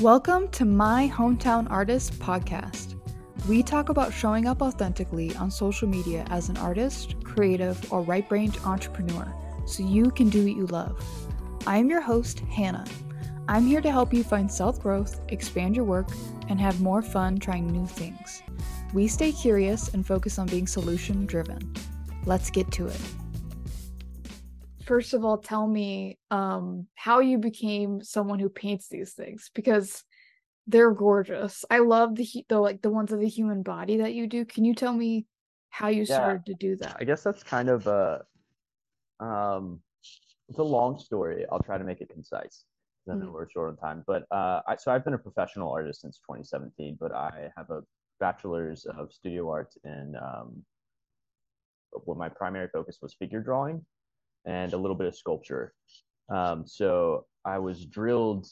Welcome 0.00 0.48
to 0.48 0.64
My 0.64 1.08
Hometown 1.14 1.70
Artist 1.70 2.18
podcast. 2.18 2.98
We 3.48 3.62
talk 3.62 3.90
about 3.90 4.12
showing 4.12 4.44
up 4.48 4.60
authentically 4.60 5.36
on 5.36 5.52
social 5.52 5.86
media 5.86 6.26
as 6.30 6.48
an 6.48 6.56
artist, 6.56 7.14
creative, 7.22 7.92
or 7.92 8.02
right 8.02 8.28
brained 8.28 8.58
entrepreneur 8.64 9.32
so 9.66 9.84
you 9.84 10.10
can 10.10 10.30
do 10.30 10.42
what 10.42 10.56
you 10.56 10.66
love. 10.66 11.00
I 11.64 11.78
am 11.78 11.88
your 11.88 12.00
host, 12.00 12.40
Hannah. 12.40 12.84
I'm 13.46 13.66
here 13.68 13.80
to 13.80 13.90
help 13.90 14.12
you 14.12 14.24
find 14.24 14.50
self 14.50 14.82
growth, 14.82 15.20
expand 15.28 15.76
your 15.76 15.84
work, 15.84 16.08
and 16.48 16.60
have 16.60 16.80
more 16.80 17.00
fun 17.00 17.38
trying 17.38 17.68
new 17.68 17.86
things. 17.86 18.42
We 18.92 19.06
stay 19.06 19.30
curious 19.30 19.94
and 19.94 20.04
focus 20.04 20.40
on 20.40 20.48
being 20.48 20.66
solution 20.66 21.24
driven. 21.24 21.72
Let's 22.26 22.50
get 22.50 22.72
to 22.72 22.88
it. 22.88 23.00
First 24.84 25.14
of 25.14 25.24
all, 25.24 25.38
tell 25.38 25.66
me 25.66 26.18
um, 26.30 26.86
how 26.94 27.20
you 27.20 27.38
became 27.38 28.02
someone 28.02 28.38
who 28.38 28.48
paints 28.48 28.88
these 28.88 29.14
things 29.14 29.50
because 29.54 30.04
they're 30.66 30.92
gorgeous. 30.92 31.64
I 31.70 31.78
love 31.78 32.14
the 32.14 32.26
the 32.48 32.58
like 32.58 32.82
the 32.82 32.90
ones 32.90 33.12
of 33.12 33.20
the 33.20 33.28
human 33.28 33.62
body 33.62 33.98
that 33.98 34.14
you 34.14 34.26
do. 34.26 34.44
Can 34.44 34.64
you 34.64 34.74
tell 34.74 34.92
me 34.92 35.26
how 35.70 35.88
you 35.88 36.04
Yeah, 36.06 36.18
started 36.18 36.46
to 36.46 36.54
do 36.54 36.76
that? 36.76 36.96
I 37.00 37.04
guess 37.04 37.22
that's 37.22 37.42
kind 37.42 37.68
of 37.68 37.86
a 37.86 38.24
um 39.20 39.80
it's 40.48 40.58
a 40.58 40.62
long 40.62 40.98
story. 40.98 41.46
I'll 41.50 41.60
try 41.60 41.78
to 41.78 41.84
make 41.84 42.00
it 42.00 42.10
concise. 42.10 42.64
I 43.08 43.14
know 43.14 43.26
Mm, 43.26 43.32
we're 43.32 43.48
short 43.48 43.70
on 43.70 43.76
time. 43.76 44.04
But 44.06 44.24
uh 44.30 44.60
I 44.66 44.76
so 44.76 44.92
I've 44.92 45.04
been 45.04 45.14
a 45.14 45.18
professional 45.18 45.70
artist 45.70 46.02
since 46.02 46.18
2017, 46.18 46.96
but 47.00 47.12
I 47.12 47.50
have 47.56 47.70
a 47.70 47.82
bachelor's 48.20 48.84
of 48.86 49.12
studio 49.12 49.48
art 49.50 49.72
in 49.84 50.14
um 50.16 50.64
where 52.04 52.16
my 52.16 52.28
primary 52.28 52.68
focus 52.68 52.98
was 53.00 53.14
figure 53.14 53.40
drawing 53.40 53.84
and 54.46 54.72
a 54.72 54.78
little 54.78 54.96
bit 54.96 55.06
of 55.06 55.16
sculpture. 55.16 55.72
Um 56.32 56.66
so 56.66 57.26
I 57.44 57.58
was 57.58 57.86
drilled 57.86 58.46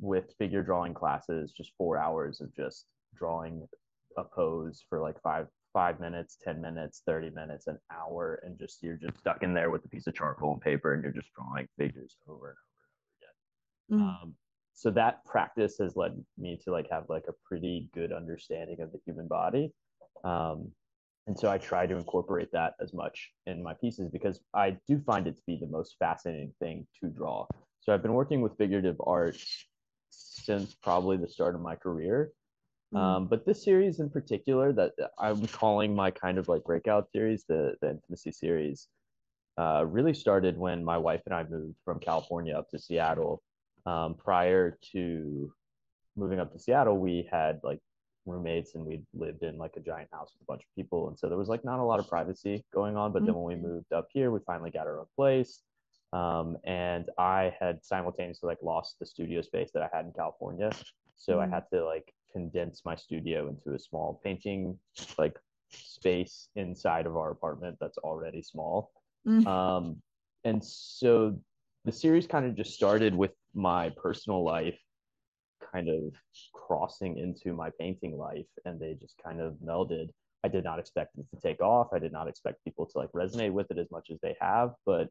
with 0.00 0.34
figure 0.38 0.62
drawing 0.62 0.94
classes, 0.94 1.52
just 1.52 1.72
four 1.78 1.96
hours 1.98 2.40
of 2.40 2.54
just 2.54 2.86
drawing 3.14 3.66
a 4.18 4.24
pose 4.24 4.84
for 4.88 5.00
like 5.00 5.20
five 5.22 5.46
five 5.72 6.00
minutes, 6.00 6.38
ten 6.42 6.60
minutes, 6.60 7.02
thirty 7.06 7.30
minutes, 7.30 7.66
an 7.66 7.78
hour, 7.92 8.40
and 8.42 8.58
just 8.58 8.82
you're 8.82 8.96
just 8.96 9.18
stuck 9.18 9.42
in 9.42 9.52
there 9.52 9.70
with 9.70 9.84
a 9.84 9.88
piece 9.88 10.06
of 10.06 10.14
charcoal 10.14 10.52
and 10.52 10.60
paper, 10.62 10.94
and 10.94 11.02
you're 11.02 11.12
just 11.12 11.28
drawing 11.34 11.68
figures 11.78 12.16
over 12.26 12.56
and 13.90 14.00
over 14.00 14.00
and 14.00 14.00
mm, 14.00 14.04
over 14.04 14.16
again. 14.16 14.22
Um, 14.24 14.34
so 14.72 14.90
that 14.90 15.24
practice 15.24 15.76
has 15.78 15.96
led 15.96 16.12
me 16.38 16.58
to 16.64 16.70
like 16.70 16.88
have 16.90 17.04
like 17.08 17.24
a 17.28 17.34
pretty 17.46 17.88
good 17.94 18.12
understanding 18.12 18.80
of 18.80 18.92
the 18.92 19.00
human 19.04 19.26
body. 19.26 19.72
Um, 20.24 20.72
and 21.26 21.38
so 21.38 21.50
I 21.50 21.58
try 21.58 21.86
to 21.86 21.96
incorporate 21.96 22.50
that 22.52 22.74
as 22.80 22.94
much 22.94 23.30
in 23.46 23.62
my 23.62 23.74
pieces 23.74 24.10
because 24.10 24.40
I 24.54 24.76
do 24.88 25.00
find 25.00 25.26
it 25.26 25.36
to 25.36 25.42
be 25.46 25.56
the 25.56 25.66
most 25.66 25.96
fascinating 25.98 26.52
thing 26.60 26.86
to 27.00 27.08
draw. 27.08 27.46
So 27.80 27.92
I've 27.92 28.02
been 28.02 28.14
working 28.14 28.40
with 28.40 28.56
figurative 28.58 28.96
art 29.04 29.36
since 30.10 30.74
probably 30.74 31.16
the 31.16 31.28
start 31.28 31.54
of 31.54 31.60
my 31.60 31.76
career. 31.76 32.32
mm, 32.92 32.98
Um, 33.00 33.28
but 33.28 33.46
this 33.46 33.64
series 33.64 34.00
in 34.00 34.10
particular 34.10 34.72
that 34.74 34.92
I'm 35.18 35.46
calling 35.48 35.94
my 35.94 36.10
kind 36.10 36.38
of 36.38 36.48
like 36.48 36.64
breakout 36.64 37.10
series, 37.12 37.44
the 37.48 37.76
the 37.82 37.90
intimacy 37.90 38.32
series, 38.32 38.88
uh, 39.58 39.84
really 39.86 40.14
started 40.14 40.58
when 40.58 40.84
my 40.84 40.98
wife 40.98 41.22
and 41.26 41.34
I 41.34 41.44
moved 41.44 41.76
from 41.84 42.00
California 42.00 42.54
up 42.56 42.68
to 42.70 42.78
Seattle. 42.78 43.42
Um, 43.86 44.14
prior 44.14 44.78
to 44.92 45.52
moving 46.16 46.40
up 46.40 46.52
to 46.52 46.58
Seattle, 46.58 46.98
we 46.98 47.28
had 47.30 47.60
like 47.62 47.80
roommates 48.26 48.74
and 48.74 48.84
we 48.84 49.02
lived 49.14 49.42
in 49.42 49.58
like 49.58 49.76
a 49.76 49.80
giant 49.80 50.08
house 50.12 50.32
with 50.32 50.42
a 50.42 50.50
bunch 50.52 50.62
of 50.62 50.74
people, 50.76 51.08
and 51.08 51.18
so 51.18 51.28
there 51.28 51.38
was 51.38 51.48
like 51.48 51.64
not 51.64 51.80
a 51.80 51.84
lot 51.84 52.00
of 52.00 52.08
privacy 52.08 52.64
going 52.74 52.96
on. 52.96 53.12
But 53.12 53.24
then 53.26 53.34
mm, 53.34 53.36
when 53.36 53.44
we 53.44 53.56
moved 53.56 53.92
up 53.92 54.08
here, 54.12 54.30
we 54.30 54.40
finally 54.46 54.70
got 54.70 54.86
our 54.86 55.00
own 55.00 55.06
place. 55.16 55.62
Um, 56.12 56.56
and 56.64 57.10
I 57.18 57.54
had 57.60 57.84
simultaneously 57.84 58.46
like 58.48 58.62
lost 58.62 58.98
the 59.00 59.06
studio 59.06 59.42
space 59.42 59.70
that 59.74 59.82
I 59.82 59.96
had 59.96 60.06
in 60.06 60.12
California, 60.12 60.70
so 61.16 61.40
I 61.40 61.46
mm, 61.46 61.50
had 61.50 61.64
to 61.72 61.84
like 61.84 62.12
condense 62.32 62.82
my 62.84 62.94
studio 62.96 63.48
into 63.48 63.74
a 63.74 63.78
small 63.78 64.20
painting 64.22 64.78
like 65.18 65.38
space 65.70 66.48
inside 66.56 67.06
of 67.06 67.16
our 67.16 67.30
apartment 67.30 67.76
that's 67.80 67.98
already 67.98 68.42
small. 68.42 68.92
mm, 69.26 69.46
Um, 69.46 70.02
and 70.44 70.64
so 70.64 71.38
the 71.84 71.92
series 71.92 72.26
kind 72.26 72.46
of 72.46 72.54
just 72.54 72.72
started 72.74 73.14
with 73.14 73.32
my 73.54 73.90
personal 73.90 74.44
life 74.44 74.78
kind 75.72 75.88
of 75.88 76.14
crossing 76.52 77.18
into 77.18 77.52
my 77.52 77.70
painting 77.78 78.16
life 78.16 78.46
and 78.64 78.80
they 78.80 78.94
just 79.00 79.14
kind 79.22 79.40
of 79.40 79.54
melded. 79.64 80.08
I 80.44 80.48
did 80.48 80.64
not 80.64 80.78
expect 80.78 81.16
it 81.18 81.26
to 81.34 81.40
take 81.40 81.60
off. 81.60 81.88
I 81.92 81.98
did 81.98 82.12
not 82.12 82.28
expect 82.28 82.64
people 82.64 82.86
to 82.86 82.98
like 82.98 83.10
resonate 83.12 83.52
with 83.52 83.70
it 83.70 83.78
as 83.78 83.90
much 83.90 84.08
as 84.10 84.18
they 84.22 84.36
have, 84.40 84.72
but 84.84 85.08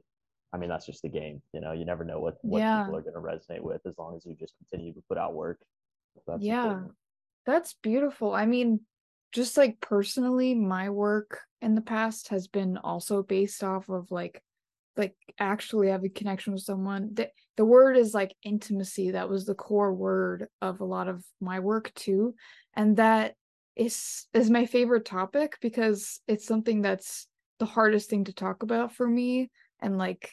I 0.54 0.58
mean 0.58 0.70
that's 0.70 0.86
just 0.86 1.02
the 1.02 1.10
game. 1.10 1.42
You 1.54 1.62
know, 1.62 1.74
you 1.74 1.86
never 1.86 2.04
know 2.04 2.20
what 2.20 2.38
what 2.42 2.60
yeah, 2.60 2.84
people 2.84 2.98
are 2.98 3.02
going 3.02 3.16
to 3.16 3.20
resonate 3.20 3.62
with 3.62 3.82
as 3.86 3.98
long 3.98 4.16
as 4.16 4.26
you 4.26 4.36
just 4.40 4.54
continue 4.70 4.94
to 4.94 5.04
put 5.10 5.18
out 5.18 5.34
work. 5.34 5.60
That's 6.28 6.42
yeah. 6.42 6.64
important. 6.64 6.92
That's 7.46 7.74
beautiful. 7.82 8.34
I 8.34 8.46
mean, 8.46 8.82
just 9.34 9.58
like 9.58 9.82
personally, 9.82 10.56
my 10.56 10.90
work 10.90 11.42
in 11.62 11.76
the 11.76 11.82
past 11.82 12.30
has 12.30 12.48
been 12.48 12.78
also 12.78 13.22
based 13.22 13.64
off 13.64 13.90
of 13.90 14.12
like 14.12 14.42
like 14.98 15.16
actually 15.40 15.90
have 15.90 16.04
a 16.04 16.10
connection 16.10 16.54
with 16.54 16.64
someone. 16.64 17.10
The 17.14 17.30
the 17.58 17.66
word 17.66 17.98
is 17.98 18.14
like 18.14 18.36
intimacy. 18.44 19.12
That 19.12 19.30
was 19.30 19.46
the 19.46 19.56
core 19.56 19.94
word 19.94 20.48
of 20.62 20.82
a 20.82 20.86
lot 20.86 21.08
of 21.08 21.24
my 21.40 21.60
work 21.60 21.94
too. 21.96 22.36
And 22.76 22.98
that 22.98 23.36
is 23.76 24.28
is 24.34 24.50
my 24.50 24.66
favorite 24.66 25.06
topic 25.06 25.58
because 25.62 26.22
it's 26.28 26.46
something 26.46 26.82
that's 26.82 27.28
the 27.60 27.66
hardest 27.66 28.10
thing 28.10 28.26
to 28.26 28.34
talk 28.34 28.64
about 28.64 28.94
for 28.94 29.08
me. 29.08 29.50
And 29.82 29.98
like 29.98 30.32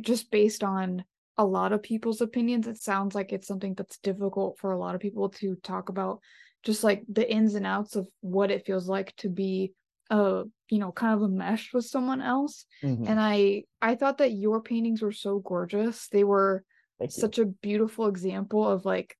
just 0.00 0.30
based 0.30 0.64
on 0.64 1.04
a 1.38 1.44
lot 1.44 1.72
of 1.72 1.82
people's 1.82 2.20
opinions, 2.20 2.66
it 2.66 2.78
sounds 2.78 3.14
like 3.14 3.32
it's 3.32 3.48
something 3.48 3.74
that's 3.74 3.98
difficult 3.98 4.58
for 4.58 4.72
a 4.72 4.78
lot 4.78 4.94
of 4.94 5.00
people 5.00 5.30
to 5.30 5.56
talk 5.62 5.88
about, 5.88 6.20
just 6.62 6.84
like 6.84 7.02
the 7.08 7.30
ins 7.30 7.54
and 7.54 7.66
outs 7.66 7.96
of 7.96 8.06
what 8.20 8.50
it 8.50 8.66
feels 8.66 8.88
like 8.88 9.14
to 9.16 9.28
be 9.28 9.72
a, 10.10 10.44
you 10.68 10.78
know, 10.78 10.92
kind 10.92 11.14
of 11.14 11.22
a 11.22 11.28
mesh 11.28 11.72
with 11.72 11.84
someone 11.86 12.20
else. 12.20 12.64
Mm-hmm. 12.82 13.06
And 13.06 13.20
I 13.20 13.64
I 13.80 13.94
thought 13.94 14.18
that 14.18 14.32
your 14.32 14.60
paintings 14.60 15.02
were 15.02 15.12
so 15.12 15.38
gorgeous. 15.38 16.08
They 16.08 16.24
were 16.24 16.64
Thank 16.98 17.16
you. 17.16 17.20
such 17.20 17.38
a 17.38 17.46
beautiful 17.46 18.06
example 18.06 18.66
of 18.66 18.84
like 18.84 19.16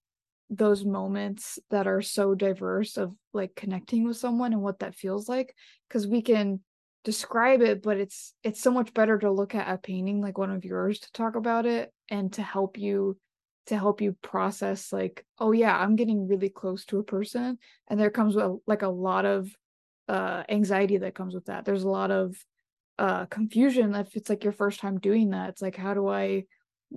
those 0.51 0.85
moments 0.85 1.59
that 1.71 1.87
are 1.87 2.03
so 2.03 2.35
diverse 2.35 2.99
of 2.99 3.15
like 3.33 3.55
connecting 3.55 4.05
with 4.05 4.19
someone 4.19 4.53
and 4.53 4.61
what 4.61 4.81
that 4.81 4.95
feels 4.95 5.27
like 5.27 5.55
because 5.89 6.07
we 6.07 6.21
can 6.21 6.61
describe 7.05 7.63
it 7.63 7.83
but 7.83 7.97
it's 7.97 8.35
it's 8.45 8.61
so 8.61 8.71
much 8.71 8.93
better 8.93 9.19
to 9.19 9.31
look 9.31 9.55
at 9.55 9.73
a 9.73 9.79
painting 9.79 10.21
like 10.21 10.37
one 10.37 10.51
of 10.51 10.65
yours 10.65 11.01
to 11.01 11.11
talk 11.13 11.37
about 11.37 11.65
it 11.65 11.91
and 12.11 12.35
to 12.35 12.43
help 12.43 12.77
you 12.77 13.17
to 13.67 13.77
help 13.77 14.03
you 14.03 14.15
process 14.23 14.93
like 14.93 15.25
oh 15.39 15.53
yeah 15.53 15.77
i'm 15.77 15.97
getting 15.97 16.29
really 16.29 16.51
close 16.51 16.85
to 16.85 16.99
a 16.99 17.05
person 17.05 17.57
and 17.89 17.99
there 17.99 18.11
comes 18.11 18.37
a, 18.37 18.55
like 18.67 18.83
a 18.83 18.89
lot 18.89 19.25
of 19.25 19.51
uh 20.09 20.43
anxiety 20.49 20.99
that 20.99 21.15
comes 21.15 21.35
with 21.35 21.47
that. 21.47 21.65
There's 21.65 21.85
a 21.85 21.91
lot 21.91 22.11
of 22.11 22.37
uh 22.99 23.27
confusion 23.27 23.95
if 23.95 24.17
it's 24.17 24.29
like 24.29 24.45
your 24.45 24.53
first 24.53 24.81
time 24.81 24.99
doing 24.99 25.31
that. 25.31 25.51
It's 25.51 25.63
like 25.63 25.77
how 25.77 25.95
do 25.95 26.09
i 26.09 26.45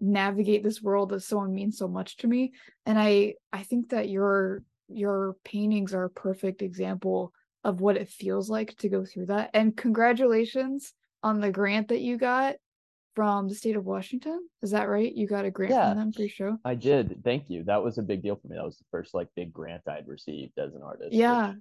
navigate 0.01 0.61
this 0.61 0.81
world 0.81 1.09
that 1.09 1.21
someone 1.21 1.53
means 1.53 1.77
so 1.77 1.87
much 1.87 2.17
to 2.17 2.27
me? 2.27 2.53
And 2.85 2.99
i 2.99 3.35
i 3.53 3.63
think 3.63 3.89
that 3.89 4.09
your 4.09 4.63
your 4.87 5.35
paintings 5.43 5.93
are 5.93 6.05
a 6.05 6.09
perfect 6.09 6.61
example 6.61 7.33
of 7.63 7.81
what 7.81 7.97
it 7.97 8.09
feels 8.09 8.49
like 8.49 8.75
to 8.77 8.89
go 8.89 9.03
through 9.03 9.25
that. 9.25 9.49
And 9.53 9.75
congratulations 9.75 10.93
on 11.23 11.41
the 11.41 11.51
grant 11.51 11.87
that 11.87 12.01
you 12.01 12.17
got 12.17 12.55
from 13.15 13.47
the 13.47 13.55
state 13.55 13.75
of 13.75 13.85
washington. 13.85 14.47
Is 14.61 14.71
that 14.71 14.87
right? 14.87 15.11
You 15.11 15.25
got 15.25 15.45
a 15.45 15.51
grant 15.51 15.73
from 15.73 15.97
them 15.97 16.11
for 16.11 16.21
your 16.21 16.29
show 16.29 16.57
I 16.63 16.75
did. 16.75 17.21
Thank 17.23 17.49
you. 17.49 17.63
That 17.63 17.83
was 17.83 17.97
a 17.97 18.03
big 18.03 18.21
deal 18.21 18.35
for 18.35 18.47
me. 18.47 18.55
That 18.55 18.65
was 18.65 18.77
the 18.77 18.85
first 18.91 19.13
like 19.13 19.29
big 19.35 19.51
grant 19.51 19.81
I'd 19.87 20.07
received 20.07 20.59
as 20.59 20.75
an 20.75 20.83
artist, 20.83 21.13
yeah 21.13 21.53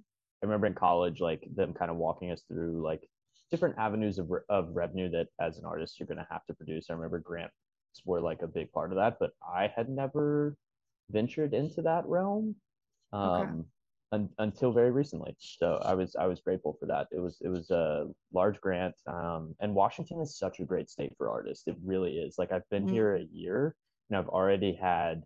I 0.45 0.49
remember 0.49 0.67
in 0.67 0.75
college, 0.75 1.21
like 1.21 1.47
them 1.55 1.73
kind 1.73 1.91
of 1.91 1.97
walking 1.97 2.31
us 2.31 2.43
through 2.43 2.83
like 2.83 3.09
different 3.51 3.77
avenues 3.77 4.19
of, 4.19 4.29
re- 4.29 4.41
of 4.49 4.69
revenue 4.75 5.09
that 5.11 5.29
as 5.39 5.57
an 5.59 5.65
artist 5.65 5.99
you're 5.99 6.07
going 6.07 6.19
to 6.19 6.27
have 6.31 6.45
to 6.47 6.53
produce. 6.53 6.89
I 6.89 6.93
remember 6.93 7.19
grants 7.19 7.55
were 8.05 8.21
like 8.21 8.41
a 8.43 8.47
big 8.47 8.71
part 8.71 8.91
of 8.91 8.97
that, 8.97 9.17
but 9.19 9.31
I 9.47 9.67
had 9.67 9.89
never 9.89 10.57
ventured 11.09 11.53
into 11.53 11.81
that 11.83 12.05
realm 12.07 12.55
okay 13.23 13.55
um, 13.55 13.65
un- 14.11 14.33
until 14.39 14.71
very 14.73 14.91
recently. 14.91 15.35
So 15.39 15.75
I 15.77 15.95
was 15.95 16.15
I 16.15 16.27
was 16.27 16.41
grateful 16.41 16.73
for 16.79 16.87
that. 16.87 17.07
It 17.11 17.19
was 17.19 17.39
it 17.41 17.49
was 17.49 17.71
a 17.71 18.07
large 18.33 18.59
grant, 18.61 18.95
um, 19.07 19.55
and 19.59 19.75
Washington 19.75 20.21
is 20.21 20.37
such 20.37 20.59
a 20.59 20.65
great 20.65 20.89
state 20.89 21.13
for 21.17 21.29
artists. 21.29 21.67
It 21.67 21.77
really 21.83 22.17
is. 22.19 22.37
Like 22.37 22.51
I've 22.51 22.69
been 22.69 22.85
Mm, 22.85 23.05
here 23.05 23.15
a 23.15 23.23
year, 23.23 23.75
and 24.09 24.17
I've 24.17 24.29
already 24.29 24.75
had 24.75 25.23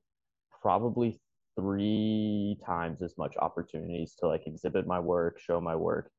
probably 0.61 1.21
three 1.59 2.57
times 2.65 3.01
as 3.01 3.17
much 3.17 3.35
opportunities 3.37 4.15
to 4.19 4.27
like 4.27 4.47
exhibit 4.47 4.87
my 4.87 4.99
work, 4.99 5.39
show 5.39 5.59
my 5.59 5.75
work 5.75 6.11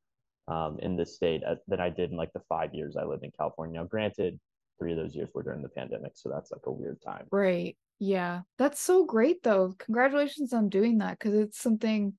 um, 0.48 0.78
in 0.80 0.96
this 0.96 1.14
state 1.14 1.42
uh, 1.44 1.56
than 1.68 1.80
I 1.80 1.88
did 1.90 2.10
in 2.10 2.16
like 2.16 2.32
the 2.32 2.42
five 2.48 2.74
years 2.74 2.96
I 2.96 3.04
lived 3.04 3.24
in 3.24 3.30
California. 3.38 3.80
Now, 3.80 3.86
granted, 3.86 4.38
three 4.78 4.92
of 4.92 4.98
those 4.98 5.14
years 5.14 5.30
were 5.34 5.42
during 5.42 5.62
the 5.62 5.68
pandemic, 5.68 6.12
so 6.14 6.28
that's 6.28 6.50
like 6.50 6.66
a 6.66 6.72
weird 6.72 7.00
time. 7.02 7.26
right 7.30 7.76
yeah 8.02 8.40
that's 8.56 8.80
so 8.80 9.04
great 9.04 9.42
though 9.42 9.74
congratulations 9.78 10.54
on 10.54 10.70
doing 10.70 10.98
that 10.98 11.18
because 11.18 11.34
it's 11.34 11.60
something 11.60 12.14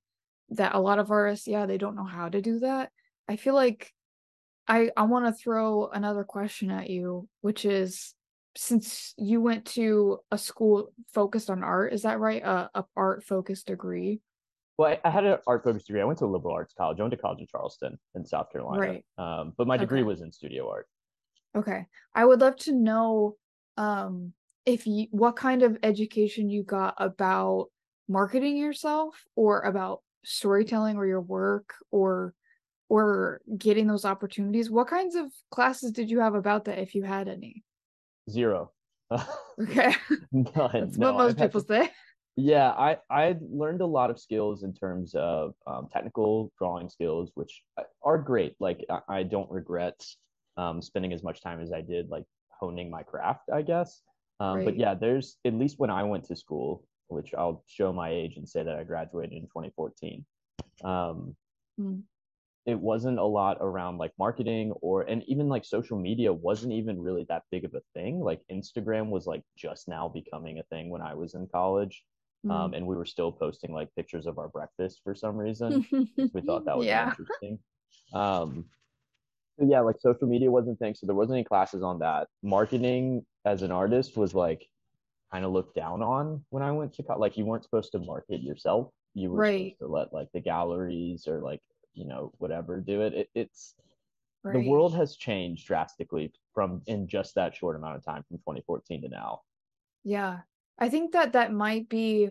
that 0.48 0.76
a 0.76 0.80
lot 0.80 1.00
of 1.00 1.10
artists 1.10 1.48
yeah 1.48 1.66
they 1.66 1.76
don't 1.76 1.96
know 1.96 2.04
how 2.04 2.28
to 2.28 2.40
do 2.40 2.60
that 2.60 2.88
i 3.28 3.34
feel 3.34 3.52
like 3.54 3.90
I 4.68 4.90
I 4.96 5.02
want 5.02 5.26
to 5.26 5.32
throw 5.32 5.88
another 5.88 6.24
question 6.24 6.70
at 6.70 6.88
you, 6.88 7.28
which 7.40 7.64
is 7.64 8.14
since 8.56 9.14
you 9.16 9.40
went 9.40 9.64
to 9.66 10.18
a 10.30 10.38
school 10.38 10.92
focused 11.12 11.50
on 11.50 11.62
art, 11.62 11.92
is 11.92 12.02
that 12.02 12.20
right? 12.20 12.42
A, 12.42 12.70
a 12.74 12.84
art 12.96 13.24
focused 13.24 13.66
degree. 13.66 14.20
Well, 14.78 14.92
I, 14.92 15.00
I 15.04 15.10
had 15.10 15.24
an 15.24 15.38
art 15.46 15.64
focused 15.64 15.86
degree. 15.86 16.00
I 16.00 16.04
went 16.04 16.18
to 16.20 16.24
a 16.24 16.26
liberal 16.26 16.54
arts 16.54 16.74
college. 16.76 16.98
I 16.98 17.02
went 17.02 17.12
to 17.12 17.18
college 17.18 17.40
in 17.40 17.46
Charleston 17.46 17.98
in 18.14 18.24
South 18.24 18.50
Carolina. 18.50 18.80
Right. 18.80 19.04
Um, 19.18 19.52
but 19.56 19.66
my 19.66 19.76
degree 19.76 20.00
Okay. 20.00 20.06
was 20.06 20.20
in 20.20 20.32
studio 20.32 20.68
art. 20.68 20.88
Okay. 21.56 21.86
I 22.14 22.24
would 22.24 22.40
love 22.40 22.56
to 22.56 22.72
know 22.72 23.36
um 23.78 24.32
if 24.66 24.86
you 24.86 25.06
what 25.10 25.34
kind 25.36 25.62
of 25.62 25.78
education 25.82 26.50
you 26.50 26.62
got 26.62 26.94
about 26.98 27.68
marketing 28.08 28.56
yourself 28.56 29.24
or 29.34 29.60
about 29.62 30.02
storytelling 30.24 30.96
or 30.96 31.06
your 31.06 31.20
work 31.20 31.74
or 31.90 32.34
or 32.88 33.40
getting 33.56 33.86
those 33.86 34.04
opportunities. 34.04 34.70
What 34.70 34.88
kinds 34.88 35.14
of 35.14 35.32
classes 35.50 35.92
did 35.92 36.10
you 36.10 36.20
have 36.20 36.34
about 36.34 36.66
that 36.66 36.78
if 36.78 36.94
you 36.94 37.02
had 37.02 37.28
any? 37.28 37.64
Zero. 38.30 38.70
Okay. 39.60 39.94
None. 40.32 40.70
That's 40.72 40.96
No, 40.96 41.12
what 41.12 41.18
most 41.18 41.40
I've 41.40 41.52
people 41.52 41.60
say. 41.60 41.90
Yeah, 42.36 42.70
I 42.70 42.96
I 43.10 43.36
learned 43.50 43.82
a 43.82 43.86
lot 43.86 44.10
of 44.10 44.18
skills 44.18 44.62
in 44.62 44.72
terms 44.72 45.14
of 45.14 45.54
um, 45.66 45.88
technical 45.92 46.50
drawing 46.58 46.88
skills, 46.88 47.30
which 47.34 47.62
are 48.02 48.18
great. 48.18 48.56
Like 48.58 48.84
I, 48.88 49.00
I 49.08 49.22
don't 49.22 49.50
regret 49.50 50.02
um, 50.56 50.80
spending 50.80 51.12
as 51.12 51.22
much 51.22 51.42
time 51.42 51.60
as 51.60 51.72
I 51.72 51.82
did, 51.82 52.08
like 52.08 52.24
honing 52.48 52.90
my 52.90 53.02
craft, 53.02 53.50
I 53.52 53.62
guess. 53.62 54.00
Um, 54.40 54.56
Right. 54.56 54.64
But 54.64 54.78
yeah, 54.78 54.94
there's 54.94 55.36
at 55.44 55.54
least 55.54 55.78
when 55.78 55.90
I 55.90 56.02
went 56.04 56.24
to 56.24 56.36
school, 56.36 56.84
which 57.08 57.34
I'll 57.34 57.64
show 57.66 57.92
my 57.92 58.10
age 58.10 58.36
and 58.38 58.48
say 58.48 58.62
that 58.62 58.76
I 58.76 58.84
graduated 58.84 59.34
in 59.34 59.42
2014. 59.42 60.24
Um, 60.84 61.36
Hmm. 61.78 62.00
It 62.64 62.78
wasn't 62.78 63.18
a 63.18 63.24
lot 63.24 63.58
around 63.60 63.98
like 63.98 64.12
marketing 64.18 64.72
or 64.80 65.02
and 65.02 65.24
even 65.26 65.48
like 65.48 65.64
social 65.64 65.98
media 65.98 66.32
wasn't 66.32 66.72
even 66.72 67.00
really 67.00 67.26
that 67.28 67.42
big 67.50 67.64
of 67.64 67.74
a 67.74 67.80
thing. 67.94 68.20
Like 68.20 68.40
Instagram 68.52 69.08
was 69.08 69.26
like 69.26 69.42
just 69.56 69.88
now 69.88 70.08
becoming 70.08 70.58
a 70.58 70.62
thing 70.64 70.88
when 70.90 71.02
I 71.02 71.14
was 71.14 71.34
in 71.34 71.46
college 71.48 72.04
Mm. 72.44 72.50
um, 72.50 72.74
and 72.74 72.84
we 72.88 72.96
were 72.96 73.04
still 73.04 73.30
posting 73.30 73.72
like 73.72 73.88
pictures 73.94 74.26
of 74.26 74.36
our 74.36 74.48
breakfast 74.48 75.00
for 75.04 75.14
some 75.14 75.36
reason. 75.36 75.86
we 76.34 76.40
thought 76.40 76.64
that 76.64 76.76
was 76.80 76.86
yeah. 76.86 77.10
interesting. 77.10 77.60
Um, 78.12 78.64
yeah, 79.60 79.78
like 79.80 80.00
social 80.00 80.26
media 80.26 80.50
wasn't 80.50 80.78
thing, 80.80 80.94
so 80.96 81.06
there 81.06 81.14
wasn't 81.14 81.36
any 81.36 81.44
classes 81.44 81.84
on 81.84 82.00
that. 82.00 82.26
Marketing 82.42 83.24
as 83.44 83.62
an 83.62 83.70
artist 83.70 84.16
was 84.16 84.34
like 84.34 84.66
kind 85.30 85.44
of 85.44 85.52
looked 85.52 85.76
down 85.76 86.02
on 86.02 86.44
when 86.50 86.64
I 86.64 86.72
went 86.72 86.94
to 86.94 87.04
college. 87.04 87.20
Like 87.20 87.36
you 87.36 87.44
weren't 87.46 87.62
supposed 87.62 87.92
to 87.92 88.00
market 88.00 88.42
yourself. 88.42 88.90
You 89.14 89.30
were 89.30 89.38
Right. 89.38 89.76
supposed 89.78 89.78
to 89.78 89.86
let 89.96 90.12
like 90.12 90.28
the 90.34 90.40
galleries 90.40 91.28
or 91.28 91.40
like 91.42 91.60
you 91.94 92.06
know 92.06 92.32
whatever 92.38 92.80
do 92.80 93.02
it. 93.02 93.14
it 93.14 93.28
it's 93.34 93.74
the 94.44 94.68
world 94.68 94.94
has 94.96 95.16
changed 95.16 95.66
drastically 95.66 96.32
from 96.52 96.82
in 96.86 97.06
just 97.06 97.34
that 97.36 97.54
short 97.54 97.76
amount 97.76 97.96
of 97.96 98.04
time 98.04 98.24
from 98.26 98.38
2014 98.38 99.02
to 99.02 99.08
now. 99.08 99.42
Yeah. 100.02 100.40
I 100.78 100.88
think 100.88 101.12
that 101.12 101.34
that 101.34 101.52
might 101.52 101.88
be 101.88 102.30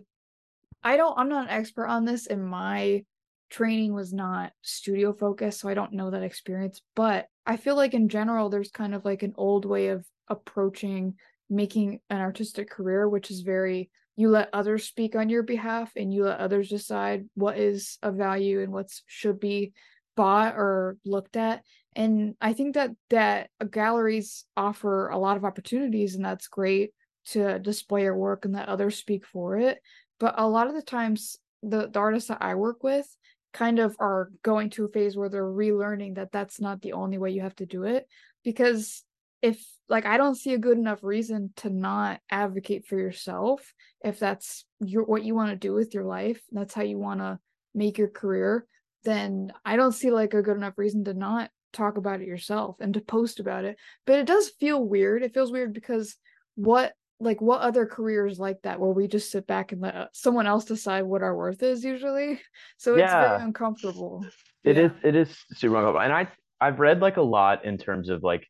I 0.82 0.96
don't 0.96 1.18
I'm 1.18 1.28
not 1.28 1.44
an 1.44 1.50
expert 1.50 1.86
on 1.86 2.04
this 2.04 2.26
and 2.26 2.44
my 2.44 3.04
training 3.50 3.94
was 3.94 4.12
not 4.12 4.52
studio 4.62 5.12
focused, 5.12 5.60
so 5.60 5.68
I 5.68 5.74
don't 5.74 5.92
know 5.92 6.10
that 6.10 6.22
experience, 6.22 6.82
but 6.96 7.28
I 7.46 7.56
feel 7.56 7.76
like 7.76 7.94
in 7.94 8.08
general 8.08 8.50
there's 8.50 8.70
kind 8.70 8.94
of 8.94 9.04
like 9.04 9.22
an 9.22 9.34
old 9.36 9.64
way 9.64 9.88
of 9.88 10.04
approaching 10.28 11.14
making 11.50 12.00
an 12.08 12.20
artistic 12.20 12.70
career 12.70 13.08
which 13.08 13.30
is 13.30 13.40
very 13.40 13.90
you 14.16 14.28
let 14.28 14.50
others 14.52 14.84
speak 14.84 15.16
on 15.16 15.28
your 15.28 15.42
behalf 15.42 15.92
and 15.96 16.12
you 16.12 16.24
let 16.24 16.38
others 16.38 16.68
decide 16.68 17.28
what 17.34 17.58
is 17.58 17.98
of 18.02 18.14
value 18.14 18.60
and 18.60 18.72
what 18.72 18.88
should 19.06 19.40
be 19.40 19.72
bought 20.16 20.54
or 20.54 20.96
looked 21.04 21.36
at 21.36 21.62
and 21.94 22.34
I 22.40 22.52
think 22.52 22.74
that 22.74 22.90
that 23.10 23.50
galleries 23.70 24.44
offer 24.56 25.08
a 25.08 25.18
lot 25.18 25.36
of 25.36 25.44
opportunities 25.44 26.14
and 26.14 26.24
that's 26.24 26.48
great 26.48 26.92
to 27.26 27.58
display 27.58 28.02
your 28.02 28.16
work 28.16 28.44
and 28.44 28.54
let 28.54 28.68
others 28.68 28.96
speak 28.96 29.26
for 29.26 29.58
it. 29.58 29.78
But 30.18 30.34
a 30.38 30.48
lot 30.48 30.68
of 30.68 30.74
the 30.74 30.82
times, 30.82 31.36
the, 31.62 31.88
the 31.88 31.98
artists 31.98 32.28
that 32.28 32.42
I 32.42 32.54
work 32.54 32.82
with 32.82 33.06
kind 33.52 33.78
of 33.78 33.94
are 34.00 34.30
going 34.42 34.70
to 34.70 34.86
a 34.86 34.88
phase 34.88 35.16
where 35.16 35.28
they're 35.28 35.44
relearning 35.44 36.14
that 36.14 36.32
that's 36.32 36.60
not 36.60 36.80
the 36.80 36.94
only 36.94 37.18
way 37.18 37.30
you 37.30 37.42
have 37.42 37.56
to 37.56 37.66
do 37.66 37.84
it. 37.84 38.06
Because 38.42 39.04
if, 39.42 39.64
like, 39.88 40.06
I 40.06 40.16
don't 40.16 40.36
see 40.36 40.54
a 40.54 40.58
good 40.58 40.78
enough 40.78 41.00
reason 41.02 41.52
to 41.56 41.70
not 41.70 42.20
advocate 42.30 42.86
for 42.86 42.96
yourself 42.96 43.72
if 44.04 44.18
that's 44.18 44.64
your 44.80 45.04
what 45.04 45.24
you 45.24 45.34
want 45.34 45.50
to 45.50 45.56
do 45.56 45.74
with 45.74 45.94
your 45.94 46.04
life, 46.04 46.40
that's 46.50 46.74
how 46.74 46.82
you 46.82 46.98
want 46.98 47.20
to 47.20 47.38
make 47.74 47.98
your 47.98 48.08
career, 48.08 48.66
then 49.04 49.52
I 49.64 49.76
don't 49.76 49.92
see 49.92 50.10
like 50.10 50.34
a 50.34 50.42
good 50.42 50.56
enough 50.56 50.78
reason 50.78 51.04
to 51.04 51.14
not 51.14 51.50
talk 51.72 51.96
about 51.96 52.20
it 52.20 52.26
yourself 52.26 52.76
and 52.80 52.94
to 52.94 53.00
post 53.00 53.40
about 53.40 53.64
it. 53.64 53.76
But 54.06 54.18
it 54.18 54.26
does 54.26 54.50
feel 54.60 54.82
weird. 54.82 55.22
It 55.22 55.34
feels 55.34 55.52
weird 55.52 55.72
because 55.72 56.16
what 56.54 56.92
like 57.20 57.40
what 57.40 57.60
other 57.60 57.86
careers 57.86 58.38
like 58.38 58.60
that 58.62 58.80
where 58.80 58.90
we 58.90 59.06
just 59.06 59.30
sit 59.30 59.46
back 59.46 59.70
and 59.72 59.80
let 59.80 59.94
uh, 59.94 60.06
someone 60.12 60.46
else 60.46 60.64
decide 60.64 61.02
what 61.02 61.22
our 61.22 61.36
worth 61.36 61.62
is 61.62 61.84
usually 61.84 62.40
so 62.78 62.96
it's 62.96 63.12
very 63.12 63.42
uncomfortable 63.42 64.26
It 64.64 64.76
Yeah. 64.76 64.86
is 64.86 64.92
it 65.04 65.14
is 65.16 65.44
super 65.52 65.76
uncomfortable. 65.76 66.00
And 66.00 66.12
I 66.12 66.28
I've 66.60 66.80
read 66.80 67.00
like 67.00 67.16
a 67.16 67.22
lot 67.22 67.64
in 67.64 67.78
terms 67.78 68.08
of 68.08 68.22
like 68.22 68.46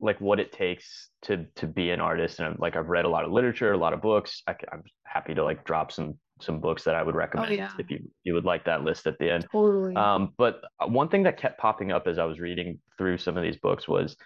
like 0.00 0.20
what 0.20 0.40
it 0.40 0.52
takes 0.52 1.10
to 1.22 1.46
to 1.56 1.66
be 1.66 1.90
an 1.90 2.00
artist 2.00 2.38
and 2.38 2.48
I've, 2.48 2.58
like 2.58 2.76
I've 2.76 2.88
read 2.88 3.04
a 3.04 3.08
lot 3.08 3.24
of 3.24 3.32
literature, 3.32 3.72
a 3.72 3.78
lot 3.78 3.92
of 3.92 4.00
books. 4.00 4.42
I, 4.46 4.54
am 4.72 4.82
happy 5.04 5.34
to 5.34 5.44
like 5.44 5.64
drop 5.64 5.92
some 5.92 6.18
some 6.40 6.60
books 6.60 6.84
that 6.84 6.94
I 6.94 7.02
would 7.02 7.14
recommend 7.14 7.50
Oh, 7.50 7.54
yeah. 7.54 7.70
if 7.78 7.90
you 7.90 7.98
you 8.24 8.34
would 8.34 8.44
like 8.44 8.64
that 8.64 8.82
list 8.82 9.06
at 9.06 9.18
the 9.18 9.30
end. 9.30 9.46
totally 9.52 9.94
Um, 9.94 10.32
but 10.38 10.62
one 10.86 11.08
thing 11.08 11.24
that 11.24 11.36
kept 11.36 11.58
popping 11.58 11.92
up 11.92 12.06
as 12.06 12.18
I 12.18 12.24
was 12.24 12.40
reading 12.40 12.78
through 12.96 13.18
some 13.18 13.36
of 13.36 13.42
these 13.42 13.56
books 13.58 13.86
was 13.86 14.16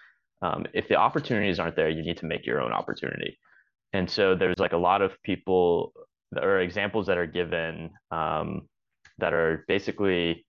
um, 0.41 0.65
if 0.73 0.87
the 0.87 0.95
opportunities 0.95 1.59
aren't 1.59 1.75
there, 1.75 1.89
you 1.89 2.03
need 2.03 2.17
to 2.17 2.25
make 2.25 2.45
your 2.45 2.61
own 2.61 2.71
opportunity. 2.71 3.37
And 3.93 4.09
so 4.09 4.35
there's 4.35 4.59
like 4.59 4.73
a 4.73 4.77
lot 4.77 5.01
of 5.01 5.21
people 5.23 5.93
or 6.35 6.59
examples 6.59 7.07
that 7.07 7.17
are 7.17 7.25
given 7.27 7.91
um, 8.11 8.67
that 9.17 9.33
are 9.33 9.63
basically 9.67 10.44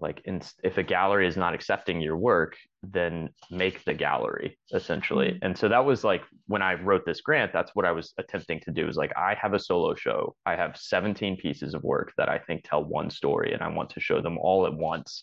like 0.00 0.22
in, 0.24 0.40
if 0.64 0.78
a 0.78 0.82
gallery 0.82 1.26
is 1.26 1.36
not 1.36 1.54
accepting 1.54 2.00
your 2.00 2.16
work, 2.16 2.56
then 2.82 3.30
make 3.50 3.84
the 3.84 3.94
gallery 3.94 4.58
essentially. 4.72 5.32
Mhm. 5.32 5.38
And 5.42 5.58
so 5.58 5.68
that 5.68 5.84
was 5.84 6.04
like 6.04 6.22
when 6.46 6.62
I 6.62 6.74
wrote 6.74 7.04
this 7.04 7.20
grant, 7.20 7.52
that's 7.52 7.74
what 7.74 7.84
I 7.84 7.92
was 7.92 8.14
attempting 8.18 8.60
to 8.60 8.70
do 8.70 8.88
is 8.88 8.96
like 8.96 9.12
I 9.16 9.34
have 9.34 9.54
a 9.54 9.58
solo 9.58 9.94
show. 9.94 10.34
I 10.46 10.56
have 10.56 10.76
17 10.76 11.36
pieces 11.36 11.74
of 11.74 11.82
work 11.84 12.12
that 12.16 12.28
I 12.28 12.38
think 12.38 12.64
tell 12.64 12.84
one 12.84 13.10
story 13.10 13.52
and 13.52 13.62
I 13.62 13.68
want 13.68 13.90
to 13.90 14.00
show 14.00 14.20
them 14.20 14.38
all 14.38 14.66
at 14.66 14.74
once. 14.74 15.22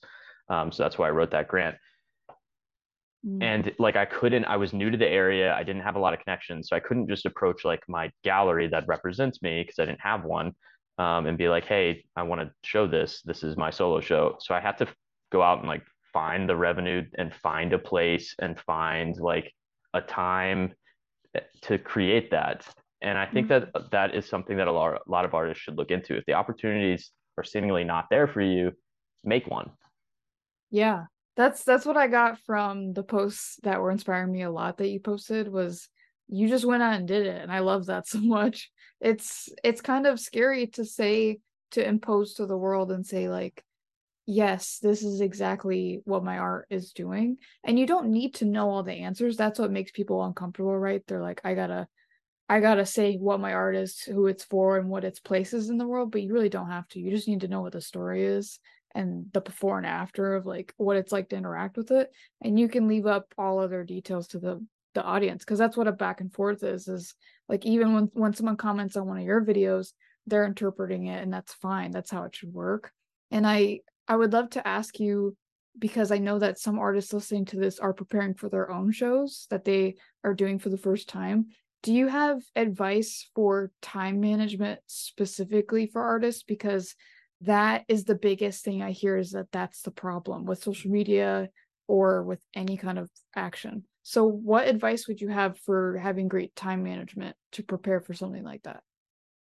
Um, 0.49 0.71
so 0.71 0.83
that's 0.83 0.97
why 0.97 1.07
I 1.07 1.11
wrote 1.11 1.31
that 1.31 1.47
grant 1.47 1.77
Mm. 3.25 3.41
and 3.41 3.75
like 3.79 3.95
I 3.95 4.05
couldn't 4.05 4.45
I 4.45 4.57
was 4.57 4.73
new 4.73 4.91
to 4.91 4.97
the 4.97 5.07
area 5.07 5.51
I 5.51 5.63
didn't 5.63 5.81
have 5.81 5.95
a 5.95 5.99
lot 5.99 6.13
of 6.13 6.19
connections 6.19 6.69
so 6.69 6.75
I 6.75 6.79
couldn't 6.79 7.09
just 7.09 7.25
approach 7.25 7.65
like 7.65 7.81
my 7.87 8.11
gallery 8.23 8.67
that 8.67 8.87
represents 8.87 9.41
me 9.41 9.63
because 9.63 9.79
I 9.79 9.85
didn't 9.85 10.01
have 10.01 10.23
one 10.23 10.53
um, 10.97 11.25
and 11.25 11.37
be 11.37 11.49
like 11.49 11.65
hey 11.65 12.03
I 12.15 12.23
want 12.23 12.41
to 12.41 12.51
show 12.63 12.87
this. 12.87 13.21
This 13.23 13.43
is 13.43 13.57
my 13.57 13.69
solo 13.69 14.01
show. 14.01 14.37
So 14.39 14.55
I 14.55 14.59
have 14.59 14.77
to 14.77 14.87
go 15.31 15.41
out 15.41 15.59
and 15.59 15.67
like 15.67 15.83
find 16.13 16.47
the 16.47 16.55
revenue 16.55 17.03
and 17.17 17.33
find 17.33 17.73
a 17.73 17.79
place 17.79 18.33
and 18.39 18.59
find 18.59 19.15
like 19.17 19.53
a 19.93 20.01
time 20.01 20.73
eh, 21.35 21.41
to 21.63 21.77
create 21.77 22.31
that. 22.31 22.65
And 23.01 23.17
I 23.17 23.27
think 23.27 23.49
that 23.49 23.69
that 23.91 24.15
is 24.15 24.27
something 24.27 24.57
that 24.57 24.67
a 24.67 24.71
lot, 24.71 24.95
a 24.95 25.11
lot 25.11 25.25
of 25.25 25.35
artists 25.35 25.63
should 25.63 25.77
look 25.77 25.91
into. 25.91 26.17
If 26.17 26.25
the 26.25 26.33
opportunities 26.33 27.11
are 27.37 27.43
seemingly 27.43 27.83
not 27.83 28.07
there 28.09 28.27
for 28.27 28.41
you 28.41 28.71
make 29.23 29.47
one. 29.47 29.69
Yeah. 30.71 31.05
That's 31.35 31.63
that's 31.63 31.85
what 31.85 31.97
i 31.97 32.07
got 32.07 32.39
from 32.47 32.93
the 32.93 33.03
posts 33.03 33.59
that 33.61 33.79
were 33.79 33.91
inspiring 33.91 34.31
me 34.31 34.41
a 34.41 34.49
lot 34.49 34.77
that 34.77 34.87
you 34.87 34.99
posted 34.99 35.47
was 35.47 35.87
you 36.27 36.47
just 36.47 36.65
went 36.65 36.83
out 36.83 36.93
and 36.93 37.07
did 37.07 37.25
it 37.25 37.41
and 37.41 37.51
i 37.51 37.59
love 37.59 37.85
that 37.87 38.07
so 38.07 38.19
much. 38.19 38.71
It's 38.99 39.49
it's 39.63 39.81
kind 39.81 40.07
of 40.07 40.19
scary 40.19 40.67
to 40.67 40.85
say 40.85 41.39
to 41.71 41.87
impose 41.87 42.35
to 42.35 42.45
the 42.45 42.57
world 42.57 42.91
and 42.91 43.05
say 43.05 43.29
like 43.29 43.63
yes 44.25 44.79
this 44.81 45.03
is 45.03 45.21
exactly 45.21 46.01
what 46.03 46.23
my 46.23 46.37
art 46.37 46.67
is 46.69 46.91
doing 46.91 47.37
and 47.63 47.79
you 47.79 47.85
don't 47.85 48.09
need 48.09 48.35
to 48.35 48.45
know 48.45 48.69
all 48.69 48.83
the 48.83 48.93
answers. 48.93 49.37
That's 49.37 49.59
what 49.59 49.71
makes 49.71 49.91
people 49.91 50.23
uncomfortable 50.23 50.77
right? 50.77 51.03
They're 51.07 51.21
like 51.21 51.41
i 51.43 51.53
gotta 51.53 51.87
i 52.49 52.59
gotta 52.59 52.85
say 52.85 53.15
what 53.17 53.39
my 53.39 53.53
art 53.53 53.75
is 53.75 53.99
who 53.99 54.27
it's 54.27 54.43
for 54.43 54.77
and 54.77 54.89
what 54.89 55.03
its 55.03 55.19
place 55.19 55.53
is 55.53 55.69
in 55.69 55.77
the 55.77 55.87
world 55.87 56.11
but 56.11 56.23
you 56.23 56.33
really 56.33 56.49
don't 56.49 56.71
have 56.71 56.87
to. 56.89 56.99
You 56.99 57.11
just 57.11 57.27
need 57.27 57.41
to 57.41 57.47
know 57.47 57.61
what 57.61 57.73
the 57.73 57.81
story 57.81 58.25
is 58.25 58.59
and 58.95 59.27
the 59.31 59.41
before 59.41 59.77
and 59.77 59.85
after 59.85 60.35
of 60.35 60.45
like 60.47 60.73
what 60.77 60.97
it's 60.97 61.11
like 61.11 61.29
to 61.29 61.35
interact 61.35 61.77
with 61.77 61.91
it 61.91 62.09
and 62.41 62.59
you 62.59 62.67
can 62.67 62.87
leave 62.87 63.05
up 63.05 63.31
all 63.37 63.59
other 63.59 63.83
details 63.83 64.29
to 64.29 64.39
the 64.39 64.65
the 64.97 65.03
audience 65.03 65.45
because 65.45 65.59
that's 65.59 65.77
what 65.77 65.87
a 65.87 65.91
back 65.91 66.21
and 66.21 66.33
forth 66.33 66.63
is 66.63 66.87
is 66.87 67.13
like 67.47 67.63
even 67.67 67.93
when 67.93 68.09
when 68.13 68.33
someone 68.33 68.57
comments 68.57 68.97
on 68.97 69.07
one 69.07 69.19
of 69.19 69.23
your 69.23 69.45
videos 69.45 69.89
they're 70.25 70.45
interpreting 70.45 71.05
it 71.05 71.21
and 71.21 71.31
that's 71.31 71.53
fine 71.53 71.91
that's 71.91 72.09
how 72.09 72.23
it 72.23 72.35
should 72.35 72.51
work. 72.51 72.91
And 73.29 73.45
i 73.45 73.81
i 74.07 74.15
would 74.15 74.33
love 74.33 74.49
to 74.51 74.67
ask 74.67 74.99
you 74.99 75.37
because 75.77 76.11
i 76.11 76.17
know 76.17 76.39
that 76.39 76.57
some 76.57 76.79
artists 76.79 77.13
listening 77.13 77.45
to 77.45 77.57
this 77.57 77.77
are 77.77 77.93
preparing 77.93 78.33
for 78.33 78.49
their 78.49 78.71
own 78.71 78.91
shows 78.91 79.45
that 79.51 79.65
they 79.65 79.97
are 80.23 80.33
doing 80.33 80.57
for 80.57 80.69
the 80.69 80.77
first 80.77 81.07
time. 81.07 81.45
Do 81.83 81.93
you 81.93 82.07
have 82.07 82.41
advice 82.55 83.29
for 83.35 83.71
time 83.83 84.19
management 84.19 84.79
specifically 84.87 85.85
for 85.85 86.01
artists? 86.01 86.41
Because 86.41 86.95
that 87.41 87.85
is 87.87 88.03
the 88.03 88.15
biggest 88.15 88.65
thing 88.65 88.81
I 88.81 88.91
hear 88.91 89.15
is 89.15 89.31
that 89.33 89.51
that's 89.51 89.83
the 89.83 89.91
problem 89.91 90.45
with 90.45 90.63
social 90.63 90.89
media 90.89 91.49
or 91.87 92.23
with 92.23 92.41
any 92.55 92.77
kind 92.77 92.97
of 92.97 93.11
action. 93.35 93.83
So, 94.09 94.23
what 94.23 94.69
advice 94.69 95.05
would 95.09 95.19
you 95.19 95.27
have 95.27 95.59
for 95.65 95.97
having 95.97 96.29
great 96.29 96.55
time 96.55 96.81
management 96.81 97.35
to 97.51 97.61
prepare 97.61 97.99
for 97.99 98.13
something 98.13 98.41
like 98.41 98.63
that? 98.63 98.81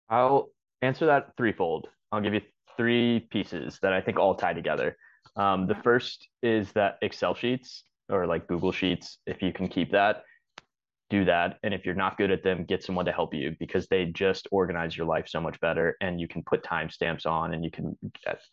I'll 0.09 0.47
answer 0.81 1.07
that 1.07 1.35
threefold. 1.35 1.89
I'll 2.09 2.21
give 2.21 2.33
you 2.33 2.39
three 2.77 3.27
pieces 3.31 3.79
that 3.81 3.91
I 3.91 3.99
think 3.99 4.17
all 4.17 4.33
tie 4.33 4.53
together. 4.53 4.95
Um, 5.35 5.67
the 5.67 5.75
first 5.83 6.29
is 6.41 6.71
that 6.71 6.99
Excel 7.01 7.35
sheets 7.35 7.83
or 8.07 8.25
like 8.27 8.47
Google 8.47 8.71
Sheets, 8.71 9.17
if 9.27 9.41
you 9.41 9.51
can 9.51 9.67
keep 9.67 9.91
that, 9.91 10.23
do 11.09 11.25
that. 11.25 11.57
And 11.63 11.73
if 11.73 11.85
you're 11.85 11.93
not 11.93 12.17
good 12.17 12.31
at 12.31 12.41
them, 12.41 12.63
get 12.63 12.81
someone 12.81 13.03
to 13.07 13.11
help 13.11 13.33
you 13.33 13.57
because 13.59 13.87
they 13.87 14.05
just 14.05 14.47
organize 14.51 14.95
your 14.95 15.05
life 15.05 15.27
so 15.27 15.41
much 15.41 15.59
better. 15.59 15.97
And 15.99 16.17
you 16.17 16.29
can 16.29 16.41
put 16.43 16.63
timestamps 16.63 17.25
on 17.25 17.55
and 17.55 17.65
you 17.65 17.71
can 17.71 17.97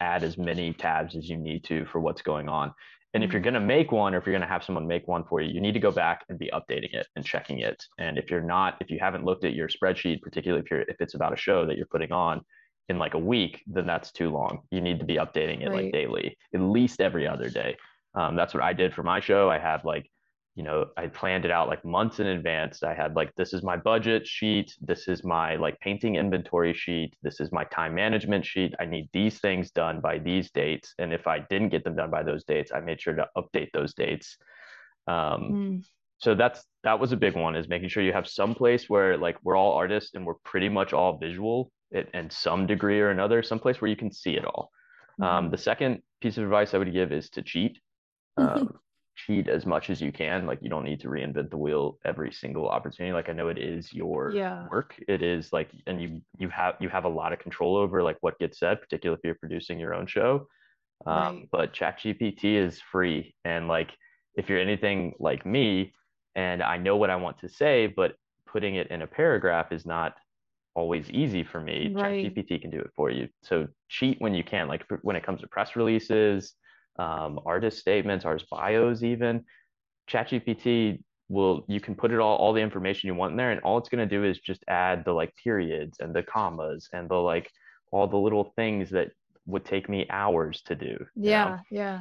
add 0.00 0.24
as 0.24 0.36
many 0.36 0.72
tabs 0.72 1.14
as 1.14 1.28
you 1.28 1.36
need 1.36 1.62
to 1.66 1.84
for 1.84 2.00
what's 2.00 2.22
going 2.22 2.48
on. 2.48 2.72
And 3.14 3.22
if 3.22 3.32
you're 3.32 3.40
mm-hmm. 3.40 3.54
going 3.54 3.54
to 3.54 3.60
make 3.60 3.92
one 3.92 4.14
or 4.14 4.18
if 4.18 4.26
you're 4.26 4.32
going 4.32 4.42
to 4.42 4.48
have 4.48 4.64
someone 4.64 4.86
make 4.86 5.06
one 5.06 5.24
for 5.24 5.40
you, 5.40 5.52
you 5.52 5.60
need 5.60 5.74
to 5.74 5.80
go 5.80 5.90
back 5.90 6.24
and 6.28 6.38
be 6.38 6.50
updating 6.52 6.94
it 6.94 7.06
and 7.14 7.24
checking 7.24 7.60
it. 7.60 7.84
And 7.98 8.18
if 8.18 8.30
you're 8.30 8.40
not, 8.40 8.76
if 8.80 8.90
you 8.90 8.98
haven't 8.98 9.24
looked 9.24 9.44
at 9.44 9.54
your 9.54 9.68
spreadsheet, 9.68 10.22
particularly 10.22 10.62
if 10.64 10.70
you're 10.70 10.82
if 10.82 11.00
it's 11.00 11.14
about 11.14 11.32
a 11.32 11.36
show 11.36 11.66
that 11.66 11.76
you're 11.76 11.86
putting 11.86 12.12
on 12.12 12.42
in 12.88 12.98
like 12.98 13.14
a 13.14 13.18
week, 13.18 13.62
then 13.66 13.86
that's 13.86 14.12
too 14.12 14.30
long. 14.30 14.62
You 14.70 14.80
need 14.80 14.98
to 15.00 15.04
be 15.04 15.16
updating 15.16 15.62
it 15.62 15.68
right. 15.68 15.84
like 15.84 15.92
daily, 15.92 16.36
at 16.54 16.60
least 16.60 17.00
every 17.00 17.26
other 17.26 17.48
day. 17.48 17.76
Um, 18.14 18.36
that's 18.36 18.54
what 18.54 18.62
I 18.62 18.72
did 18.72 18.94
for 18.94 19.02
my 19.02 19.20
show. 19.20 19.50
I 19.50 19.58
had 19.58 19.84
like 19.84 20.10
you 20.54 20.62
know, 20.62 20.86
I 20.98 21.06
planned 21.06 21.46
it 21.46 21.50
out 21.50 21.68
like 21.68 21.84
months 21.84 22.20
in 22.20 22.26
advance. 22.26 22.82
I 22.82 22.92
had 22.94 23.16
like, 23.16 23.34
this 23.36 23.54
is 23.54 23.62
my 23.62 23.76
budget 23.76 24.26
sheet. 24.26 24.74
This 24.82 25.08
is 25.08 25.24
my 25.24 25.56
like 25.56 25.80
painting 25.80 26.16
inventory 26.16 26.74
sheet. 26.74 27.14
This 27.22 27.40
is 27.40 27.50
my 27.52 27.64
time 27.64 27.94
management 27.94 28.44
sheet. 28.44 28.74
I 28.78 28.84
need 28.84 29.08
these 29.14 29.38
things 29.40 29.70
done 29.70 30.00
by 30.00 30.18
these 30.18 30.50
dates. 30.50 30.94
And 30.98 31.12
if 31.12 31.26
I 31.26 31.38
didn't 31.38 31.70
get 31.70 31.84
them 31.84 31.96
done 31.96 32.10
by 32.10 32.22
those 32.22 32.44
dates, 32.44 32.70
I 32.74 32.80
made 32.80 33.00
sure 33.00 33.14
to 33.14 33.26
update 33.36 33.70
those 33.72 33.94
dates. 33.94 34.36
Um, 35.06 35.14
mm. 35.42 35.84
So 36.18 36.34
that's 36.34 36.62
that 36.84 37.00
was 37.00 37.12
a 37.12 37.16
big 37.16 37.34
one 37.34 37.56
is 37.56 37.68
making 37.68 37.88
sure 37.88 38.02
you 38.02 38.12
have 38.12 38.28
some 38.28 38.54
place 38.54 38.88
where 38.88 39.16
like 39.16 39.38
we're 39.42 39.56
all 39.56 39.72
artists 39.72 40.14
and 40.14 40.24
we're 40.24 40.38
pretty 40.44 40.68
much 40.68 40.92
all 40.92 41.18
visual 41.18 41.72
it, 41.90 42.08
and 42.14 42.30
some 42.32 42.66
degree 42.66 43.00
or 43.00 43.10
another, 43.10 43.42
some 43.42 43.58
place 43.58 43.80
where 43.80 43.90
you 43.90 43.96
can 43.96 44.12
see 44.12 44.36
it 44.36 44.44
all. 44.44 44.70
Mm-hmm. 45.20 45.24
Um, 45.24 45.50
the 45.50 45.58
second 45.58 46.02
piece 46.20 46.36
of 46.36 46.44
advice 46.44 46.74
I 46.74 46.78
would 46.78 46.92
give 46.92 47.10
is 47.10 47.30
to 47.30 47.42
cheat. 47.42 47.78
Um, 48.38 48.78
cheat 49.14 49.48
as 49.48 49.66
much 49.66 49.90
as 49.90 50.00
you 50.00 50.12
can. 50.12 50.46
Like 50.46 50.58
you 50.62 50.70
don't 50.70 50.84
need 50.84 51.00
to 51.00 51.08
reinvent 51.08 51.50
the 51.50 51.56
wheel 51.56 51.98
every 52.04 52.32
single 52.32 52.68
opportunity. 52.68 53.12
Like 53.12 53.28
I 53.28 53.32
know 53.32 53.48
it 53.48 53.58
is 53.58 53.92
your 53.92 54.32
yeah. 54.34 54.66
work. 54.70 54.94
It 55.08 55.22
is 55.22 55.52
like, 55.52 55.70
and 55.86 56.00
you 56.00 56.20
you 56.38 56.48
have 56.48 56.76
you 56.80 56.88
have 56.88 57.04
a 57.04 57.08
lot 57.08 57.32
of 57.32 57.38
control 57.38 57.76
over 57.76 58.02
like 58.02 58.16
what 58.20 58.38
gets 58.38 58.58
said, 58.58 58.80
particularly 58.80 59.18
if 59.18 59.24
you're 59.24 59.34
producing 59.34 59.78
your 59.78 59.94
own 59.94 60.06
show. 60.06 60.46
Um, 61.06 61.16
right. 61.16 61.48
But 61.50 61.74
ChatGPT 61.74 62.56
is 62.56 62.80
free, 62.80 63.34
and 63.44 63.68
like 63.68 63.90
if 64.34 64.48
you're 64.48 64.60
anything 64.60 65.14
like 65.18 65.44
me, 65.44 65.92
and 66.34 66.62
I 66.62 66.78
know 66.78 66.96
what 66.96 67.10
I 67.10 67.16
want 67.16 67.38
to 67.40 67.48
say, 67.48 67.86
but 67.88 68.14
putting 68.46 68.76
it 68.76 68.88
in 68.90 69.02
a 69.02 69.06
paragraph 69.06 69.72
is 69.72 69.84
not 69.84 70.14
always 70.74 71.10
easy 71.10 71.44
for 71.44 71.60
me. 71.60 71.92
Right. 71.94 72.24
ChatGPT 72.24 72.60
can 72.60 72.70
do 72.70 72.78
it 72.78 72.90
for 72.96 73.10
you. 73.10 73.28
So 73.42 73.68
cheat 73.88 74.20
when 74.20 74.34
you 74.34 74.44
can. 74.44 74.68
Like 74.68 74.84
when 75.02 75.16
it 75.16 75.24
comes 75.24 75.40
to 75.40 75.48
press 75.48 75.76
releases, 75.76 76.54
um, 76.96 77.40
artist 77.46 77.78
statements, 77.78 78.24
artist 78.24 78.48
bios, 78.50 79.02
even. 79.02 79.44
ChatGPT 80.10 81.02
will 81.28 81.64
you 81.68 81.80
can 81.80 81.94
put 81.94 82.10
it 82.10 82.20
all 82.20 82.36
all 82.36 82.52
the 82.52 82.60
information 82.60 83.06
you 83.06 83.14
want 83.14 83.32
in 83.32 83.36
there, 83.36 83.50
and 83.50 83.60
all 83.60 83.78
it's 83.78 83.88
going 83.88 84.06
to 84.06 84.16
do 84.16 84.24
is 84.24 84.38
just 84.38 84.64
add 84.68 85.04
the 85.04 85.12
like 85.12 85.34
periods 85.42 85.98
and 86.00 86.14
the 86.14 86.22
commas 86.22 86.88
and 86.92 87.08
the 87.08 87.14
like 87.14 87.50
all 87.90 88.06
the 88.06 88.16
little 88.16 88.52
things 88.56 88.90
that 88.90 89.08
would 89.46 89.64
take 89.64 89.88
me 89.88 90.06
hours 90.10 90.62
to 90.66 90.74
do. 90.74 90.96
Yeah, 91.14 91.44
know? 91.44 91.58
yeah. 91.70 91.94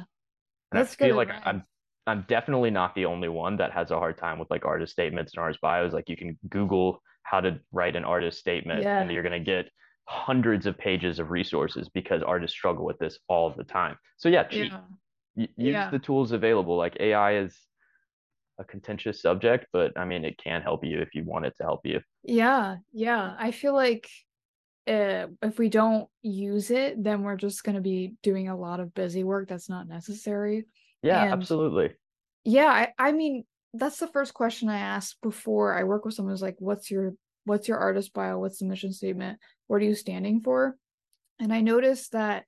And 0.72 0.80
That's 0.80 0.94
I 0.94 1.06
feel 1.06 1.16
like 1.16 1.28
advice. 1.28 1.42
I'm 1.46 1.64
I'm 2.06 2.24
definitely 2.28 2.70
not 2.70 2.94
the 2.94 3.06
only 3.06 3.28
one 3.28 3.56
that 3.58 3.72
has 3.72 3.90
a 3.90 3.98
hard 3.98 4.18
time 4.18 4.38
with 4.38 4.50
like 4.50 4.64
artist 4.64 4.92
statements 4.92 5.32
and 5.34 5.42
artist 5.42 5.60
bios. 5.60 5.92
Like 5.92 6.08
you 6.08 6.16
can 6.16 6.38
Google 6.48 7.00
how 7.22 7.40
to 7.40 7.60
write 7.70 7.96
an 7.96 8.04
artist 8.04 8.38
statement, 8.38 8.82
yeah. 8.82 9.00
and 9.00 9.10
you're 9.10 9.22
gonna 9.22 9.40
get 9.40 9.68
hundreds 10.04 10.66
of 10.66 10.76
pages 10.76 11.18
of 11.18 11.30
resources 11.30 11.88
because 11.88 12.22
artists 12.22 12.56
struggle 12.56 12.84
with 12.84 12.98
this 12.98 13.18
all 13.28 13.50
the 13.50 13.64
time. 13.64 13.96
So 14.16 14.28
yeah, 14.28 14.44
cheat. 14.44 14.72
Yeah. 14.72 14.80
use 15.36 15.48
yeah. 15.56 15.90
the 15.90 15.98
tools 15.98 16.32
available. 16.32 16.76
Like 16.76 16.96
AI 17.00 17.36
is 17.36 17.58
a 18.58 18.64
contentious 18.64 19.22
subject, 19.22 19.66
but 19.72 19.98
I 19.98 20.04
mean, 20.04 20.24
it 20.24 20.38
can 20.38 20.62
help 20.62 20.84
you 20.84 21.00
if 21.00 21.14
you 21.14 21.24
want 21.24 21.46
it 21.46 21.54
to 21.58 21.64
help 21.64 21.80
you. 21.84 22.00
Yeah, 22.24 22.76
yeah. 22.92 23.34
I 23.38 23.50
feel 23.50 23.74
like 23.74 24.08
uh, 24.86 25.26
if 25.42 25.58
we 25.58 25.68
don't 25.68 26.08
use 26.22 26.70
it, 26.70 27.02
then 27.02 27.22
we're 27.22 27.36
just 27.36 27.64
going 27.64 27.76
to 27.76 27.80
be 27.80 28.14
doing 28.22 28.48
a 28.48 28.56
lot 28.56 28.80
of 28.80 28.94
busy 28.94 29.24
work 29.24 29.48
that's 29.48 29.68
not 29.68 29.88
necessary. 29.88 30.66
Yeah, 31.02 31.24
and 31.24 31.32
absolutely. 31.32 31.90
Yeah, 32.44 32.66
I, 32.66 32.88
I 32.98 33.12
mean, 33.12 33.44
that's 33.74 33.98
the 33.98 34.08
first 34.08 34.34
question 34.34 34.68
I 34.68 34.78
ask 34.78 35.16
before 35.22 35.78
I 35.78 35.84
work 35.84 36.04
with 36.04 36.14
someone 36.14 36.34
is 36.34 36.42
like, 36.42 36.56
what's 36.58 36.90
your 36.90 37.14
what's 37.44 37.68
your 37.68 37.78
artist 37.78 38.12
bio? 38.12 38.38
What's 38.38 38.58
the 38.58 38.66
mission 38.66 38.92
statement? 38.92 39.38
What 39.72 39.80
are 39.80 39.86
you 39.86 39.94
standing 39.94 40.42
for? 40.42 40.76
And 41.40 41.50
I 41.50 41.62
noticed 41.62 42.12
that 42.12 42.44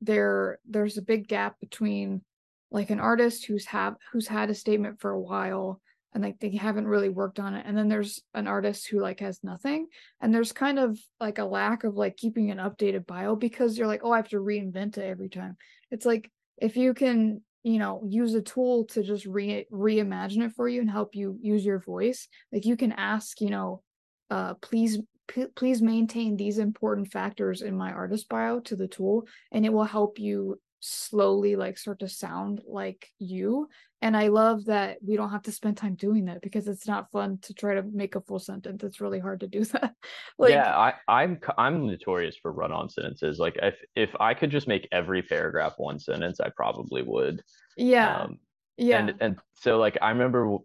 there 0.00 0.58
there's 0.66 0.96
a 0.96 1.02
big 1.02 1.28
gap 1.28 1.60
between 1.60 2.22
like 2.70 2.88
an 2.88 2.98
artist 2.98 3.44
who's 3.44 3.66
have 3.66 3.96
who's 4.10 4.26
had 4.26 4.48
a 4.48 4.54
statement 4.54 4.98
for 4.98 5.10
a 5.10 5.20
while 5.20 5.82
and 6.14 6.24
like 6.24 6.40
they 6.40 6.56
haven't 6.56 6.88
really 6.88 7.10
worked 7.10 7.38
on 7.38 7.54
it 7.56 7.66
and 7.66 7.76
then 7.76 7.90
there's 7.90 8.22
an 8.32 8.46
artist 8.46 8.88
who 8.88 9.00
like 9.00 9.20
has 9.20 9.38
nothing 9.42 9.86
and 10.22 10.34
there's 10.34 10.52
kind 10.52 10.78
of 10.78 10.98
like 11.20 11.36
a 11.36 11.44
lack 11.44 11.84
of 11.84 11.94
like 11.94 12.16
keeping 12.16 12.50
an 12.50 12.56
updated 12.56 13.06
bio 13.06 13.36
because 13.36 13.76
you're 13.76 13.86
like 13.86 14.00
oh 14.02 14.12
i 14.12 14.16
have 14.16 14.30
to 14.30 14.36
reinvent 14.36 14.96
it 14.96 15.04
every 15.04 15.28
time 15.28 15.58
it's 15.90 16.06
like 16.06 16.30
if 16.56 16.78
you 16.78 16.94
can 16.94 17.42
you 17.64 17.78
know 17.78 18.02
use 18.08 18.32
a 18.32 18.40
tool 18.40 18.86
to 18.86 19.02
just 19.02 19.26
re 19.26 19.66
reimagine 19.70 20.46
it 20.46 20.52
for 20.52 20.70
you 20.70 20.80
and 20.80 20.90
help 20.90 21.14
you 21.14 21.38
use 21.42 21.66
your 21.66 21.80
voice 21.80 22.28
like 22.50 22.64
you 22.64 22.78
can 22.78 22.92
ask 22.92 23.42
you 23.42 23.50
know 23.50 23.82
uh, 24.30 24.54
please 24.54 24.98
p- 25.28 25.46
please 25.54 25.82
maintain 25.82 26.36
these 26.36 26.58
important 26.58 27.10
factors 27.10 27.62
in 27.62 27.76
my 27.76 27.92
artist 27.92 28.28
bio 28.28 28.60
to 28.60 28.76
the 28.76 28.88
tool 28.88 29.26
and 29.50 29.64
it 29.64 29.72
will 29.72 29.84
help 29.84 30.18
you 30.18 30.58
slowly 30.84 31.54
like 31.54 31.78
start 31.78 32.00
to 32.00 32.08
sound 32.08 32.60
like 32.66 33.08
you. 33.18 33.68
And 34.00 34.16
i 34.16 34.28
love 34.28 34.64
that 34.64 34.98
we 35.06 35.16
don't 35.16 35.30
have 35.30 35.42
to 35.42 35.52
spend 35.52 35.76
time 35.76 35.94
doing 35.94 36.24
that 36.24 36.42
because 36.42 36.66
it's 36.66 36.88
not 36.88 37.12
fun 37.12 37.38
to 37.42 37.54
try 37.54 37.74
to 37.74 37.82
make 37.82 38.16
a 38.16 38.20
full 38.20 38.40
sentence. 38.40 38.82
It's 38.82 39.00
really 39.00 39.20
hard 39.20 39.40
to 39.40 39.48
do 39.48 39.64
that. 39.76 39.94
Like 40.38 40.50
yeah 40.50 40.76
i 40.76 40.94
i'm 41.06 41.38
i'm 41.56 41.86
notorious 41.86 42.36
for 42.36 42.52
run-on 42.52 42.88
sentences. 42.88 43.38
Like 43.38 43.56
if 43.62 43.76
if 43.94 44.10
i 44.18 44.34
could 44.34 44.50
just 44.50 44.66
make 44.66 44.88
every 44.90 45.22
paragraph 45.22 45.74
one 45.76 46.00
sentence 46.00 46.40
i 46.40 46.48
probably 46.48 47.02
would. 47.02 47.42
Yeah. 47.76 48.22
Um, 48.22 48.38
yeah. 48.76 48.98
and 48.98 49.14
and 49.20 49.38
so 49.54 49.78
like 49.78 49.98
i 50.02 50.10
remember 50.10 50.58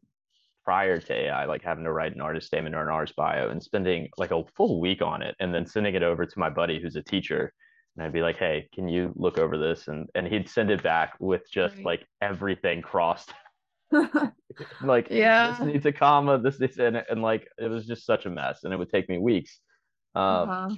prior 0.67 1.00
to 1.00 1.13
AI, 1.13 1.45
like 1.45 1.63
having 1.63 1.86
to 1.86 1.93
write 1.93 2.13
an 2.13 2.19
artist 2.19 2.47
statement 2.47 2.75
or 2.75 2.81
an 2.81 2.89
artist 2.89 3.15
bio 3.15 3.47
and 3.47 3.63
spending 3.63 4.09
like 4.17 4.31
a 4.31 4.43
full 4.57 4.81
week 4.81 5.01
on 5.01 5.21
it 5.21 5.33
and 5.39 5.53
then 5.53 5.65
sending 5.65 5.95
it 5.95 6.03
over 6.03 6.25
to 6.25 6.39
my 6.39 6.50
buddy 6.50 6.77
who's 6.77 6.97
a 6.97 7.01
teacher. 7.01 7.53
And 7.95 8.05
I'd 8.05 8.12
be 8.12 8.21
like, 8.21 8.36
hey, 8.36 8.67
can 8.74 8.89
you 8.89 9.13
look 9.15 9.38
over 9.38 9.57
this? 9.57 9.88
And 9.88 10.09
and 10.13 10.27
he'd 10.27 10.50
send 10.50 10.69
it 10.69 10.83
back 10.83 11.13
with 11.21 11.50
just 11.50 11.77
right. 11.77 11.86
like 11.86 12.05
everything 12.21 12.81
crossed. 12.81 13.33
like 14.83 15.07
yeah, 15.09 15.51
this 15.51 15.65
needs 15.65 15.86
a 15.86 15.93
comma, 15.93 16.38
this, 16.38 16.57
this, 16.57 16.77
and, 16.79 17.01
and 17.09 17.21
like 17.21 17.47
it 17.57 17.69
was 17.69 17.88
just 17.88 18.05
such 18.05 18.25
a 18.25 18.29
mess. 18.29 18.65
And 18.65 18.74
it 18.74 18.77
would 18.77 18.89
take 18.89 19.07
me 19.07 19.19
weeks. 19.19 19.62
Um, 20.15 20.50
uh-huh 20.50 20.75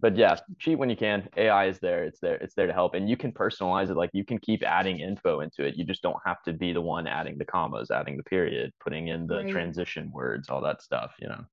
but 0.00 0.16
yeah, 0.16 0.36
cheat 0.58 0.78
when 0.78 0.88
you 0.88 0.96
can. 0.96 1.28
AI 1.36 1.66
is 1.66 1.80
there. 1.80 2.04
It's 2.04 2.20
there. 2.20 2.36
It's 2.36 2.54
there 2.54 2.68
to 2.68 2.72
help, 2.72 2.94
and 2.94 3.08
you 3.08 3.16
can 3.16 3.32
personalize 3.32 3.90
it. 3.90 3.96
Like 3.96 4.10
you 4.12 4.24
can 4.24 4.38
keep 4.38 4.62
adding 4.62 5.00
info 5.00 5.40
into 5.40 5.64
it. 5.64 5.76
You 5.76 5.84
just 5.84 6.02
don't 6.02 6.18
have 6.24 6.40
to 6.44 6.52
be 6.52 6.72
the 6.72 6.80
one 6.80 7.06
adding 7.06 7.36
the 7.36 7.44
commas, 7.44 7.90
adding 7.90 8.16
the 8.16 8.22
period, 8.22 8.72
putting 8.80 9.08
in 9.08 9.26
the 9.26 9.42
right. 9.42 9.50
transition 9.50 10.10
words, 10.12 10.48
all 10.48 10.60
that 10.62 10.82
stuff. 10.82 11.14
You 11.20 11.28
know. 11.28 11.44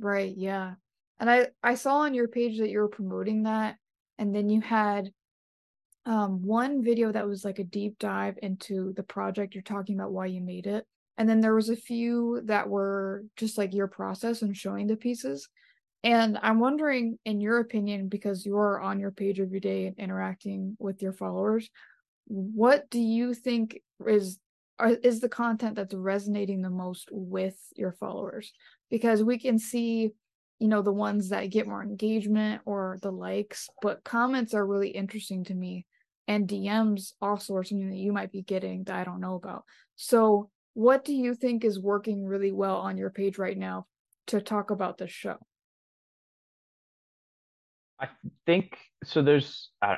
Right. 0.00 0.34
Yeah. 0.36 0.74
And 1.20 1.30
I 1.30 1.48
I 1.62 1.76
saw 1.76 1.98
on 1.98 2.14
your 2.14 2.26
page 2.26 2.58
that 2.58 2.70
you 2.70 2.80
were 2.80 2.88
promoting 2.88 3.44
that, 3.44 3.76
and 4.18 4.34
then 4.34 4.48
you 4.48 4.60
had 4.60 5.10
um 6.06 6.42
one 6.42 6.82
video 6.82 7.12
that 7.12 7.26
was 7.26 7.44
like 7.44 7.60
a 7.60 7.64
deep 7.64 7.98
dive 8.00 8.36
into 8.42 8.92
the 8.96 9.04
project. 9.04 9.54
You're 9.54 9.62
talking 9.62 9.94
about 9.94 10.12
why 10.12 10.26
you 10.26 10.40
made 10.40 10.66
it, 10.66 10.84
and 11.16 11.28
then 11.28 11.40
there 11.40 11.54
was 11.54 11.68
a 11.68 11.76
few 11.76 12.40
that 12.46 12.68
were 12.68 13.24
just 13.36 13.56
like 13.56 13.72
your 13.72 13.86
process 13.86 14.42
and 14.42 14.56
showing 14.56 14.88
the 14.88 14.96
pieces. 14.96 15.48
And 16.04 16.38
I'm 16.42 16.60
wondering, 16.60 17.18
in 17.24 17.40
your 17.40 17.60
opinion, 17.60 18.08
because 18.08 18.44
you're 18.44 18.78
on 18.78 19.00
your 19.00 19.10
page 19.10 19.40
every 19.40 19.58
day 19.58 19.86
and 19.86 19.98
interacting 19.98 20.76
with 20.78 21.00
your 21.00 21.14
followers, 21.14 21.70
what 22.26 22.90
do 22.90 23.00
you 23.00 23.32
think 23.32 23.80
is 24.06 24.38
is 25.02 25.20
the 25.20 25.28
content 25.28 25.76
that's 25.76 25.94
resonating 25.94 26.60
the 26.60 26.68
most 26.68 27.08
with 27.10 27.56
your 27.74 27.92
followers? 27.92 28.52
Because 28.90 29.22
we 29.22 29.38
can 29.38 29.58
see, 29.58 30.10
you 30.58 30.68
know, 30.68 30.82
the 30.82 30.92
ones 30.92 31.30
that 31.30 31.50
get 31.50 31.66
more 31.66 31.82
engagement 31.82 32.60
or 32.66 32.98
the 33.00 33.12
likes, 33.12 33.70
but 33.80 34.04
comments 34.04 34.52
are 34.52 34.66
really 34.66 34.90
interesting 34.90 35.42
to 35.44 35.54
me. 35.54 35.86
And 36.28 36.48
DMs 36.48 37.12
also 37.22 37.54
are 37.54 37.64
something 37.64 37.88
that 37.88 37.96
you 37.96 38.12
might 38.12 38.32
be 38.32 38.42
getting 38.42 38.84
that 38.84 38.96
I 38.96 39.04
don't 39.04 39.20
know 39.20 39.36
about. 39.36 39.64
So, 39.96 40.50
what 40.74 41.04
do 41.04 41.14
you 41.14 41.34
think 41.34 41.64
is 41.64 41.78
working 41.78 42.26
really 42.26 42.52
well 42.52 42.76
on 42.78 42.98
your 42.98 43.10
page 43.10 43.38
right 43.38 43.56
now 43.56 43.86
to 44.26 44.40
talk 44.40 44.70
about 44.70 44.98
this 44.98 45.10
show? 45.10 45.38
I 48.00 48.08
think 48.46 48.78
so. 49.04 49.22
There's, 49.22 49.70
uh, 49.82 49.96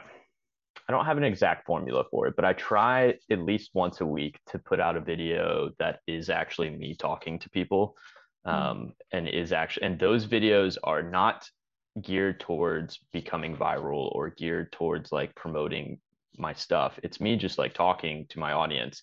I 0.88 0.92
don't 0.92 1.06
have 1.06 1.16
an 1.16 1.24
exact 1.24 1.66
formula 1.66 2.04
for 2.10 2.26
it, 2.26 2.34
but 2.36 2.44
I 2.44 2.52
try 2.52 3.14
at 3.30 3.40
least 3.40 3.70
once 3.74 4.00
a 4.00 4.06
week 4.06 4.38
to 4.48 4.58
put 4.58 4.80
out 4.80 4.96
a 4.96 5.00
video 5.00 5.70
that 5.78 6.00
is 6.06 6.30
actually 6.30 6.70
me 6.70 6.94
talking 6.94 7.38
to 7.40 7.50
people. 7.50 7.96
Hmm. 8.44 8.50
Um, 8.50 8.92
and 9.12 9.28
is 9.28 9.52
actually 9.52 9.86
and 9.86 9.98
those 9.98 10.26
videos 10.26 10.76
are 10.84 11.02
not 11.02 11.48
geared 12.00 12.40
towards 12.40 13.00
becoming 13.12 13.56
viral 13.56 14.14
or 14.14 14.30
geared 14.30 14.70
towards 14.72 15.10
like 15.10 15.34
promoting 15.34 15.98
my 16.38 16.52
stuff. 16.52 16.98
It's 17.02 17.20
me 17.20 17.36
just 17.36 17.58
like 17.58 17.74
talking 17.74 18.26
to 18.30 18.38
my 18.38 18.52
audience. 18.52 19.02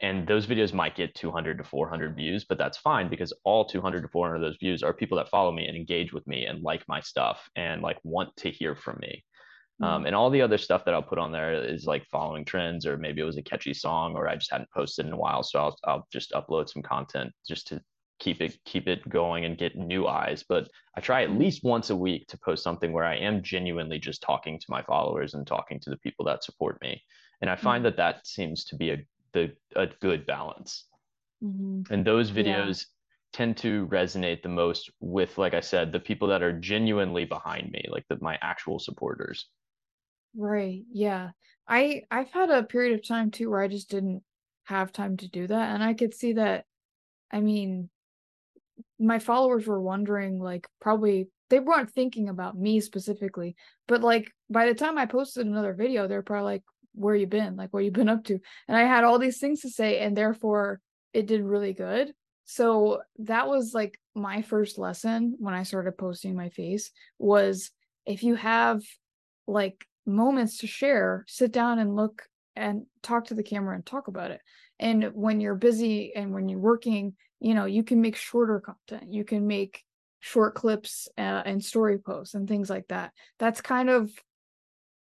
And 0.00 0.28
those 0.28 0.46
videos 0.46 0.72
might 0.72 0.94
get 0.94 1.14
200 1.14 1.58
to 1.58 1.64
400 1.64 2.14
views, 2.14 2.44
but 2.44 2.56
that's 2.56 2.78
fine 2.78 3.08
because 3.08 3.32
all 3.44 3.64
200 3.64 4.02
to 4.02 4.08
400 4.08 4.36
of 4.36 4.42
those 4.42 4.56
views 4.58 4.82
are 4.82 4.92
people 4.92 5.18
that 5.18 5.28
follow 5.28 5.50
me 5.50 5.66
and 5.66 5.76
engage 5.76 6.12
with 6.12 6.26
me 6.26 6.46
and 6.46 6.62
like 6.62 6.86
my 6.86 7.00
stuff 7.00 7.48
and 7.56 7.82
like 7.82 7.98
want 8.04 8.36
to 8.36 8.50
hear 8.50 8.76
from 8.76 8.98
me. 9.00 9.24
Um, 9.80 9.86
mm-hmm. 9.86 9.94
Um, 9.94 10.06
and 10.06 10.14
all 10.14 10.30
the 10.30 10.42
other 10.42 10.58
stuff 10.58 10.84
that 10.84 10.94
I'll 10.94 11.02
put 11.02 11.18
on 11.18 11.32
there 11.32 11.52
is 11.52 11.84
like 11.84 12.06
following 12.06 12.44
trends, 12.44 12.86
or 12.86 12.96
maybe 12.96 13.20
it 13.20 13.24
was 13.24 13.38
a 13.38 13.42
catchy 13.42 13.74
song, 13.74 14.14
or 14.14 14.28
I 14.28 14.36
just 14.36 14.50
hadn't 14.50 14.70
posted 14.70 15.06
in 15.06 15.12
a 15.12 15.16
while, 15.16 15.42
so 15.42 15.58
I'll 15.58 15.76
I'll 15.84 16.08
just 16.12 16.32
upload 16.32 16.68
some 16.68 16.82
content 16.82 17.32
just 17.46 17.68
to 17.68 17.80
keep 18.18 18.40
it 18.40 18.58
keep 18.64 18.88
it 18.88 19.08
going 19.08 19.44
and 19.44 19.58
get 19.58 19.76
new 19.76 20.06
eyes 20.06 20.44
but 20.48 20.68
i 20.96 21.00
try 21.00 21.22
at 21.22 21.30
least 21.30 21.62
once 21.62 21.90
a 21.90 21.96
week 21.96 22.26
to 22.26 22.38
post 22.38 22.62
something 22.62 22.92
where 22.92 23.04
i 23.04 23.14
am 23.14 23.42
genuinely 23.42 23.98
just 23.98 24.22
talking 24.22 24.58
to 24.58 24.66
my 24.68 24.82
followers 24.82 25.34
and 25.34 25.46
talking 25.46 25.78
to 25.80 25.90
the 25.90 25.96
people 25.98 26.24
that 26.24 26.42
support 26.42 26.80
me 26.82 27.00
and 27.40 27.50
i 27.50 27.56
find 27.56 27.84
mm-hmm. 27.84 27.96
that 27.96 28.16
that 28.16 28.26
seems 28.26 28.64
to 28.64 28.76
be 28.76 28.90
a 28.90 28.98
the 29.32 29.52
a 29.76 29.88
good 30.00 30.26
balance. 30.26 30.84
Mm-hmm. 31.42 31.92
and 31.92 32.04
those 32.04 32.32
videos 32.32 32.80
yeah. 32.80 33.32
tend 33.32 33.56
to 33.58 33.86
resonate 33.86 34.42
the 34.42 34.48
most 34.48 34.90
with 34.98 35.38
like 35.38 35.54
i 35.54 35.60
said 35.60 35.92
the 35.92 36.00
people 36.00 36.26
that 36.26 36.42
are 36.42 36.58
genuinely 36.58 37.24
behind 37.26 37.70
me 37.70 37.84
like 37.88 38.04
the, 38.08 38.18
my 38.20 38.36
actual 38.42 38.80
supporters. 38.80 39.46
Right. 40.36 40.82
Yeah. 40.92 41.30
I 41.68 42.02
i've 42.10 42.32
had 42.32 42.50
a 42.50 42.64
period 42.64 42.98
of 42.98 43.06
time 43.06 43.30
too 43.30 43.50
where 43.50 43.60
i 43.60 43.68
just 43.68 43.88
didn't 43.88 44.24
have 44.64 44.92
time 44.92 45.16
to 45.18 45.28
do 45.28 45.46
that. 45.46 45.74
And 45.74 45.82
i 45.82 45.94
could 45.94 46.12
see 46.12 46.32
that 46.32 46.64
i 47.30 47.40
mean 47.40 47.88
my 48.98 49.20
followers 49.20 49.66
were 49.66 49.80
wondering 49.80 50.40
like 50.40 50.66
probably 50.80 51.28
they 51.50 51.60
weren't 51.60 51.92
thinking 51.92 52.28
about 52.28 52.58
me 52.58 52.80
specifically 52.80 53.54
but 53.86 54.02
like 54.02 54.32
by 54.50 54.66
the 54.66 54.74
time 54.74 54.98
i 54.98 55.06
posted 55.06 55.46
another 55.46 55.72
video 55.72 56.08
they're 56.08 56.22
probably 56.22 56.54
like 56.54 56.62
where 56.98 57.14
you 57.14 57.26
been 57.26 57.56
like 57.56 57.72
what 57.72 57.84
you 57.84 57.90
been 57.90 58.08
up 58.08 58.24
to. 58.24 58.38
And 58.66 58.76
i 58.76 58.82
had 58.82 59.04
all 59.04 59.18
these 59.18 59.38
things 59.38 59.62
to 59.62 59.70
say 59.70 60.00
and 60.00 60.16
therefore 60.16 60.80
it 61.12 61.26
did 61.26 61.42
really 61.42 61.72
good. 61.72 62.12
So 62.44 63.02
that 63.18 63.48
was 63.48 63.74
like 63.74 63.98
my 64.14 64.42
first 64.42 64.78
lesson 64.78 65.36
when 65.38 65.54
i 65.54 65.62
started 65.62 65.98
posting 65.98 66.34
my 66.34 66.48
face 66.50 66.90
was 67.18 67.70
if 68.06 68.22
you 68.22 68.34
have 68.34 68.82
like 69.46 69.86
moments 70.06 70.58
to 70.58 70.66
share 70.66 71.24
sit 71.28 71.52
down 71.52 71.78
and 71.78 71.94
look 71.94 72.24
and 72.56 72.86
talk 73.02 73.26
to 73.26 73.34
the 73.34 73.42
camera 73.42 73.74
and 73.74 73.86
talk 73.86 74.08
about 74.08 74.30
it. 74.30 74.40
And 74.80 75.10
when 75.14 75.40
you're 75.40 75.54
busy 75.54 76.14
and 76.14 76.32
when 76.32 76.48
you're 76.48 76.58
working 76.58 77.14
you 77.40 77.54
know 77.54 77.66
you 77.66 77.82
can 77.82 78.00
make 78.00 78.16
shorter 78.16 78.60
content. 78.60 79.12
You 79.12 79.24
can 79.24 79.46
make 79.46 79.84
short 80.20 80.54
clips 80.54 81.08
uh, 81.16 81.42
and 81.44 81.64
story 81.64 81.98
posts 81.98 82.34
and 82.34 82.48
things 82.48 82.68
like 82.68 82.88
that. 82.88 83.12
That's 83.38 83.60
kind 83.60 83.88
of 83.88 84.10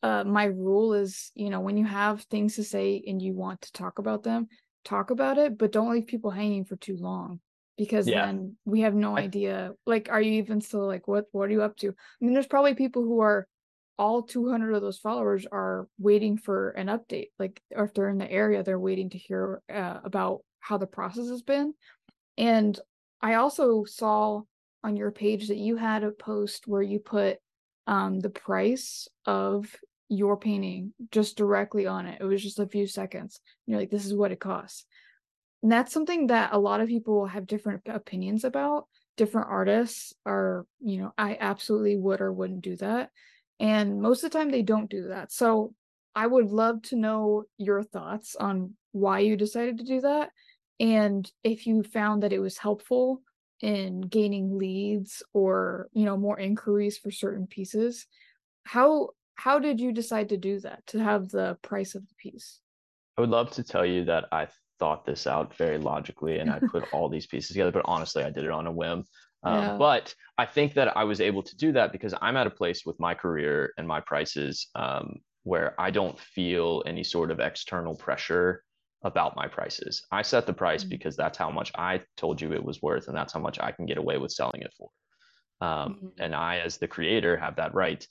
uh, 0.04 0.22
my 0.22 0.44
rule 0.44 0.92
is 0.92 1.32
you 1.34 1.48
know 1.48 1.60
when 1.60 1.78
you 1.78 1.84
have 1.86 2.20
things 2.24 2.56
to 2.56 2.62
say 2.62 3.02
and 3.06 3.22
you 3.22 3.32
want 3.32 3.62
to 3.62 3.72
talk 3.72 3.98
about 3.98 4.22
them 4.22 4.46
talk 4.84 5.08
about 5.08 5.38
it 5.38 5.56
but 5.56 5.72
don't 5.72 5.90
leave 5.90 6.06
people 6.06 6.30
hanging 6.30 6.62
for 6.62 6.76
too 6.76 6.96
long 6.98 7.40
because 7.78 8.06
yeah. 8.06 8.26
then 8.26 8.54
we 8.66 8.82
have 8.82 8.94
no 8.94 9.16
idea 9.16 9.72
like 9.86 10.08
are 10.10 10.20
you 10.20 10.32
even 10.32 10.60
still 10.60 10.86
like 10.86 11.08
what 11.08 11.24
what 11.32 11.48
are 11.48 11.52
you 11.52 11.62
up 11.62 11.74
to 11.74 11.88
i 11.88 12.24
mean 12.24 12.34
there's 12.34 12.46
probably 12.46 12.74
people 12.74 13.02
who 13.02 13.20
are 13.20 13.48
all 13.96 14.22
200 14.22 14.74
of 14.74 14.82
those 14.82 14.98
followers 14.98 15.46
are 15.50 15.88
waiting 15.98 16.36
for 16.36 16.70
an 16.72 16.88
update 16.88 17.28
like 17.38 17.62
or 17.74 17.84
if 17.84 17.94
they're 17.94 18.10
in 18.10 18.18
the 18.18 18.30
area 18.30 18.62
they're 18.62 18.78
waiting 18.78 19.08
to 19.08 19.16
hear 19.16 19.62
uh, 19.72 20.00
about 20.04 20.40
how 20.60 20.76
the 20.76 20.86
process 20.86 21.28
has 21.30 21.40
been 21.40 21.72
and 22.36 22.78
I 23.22 23.34
also 23.34 23.84
saw 23.84 24.42
on 24.82 24.96
your 24.98 25.10
page 25.10 25.48
that 25.48 25.56
you 25.56 25.76
had 25.76 26.04
a 26.04 26.10
post 26.10 26.66
where 26.66 26.82
you 26.82 26.98
put 26.98 27.38
um, 27.86 28.20
the 28.20 28.28
price 28.28 29.08
of 29.24 29.74
your 30.08 30.36
painting 30.36 30.92
just 31.10 31.36
directly 31.36 31.86
on 31.86 32.06
it. 32.06 32.20
It 32.20 32.24
was 32.24 32.42
just 32.42 32.58
a 32.58 32.66
few 32.66 32.86
seconds. 32.86 33.40
You're 33.66 33.80
like, 33.80 33.90
this 33.90 34.06
is 34.06 34.14
what 34.14 34.32
it 34.32 34.40
costs. 34.40 34.86
And 35.62 35.72
that's 35.72 35.92
something 35.92 36.28
that 36.28 36.52
a 36.52 36.58
lot 36.58 36.80
of 36.80 36.88
people 36.88 37.26
have 37.26 37.46
different 37.46 37.82
opinions 37.86 38.44
about. 38.44 38.86
Different 39.16 39.48
artists 39.50 40.12
are, 40.26 40.66
you 40.80 40.98
know, 40.98 41.12
I 41.16 41.36
absolutely 41.40 41.96
would 41.96 42.20
or 42.20 42.32
wouldn't 42.32 42.62
do 42.62 42.76
that. 42.76 43.10
And 43.60 44.02
most 44.02 44.24
of 44.24 44.30
the 44.30 44.38
time 44.38 44.50
they 44.50 44.62
don't 44.62 44.90
do 44.90 45.08
that. 45.08 45.32
So 45.32 45.74
I 46.14 46.26
would 46.26 46.50
love 46.50 46.82
to 46.82 46.96
know 46.96 47.44
your 47.56 47.82
thoughts 47.82 48.36
on 48.36 48.74
why 48.92 49.20
you 49.20 49.36
decided 49.36 49.78
to 49.78 49.84
do 49.84 50.00
that 50.02 50.30
and 50.80 51.30
if 51.42 51.66
you 51.66 51.82
found 51.82 52.22
that 52.22 52.32
it 52.32 52.38
was 52.38 52.58
helpful 52.58 53.22
in 53.60 54.02
gaining 54.02 54.58
leads 54.58 55.22
or 55.32 55.88
you 55.92 56.04
know 56.04 56.16
more 56.16 56.38
inquiries 56.38 56.98
for 56.98 57.10
certain 57.10 57.46
pieces 57.46 58.06
how 58.64 59.08
how 59.36 59.58
did 59.58 59.80
you 59.80 59.92
decide 59.92 60.28
to 60.28 60.36
do 60.36 60.60
that 60.60 60.86
to 60.86 60.98
have 60.98 61.28
the 61.30 61.56
price 61.62 61.94
of 61.94 62.02
the 62.06 62.14
piece 62.18 62.60
i 63.16 63.20
would 63.20 63.30
love 63.30 63.50
to 63.50 63.62
tell 63.62 63.84
you 63.84 64.04
that 64.04 64.24
i 64.32 64.46
thought 64.78 65.04
this 65.04 65.26
out 65.26 65.54
very 65.56 65.78
logically 65.78 66.38
and 66.38 66.50
i 66.50 66.58
put 66.70 66.84
all 66.92 67.08
these 67.08 67.26
pieces 67.26 67.48
together 67.48 67.72
but 67.72 67.84
honestly 67.84 68.22
i 68.22 68.30
did 68.30 68.44
it 68.44 68.50
on 68.50 68.66
a 68.66 68.72
whim 68.72 69.04
um, 69.44 69.62
yeah. 69.62 69.76
but 69.76 70.14
i 70.38 70.46
think 70.46 70.74
that 70.74 70.96
i 70.96 71.04
was 71.04 71.20
able 71.20 71.42
to 71.42 71.56
do 71.56 71.72
that 71.72 71.92
because 71.92 72.14
i'm 72.20 72.36
at 72.36 72.46
a 72.46 72.50
place 72.50 72.82
with 72.84 72.98
my 72.98 73.14
career 73.14 73.72
and 73.78 73.86
my 73.86 74.00
prices 74.00 74.68
um, 74.74 75.16
where 75.42 75.78
i 75.80 75.90
don't 75.90 76.18
feel 76.18 76.82
any 76.86 77.04
sort 77.04 77.30
of 77.30 77.40
external 77.40 77.94
pressure 77.94 78.62
about 79.04 79.36
my 79.36 79.46
prices. 79.46 80.02
I 80.10 80.22
set 80.22 80.46
the 80.46 80.52
price 80.52 80.80
mm-hmm. 80.80 80.88
because 80.88 81.14
that's 81.14 81.38
how 81.38 81.50
much 81.50 81.70
I 81.76 82.00
told 82.16 82.40
you 82.40 82.52
it 82.52 82.64
was 82.64 82.82
worth, 82.82 83.06
and 83.06 83.16
that's 83.16 83.32
how 83.32 83.40
much 83.40 83.60
I 83.60 83.70
can 83.70 83.86
get 83.86 83.98
away 83.98 84.18
with 84.18 84.32
selling 84.32 84.62
it 84.62 84.72
for. 84.76 84.88
Um, 85.60 85.94
mm-hmm. 85.94 86.06
And 86.18 86.34
I, 86.34 86.58
as 86.58 86.78
the 86.78 86.88
creator, 86.88 87.36
have 87.36 87.56
that 87.56 87.74
right. 87.74 88.04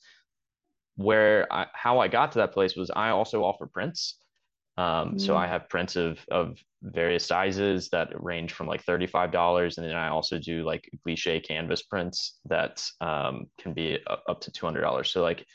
Where 0.95 1.51
I, 1.51 1.67
how 1.73 1.99
I 1.99 2.07
got 2.07 2.31
to 2.33 2.39
that 2.39 2.53
place 2.53 2.75
was 2.75 2.91
I 2.95 3.09
also 3.09 3.43
offer 3.43 3.65
prints. 3.65 4.17
Um, 4.77 4.85
mm-hmm. 4.85 5.17
So 5.19 5.35
I 5.35 5.47
have 5.47 5.69
prints 5.69 5.95
of 5.95 6.19
of 6.31 6.57
various 6.81 7.25
sizes 7.25 7.89
that 7.89 8.09
range 8.21 8.53
from 8.53 8.67
like 8.67 8.83
thirty 8.83 9.07
five 9.07 9.31
dollars, 9.31 9.77
and 9.77 9.87
then 9.87 9.95
I 9.95 10.09
also 10.09 10.39
do 10.39 10.63
like 10.63 10.89
giclée 11.07 11.43
canvas 11.43 11.83
prints 11.83 12.39
that 12.45 12.83
um, 13.01 13.45
can 13.59 13.73
be 13.73 13.99
up 14.07 14.41
to 14.41 14.51
two 14.51 14.65
hundred 14.65 14.81
dollars. 14.81 15.11
So 15.11 15.21
like 15.21 15.45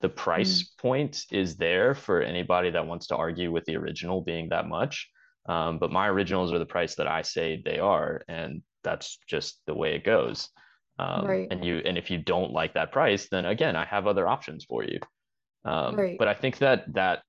the 0.00 0.08
price 0.08 0.62
mm. 0.62 0.78
point 0.78 1.24
is 1.30 1.56
there 1.56 1.94
for 1.94 2.20
anybody 2.20 2.70
that 2.70 2.86
wants 2.86 3.06
to 3.08 3.16
argue 3.16 3.52
with 3.52 3.64
the 3.64 3.76
original 3.76 4.20
being 4.22 4.48
that 4.50 4.68
much. 4.68 5.08
Um, 5.46 5.78
but 5.78 5.92
my 5.92 6.08
originals 6.08 6.52
are 6.52 6.58
the 6.58 6.66
price 6.66 6.94
that 6.96 7.06
I 7.06 7.22
say 7.22 7.62
they 7.62 7.78
are, 7.78 8.22
and 8.28 8.62
that's 8.82 9.18
just 9.26 9.60
the 9.66 9.74
way 9.74 9.94
it 9.94 10.04
goes. 10.04 10.48
Um, 10.98 11.26
right. 11.26 11.48
And 11.50 11.64
you, 11.64 11.78
and 11.84 11.98
if 11.98 12.10
you 12.10 12.18
don't 12.18 12.52
like 12.52 12.74
that 12.74 12.92
price, 12.92 13.28
then 13.28 13.44
again, 13.46 13.76
I 13.76 13.84
have 13.84 14.06
other 14.06 14.28
options 14.28 14.64
for 14.64 14.84
you. 14.84 15.00
Um, 15.64 15.96
right. 15.96 16.16
But 16.18 16.28
I 16.28 16.34
think 16.34 16.58
that 16.58 16.92
that 16.94 17.22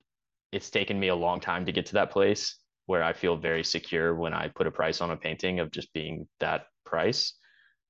it's 0.51 0.69
taken 0.69 0.99
me 0.99 1.07
a 1.07 1.15
long 1.15 1.39
time 1.39 1.65
to 1.65 1.71
get 1.71 1.87
to 1.87 1.93
that 1.93 2.11
place 2.11 2.57
where 2.85 3.03
I 3.03 3.13
feel 3.13 3.35
very 3.35 3.63
secure 3.63 4.13
when 4.15 4.33
I 4.33 4.49
put 4.49 4.67
a 4.67 4.71
price 4.71 5.01
on 5.01 5.11
a 5.11 5.17
painting 5.17 5.59
of 5.59 5.71
just 5.71 5.91
being 5.93 6.27
that 6.39 6.67
price. 6.85 7.33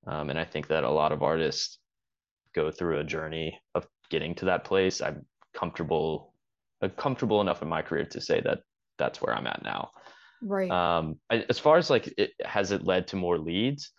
Um, 0.07 0.29
and 0.29 0.39
I 0.39 0.45
think 0.45 0.67
that 0.67 0.83
a 0.83 0.89
lot 0.89 1.11
of 1.11 1.21
artists 1.21 1.79
go 2.53 2.71
through 2.71 2.99
a 2.99 3.03
journey 3.03 3.59
of 3.73 3.85
getting 4.09 4.35
to 4.35 4.45
that 4.45 4.63
place. 4.63 5.01
I'm 5.01 5.25
comfortable, 5.53 6.33
uh, 6.81 6.89
comfortable 6.89 7.41
enough 7.41 7.61
in 7.61 7.67
my 7.67 7.81
career 7.81 8.05
to 8.05 8.21
say 8.21 8.39
that 8.41 8.59
that's 8.97 9.21
where 9.21 9.35
I'm 9.35 9.47
at 9.47 9.63
now. 9.63 9.91
Right. 10.41 10.71
Um, 10.71 11.19
as 11.29 11.59
far 11.59 11.77
as 11.77 11.89
like, 11.89 12.13
it, 12.17 12.31
has 12.45 12.71
it 12.71 12.83
led 12.85 13.07
to 13.07 13.15
more 13.15 13.37
leads? 13.37 13.91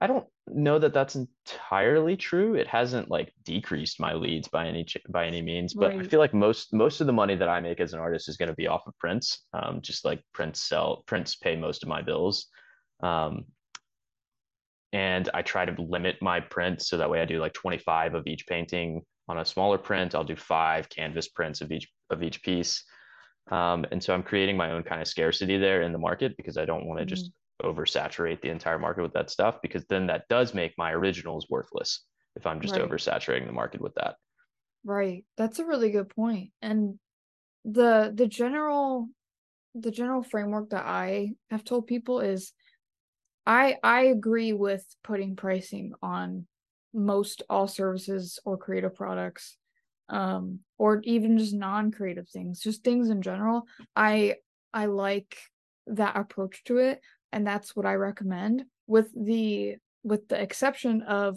I 0.00 0.06
don't 0.06 0.26
know 0.48 0.78
that 0.78 0.92
that's 0.92 1.16
entirely 1.16 2.16
true. 2.16 2.54
It 2.54 2.66
hasn't 2.66 3.10
like 3.10 3.32
decreased 3.44 4.00
my 4.00 4.14
leads 4.14 4.48
by 4.48 4.66
any 4.66 4.86
by 5.08 5.26
any 5.26 5.40
means, 5.40 5.72
but 5.72 5.94
right. 5.94 6.00
I 6.00 6.08
feel 6.08 6.20
like 6.20 6.34
most 6.34 6.72
most 6.72 7.00
of 7.00 7.06
the 7.06 7.12
money 7.12 7.36
that 7.36 7.48
I 7.48 7.60
make 7.60 7.80
as 7.80 7.92
an 7.92 8.00
artist 8.00 8.28
is 8.28 8.36
going 8.36 8.50
to 8.50 8.54
be 8.54 8.66
off 8.66 8.86
of 8.86 8.98
prints. 8.98 9.44
Um, 9.52 9.80
just 9.80 10.04
like 10.04 10.20
prints 10.32 10.62
sell, 10.62 11.04
prints 11.06 11.36
pay 11.36 11.56
most 11.56 11.82
of 11.82 11.88
my 11.88 12.02
bills. 12.02 12.46
Um, 13.02 13.44
and 14.92 15.28
I 15.34 15.42
try 15.42 15.64
to 15.64 15.82
limit 15.82 16.16
my 16.20 16.40
prints 16.40 16.88
so 16.88 16.96
that 16.98 17.10
way 17.10 17.20
I 17.20 17.24
do 17.24 17.40
like 17.40 17.52
25 17.52 18.14
of 18.14 18.26
each 18.26 18.46
painting 18.46 19.02
on 19.26 19.38
a 19.38 19.44
smaller 19.44 19.78
print. 19.78 20.14
I'll 20.14 20.22
do 20.22 20.36
five 20.36 20.88
canvas 20.88 21.28
prints 21.28 21.60
of 21.60 21.72
each 21.72 21.88
of 22.10 22.22
each 22.22 22.42
piece. 22.42 22.84
Um, 23.50 23.84
and 23.90 24.02
so 24.02 24.14
I'm 24.14 24.22
creating 24.22 24.56
my 24.56 24.70
own 24.70 24.82
kind 24.82 25.02
of 25.02 25.08
scarcity 25.08 25.58
there 25.58 25.82
in 25.82 25.92
the 25.92 25.98
market 25.98 26.36
because 26.36 26.56
I 26.56 26.64
don't 26.64 26.86
want 26.86 26.98
to 26.98 27.04
mm-hmm. 27.04 27.14
just 27.14 27.32
oversaturate 27.62 28.40
the 28.40 28.50
entire 28.50 28.78
market 28.78 29.02
with 29.02 29.12
that 29.12 29.30
stuff 29.30 29.60
because 29.62 29.84
then 29.86 30.06
that 30.06 30.28
does 30.28 30.54
make 30.54 30.74
my 30.76 30.92
originals 30.92 31.46
worthless 31.48 32.04
if 32.36 32.46
I'm 32.46 32.60
just 32.60 32.76
right. 32.76 32.88
oversaturating 32.88 33.46
the 33.46 33.52
market 33.52 33.80
with 33.80 33.94
that. 33.94 34.16
Right. 34.84 35.24
That's 35.36 35.60
a 35.60 35.64
really 35.64 35.90
good 35.90 36.08
point. 36.08 36.50
And 36.60 36.98
the 37.64 38.12
the 38.14 38.26
general 38.26 39.08
the 39.74 39.90
general 39.90 40.22
framework 40.22 40.70
that 40.70 40.84
I 40.84 41.32
have 41.50 41.64
told 41.64 41.86
people 41.86 42.20
is 42.20 42.52
I 43.46 43.76
I 43.82 44.04
agree 44.04 44.52
with 44.52 44.84
putting 45.02 45.36
pricing 45.36 45.92
on 46.02 46.46
most 46.92 47.42
all 47.50 47.66
services 47.66 48.38
or 48.44 48.56
creative 48.56 48.94
products 48.94 49.56
um 50.08 50.60
or 50.78 51.00
even 51.04 51.38
just 51.38 51.54
non-creative 51.54 52.28
things 52.28 52.60
just 52.60 52.84
things 52.84 53.08
in 53.08 53.20
general 53.20 53.62
i 53.96 54.34
i 54.72 54.84
like 54.84 55.36
that 55.86 56.16
approach 56.16 56.62
to 56.64 56.76
it 56.76 57.00
and 57.34 57.46
that's 57.46 57.74
what 57.74 57.84
i 57.84 57.94
recommend 57.94 58.64
with 58.86 59.10
the 59.14 59.74
with 60.04 60.28
the 60.28 60.40
exception 60.40 61.02
of 61.02 61.36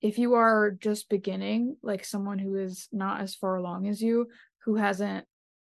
if 0.00 0.18
you 0.18 0.34
are 0.34 0.70
just 0.70 1.08
beginning 1.08 1.76
like 1.82 2.04
someone 2.04 2.38
who 2.38 2.56
is 2.56 2.88
not 2.90 3.20
as 3.20 3.34
far 3.34 3.56
along 3.56 3.86
as 3.86 4.00
you 4.00 4.26
who 4.64 4.76
hasn't 4.76 5.24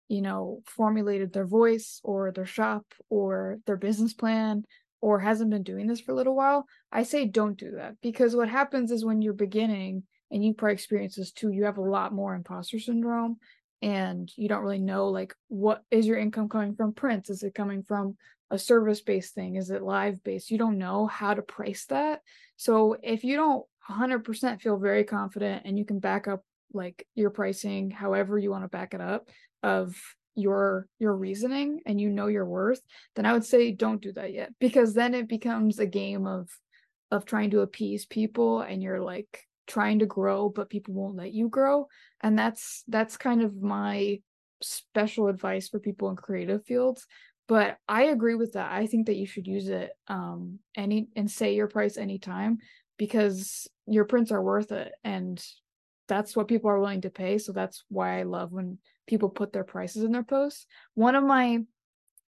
you 0.07 0.21
know 0.21 0.61
formulated 0.65 1.31
their 1.31 1.45
voice 1.45 2.01
or 2.03 2.31
their 2.31 2.45
shop 2.45 2.83
or 3.09 3.59
their 3.67 3.77
business 3.77 4.13
plan 4.13 4.63
or 5.01 5.19
hasn't 5.19 5.51
been 5.51 5.63
doing 5.63 5.87
this 5.87 6.01
for 6.01 6.11
a 6.11 6.15
little 6.15 6.35
while 6.35 6.65
i 6.91 7.03
say 7.03 7.25
don't 7.25 7.59
do 7.59 7.71
that 7.71 7.93
because 8.01 8.35
what 8.35 8.49
happens 8.49 8.91
is 8.91 9.05
when 9.05 9.21
you're 9.21 9.33
beginning 9.33 10.03
and 10.31 10.43
you 10.43 10.53
probably 10.53 10.73
experience 10.73 11.15
this 11.15 11.31
too 11.31 11.51
you 11.51 11.65
have 11.65 11.77
a 11.77 11.81
lot 11.81 12.11
more 12.11 12.33
imposter 12.33 12.79
syndrome 12.79 13.37
and 13.81 14.31
you 14.35 14.49
don't 14.49 14.61
really 14.61 14.79
know 14.79 15.07
like 15.07 15.33
what 15.47 15.83
is 15.89 16.05
your 16.05 16.17
income 16.17 16.49
coming 16.49 16.75
from? 16.75 16.93
Prints 16.93 17.29
is 17.29 17.43
it 17.43 17.55
coming 17.55 17.83
from 17.83 18.17
a 18.51 18.57
service 18.57 19.01
based 19.01 19.33
thing? 19.33 19.55
Is 19.55 19.69
it 19.69 19.81
live 19.81 20.23
based 20.23 20.51
you 20.51 20.57
don't 20.57 20.77
know 20.77 21.07
how 21.07 21.33
to 21.33 21.41
price 21.41 21.85
that. 21.87 22.21
So 22.57 22.97
if 23.01 23.23
you 23.23 23.35
don't 23.35 23.65
100% 23.89 24.61
feel 24.61 24.77
very 24.77 25.03
confident 25.03 25.63
and 25.65 25.77
you 25.77 25.85
can 25.85 25.99
back 25.99 26.27
up 26.27 26.43
like 26.71 27.07
your 27.15 27.31
pricing 27.31 27.89
however 27.89 28.37
you 28.37 28.51
want 28.51 28.63
to 28.63 28.67
back 28.67 28.93
it 28.93 29.01
up 29.01 29.27
of 29.63 29.95
your 30.35 30.87
your 30.99 31.15
reasoning 31.15 31.79
and 31.87 31.99
you 31.99 32.11
know 32.11 32.27
your 32.27 32.45
worth 32.45 32.79
then 33.15 33.25
i 33.25 33.33
would 33.33 33.43
say 33.43 33.71
don't 33.71 34.03
do 34.03 34.13
that 34.13 34.31
yet 34.31 34.51
because 34.59 34.93
then 34.93 35.15
it 35.15 35.27
becomes 35.27 35.79
a 35.79 35.87
game 35.87 36.27
of 36.27 36.47
of 37.11 37.25
trying 37.25 37.49
to 37.49 37.61
appease 37.61 38.05
people 38.05 38.61
and 38.61 38.83
you're 38.83 39.01
like 39.01 39.47
trying 39.67 39.99
to 39.99 40.05
grow 40.05 40.49
but 40.49 40.69
people 40.69 40.93
won't 40.93 41.15
let 41.15 41.31
you 41.33 41.47
grow. 41.47 41.87
And 42.21 42.37
that's 42.37 42.83
that's 42.87 43.17
kind 43.17 43.41
of 43.41 43.61
my 43.61 44.19
special 44.61 45.27
advice 45.27 45.69
for 45.69 45.79
people 45.79 46.09
in 46.09 46.17
creative 46.17 46.65
fields 46.65 47.05
but 47.49 47.77
i 47.89 48.03
agree 48.03 48.35
with 48.35 48.53
that 48.53 48.71
i 48.71 48.87
think 48.87 49.07
that 49.07 49.17
you 49.17 49.25
should 49.25 49.47
use 49.47 49.67
it 49.67 49.91
um 50.07 50.57
any 50.77 51.09
and 51.17 51.29
say 51.29 51.53
your 51.53 51.67
price 51.67 51.97
anytime 51.97 52.57
because 52.97 53.67
your 53.87 54.05
prints 54.05 54.31
are 54.31 54.41
worth 54.41 54.71
it 54.71 54.93
and 55.03 55.43
that's 56.07 56.35
what 56.35 56.47
people 56.47 56.69
are 56.69 56.79
willing 56.79 57.01
to 57.01 57.09
pay 57.09 57.37
so 57.37 57.51
that's 57.51 57.83
why 57.89 58.19
i 58.19 58.23
love 58.23 58.53
when 58.53 58.77
people 59.09 59.29
put 59.29 59.51
their 59.51 59.63
prices 59.63 60.03
in 60.03 60.11
their 60.11 60.23
posts. 60.23 60.67
One 60.93 61.15
of 61.15 61.23
my 61.23 61.59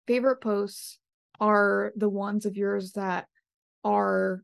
favorite 0.06 0.42
posts 0.42 1.00
are 1.40 1.92
the 1.96 2.08
ones 2.08 2.46
of 2.46 2.56
yours 2.56 2.94
that 2.94 3.26
are 3.84 4.44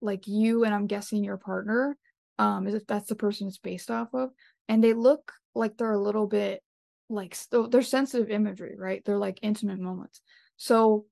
like 0.00 0.26
you 0.26 0.64
and 0.64 0.74
i'm 0.74 0.86
guessing 0.86 1.22
your 1.22 1.36
partner 1.36 1.96
um 2.38 2.66
if 2.66 2.86
that's 2.86 3.08
the 3.08 3.14
person 3.14 3.46
it's 3.46 3.58
based 3.58 3.90
off 3.90 4.08
of 4.14 4.30
and 4.68 4.82
they 4.82 4.94
look 4.94 5.32
like 5.54 5.76
they're 5.76 5.92
a 5.92 6.00
little 6.00 6.26
bit 6.26 6.62
like 7.08 7.34
so 7.34 7.66
they're 7.66 7.82
sensitive 7.82 8.30
imagery 8.30 8.74
right 8.78 9.02
they're 9.04 9.18
like 9.18 9.38
intimate 9.42 9.78
moments 9.78 10.20
so 10.56 11.04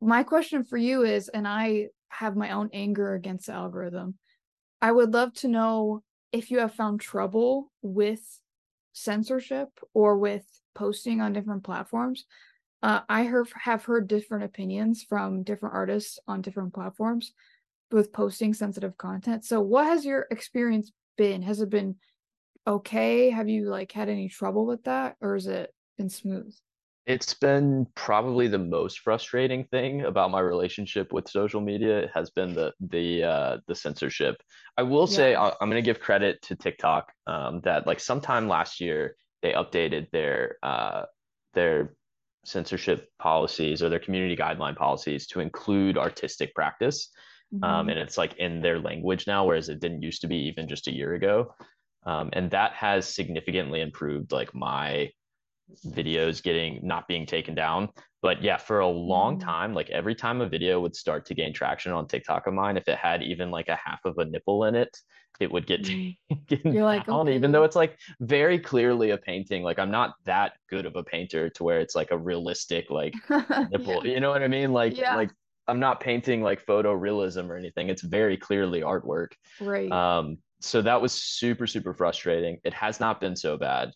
my 0.00 0.22
question 0.22 0.64
for 0.64 0.76
you 0.76 1.02
is 1.02 1.28
and 1.28 1.46
i 1.46 1.86
have 2.08 2.36
my 2.36 2.52
own 2.52 2.70
anger 2.72 3.14
against 3.14 3.46
the 3.46 3.52
algorithm 3.52 4.14
i 4.80 4.90
would 4.90 5.12
love 5.12 5.32
to 5.34 5.48
know 5.48 6.02
if 6.32 6.50
you 6.50 6.58
have 6.58 6.74
found 6.74 7.00
trouble 7.00 7.70
with 7.82 8.22
censorship 8.92 9.68
or 9.92 10.16
with 10.16 10.44
posting 10.74 11.20
on 11.20 11.32
different 11.32 11.62
platforms 11.62 12.24
uh, 12.82 13.00
i 13.08 13.22
have, 13.22 13.52
have 13.52 13.84
heard 13.84 14.08
different 14.08 14.44
opinions 14.44 15.04
from 15.06 15.42
different 15.42 15.74
artists 15.74 16.18
on 16.26 16.40
different 16.40 16.72
platforms 16.72 17.32
with 17.94 18.12
posting 18.12 18.52
sensitive 18.52 18.98
content. 18.98 19.44
So 19.44 19.60
what 19.60 19.86
has 19.86 20.04
your 20.04 20.26
experience 20.30 20.92
been? 21.16 21.42
Has 21.42 21.60
it 21.60 21.70
been 21.70 21.96
okay? 22.66 23.30
Have 23.30 23.48
you 23.48 23.68
like 23.68 23.92
had 23.92 24.08
any 24.08 24.28
trouble 24.28 24.66
with 24.66 24.84
that 24.84 25.16
or 25.20 25.36
is 25.36 25.46
it 25.46 25.72
been 25.98 26.10
smooth? 26.10 26.54
It's 27.06 27.34
been 27.34 27.86
probably 27.94 28.48
the 28.48 28.58
most 28.58 29.00
frustrating 29.00 29.64
thing 29.64 30.02
about 30.06 30.30
my 30.30 30.40
relationship 30.40 31.12
with 31.12 31.28
social 31.28 31.60
media 31.60 32.10
has 32.14 32.30
been 32.30 32.54
the 32.54 32.72
the 32.80 33.24
uh, 33.24 33.58
the 33.68 33.74
censorship. 33.74 34.36
I 34.78 34.84
will 34.84 35.06
say. 35.06 35.36
I'm 35.36 35.52
going 35.60 35.72
to 35.72 35.82
give 35.82 36.00
credit 36.00 36.40
to 36.42 36.56
TikTok 36.56 37.12
um, 37.26 37.60
that 37.64 37.86
like 37.86 38.00
sometime 38.00 38.48
last 38.48 38.80
year 38.80 39.16
they 39.42 39.52
updated 39.52 40.10
their 40.12 40.56
uh, 40.62 41.02
their 41.52 41.94
censorship 42.46 43.08
policies 43.18 43.82
or 43.82 43.90
their 43.90 43.98
community 43.98 44.36
guideline 44.36 44.76
policies 44.76 45.26
to 45.28 45.40
include 45.40 45.98
artistic 45.98 46.54
practice. 46.54 47.10
Um, 47.52 47.60
mm-hmm. 47.60 47.74
um, 47.74 47.88
and 47.90 47.98
it's 47.98 48.18
like 48.18 48.34
in 48.38 48.62
their 48.62 48.78
language 48.78 49.26
now, 49.26 49.44
whereas 49.44 49.68
it 49.68 49.80
didn't 49.80 50.02
used 50.02 50.22
to 50.22 50.26
be 50.26 50.36
even 50.36 50.68
just 50.68 50.88
a 50.88 50.94
year 50.94 51.14
ago. 51.14 51.54
Um, 52.06 52.30
and 52.32 52.50
that 52.50 52.72
has 52.72 53.08
significantly 53.08 53.80
improved 53.80 54.32
like 54.32 54.54
my 54.54 55.10
videos 55.86 56.42
getting 56.42 56.80
not 56.82 57.08
being 57.08 57.26
taken 57.26 57.54
down. 57.54 57.88
But 58.22 58.42
yeah, 58.42 58.56
for 58.56 58.80
a 58.80 58.88
long 58.88 59.38
mm-hmm. 59.38 59.48
time, 59.48 59.74
like 59.74 59.90
every 59.90 60.14
time 60.14 60.40
a 60.40 60.48
video 60.48 60.80
would 60.80 60.96
start 60.96 61.26
to 61.26 61.34
gain 61.34 61.52
traction 61.52 61.92
on 61.92 62.06
TikTok 62.06 62.46
of 62.46 62.54
mine, 62.54 62.76
if 62.76 62.88
it 62.88 62.96
had 62.96 63.22
even 63.22 63.50
like 63.50 63.68
a 63.68 63.78
half 63.82 64.00
of 64.04 64.18
a 64.18 64.24
nipple 64.24 64.64
in 64.64 64.74
it, 64.74 64.96
it 65.40 65.50
would 65.50 65.66
get 65.66 65.82
mm-hmm. 65.82 66.34
taken 66.48 66.72
You're 66.72 66.84
like, 66.84 67.06
down, 67.06 67.20
okay. 67.20 67.34
even 67.34 67.52
though 67.52 67.64
it's 67.64 67.76
like 67.76 67.98
very 68.20 68.58
clearly 68.58 69.10
a 69.10 69.18
painting. 69.18 69.62
Like 69.62 69.78
I'm 69.78 69.90
not 69.90 70.14
that 70.24 70.52
good 70.70 70.86
of 70.86 70.96
a 70.96 71.02
painter 71.02 71.50
to 71.50 71.64
where 71.64 71.80
it's 71.80 71.94
like 71.94 72.12
a 72.12 72.18
realistic 72.18 72.90
like 72.90 73.14
nipple. 73.70 74.06
yeah. 74.06 74.14
You 74.14 74.20
know 74.20 74.30
what 74.30 74.42
I 74.42 74.48
mean? 74.48 74.72
Like 74.72 74.96
yeah. 74.96 75.16
like 75.16 75.30
I'm 75.66 75.80
not 75.80 76.00
painting 76.00 76.42
like 76.42 76.64
photorealism 76.64 77.48
or 77.48 77.56
anything. 77.56 77.88
It's 77.88 78.02
very 78.02 78.36
clearly 78.36 78.80
artwork. 78.80 79.32
Right. 79.60 79.90
Um, 79.90 80.38
so 80.64 80.82
that 80.82 81.00
was 81.00 81.12
super, 81.12 81.66
super 81.66 81.94
frustrating. 81.94 82.58
It 82.64 82.74
has 82.74 83.00
not 83.00 83.20
been 83.20 83.36
so 83.36 83.56
bad 83.56 83.92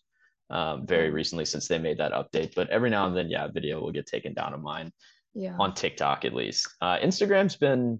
um, 0.49 0.85
very 0.85 1.09
recently 1.09 1.45
since 1.45 1.67
they 1.67 1.77
made 1.77 1.97
that 1.97 2.13
update, 2.13 2.55
but 2.55 2.69
every 2.69 2.89
now 2.89 3.07
and 3.07 3.15
then, 3.15 3.29
yeah, 3.29 3.47
video 3.47 3.79
will 3.79 3.91
get 3.91 4.07
taken 4.07 4.33
down 4.33 4.53
of 4.53 4.61
mine. 4.61 4.91
Yeah. 5.33 5.55
On 5.59 5.73
TikTok, 5.73 6.25
at 6.25 6.33
least. 6.33 6.67
Uh, 6.81 6.97
Instagram's 6.97 7.55
been 7.55 7.99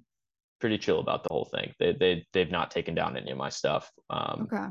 pretty 0.60 0.78
chill 0.78 1.00
about 1.00 1.24
the 1.24 1.30
whole 1.32 1.46
thing. 1.46 1.74
They 1.80 1.94
they 1.94 2.26
they've 2.34 2.52
not 2.52 2.72
taken 2.72 2.96
down 2.96 3.16
any 3.16 3.32
of 3.32 3.38
my 3.38 3.50
stuff. 3.50 3.92
Um, 4.10 4.48
okay. 4.52 4.68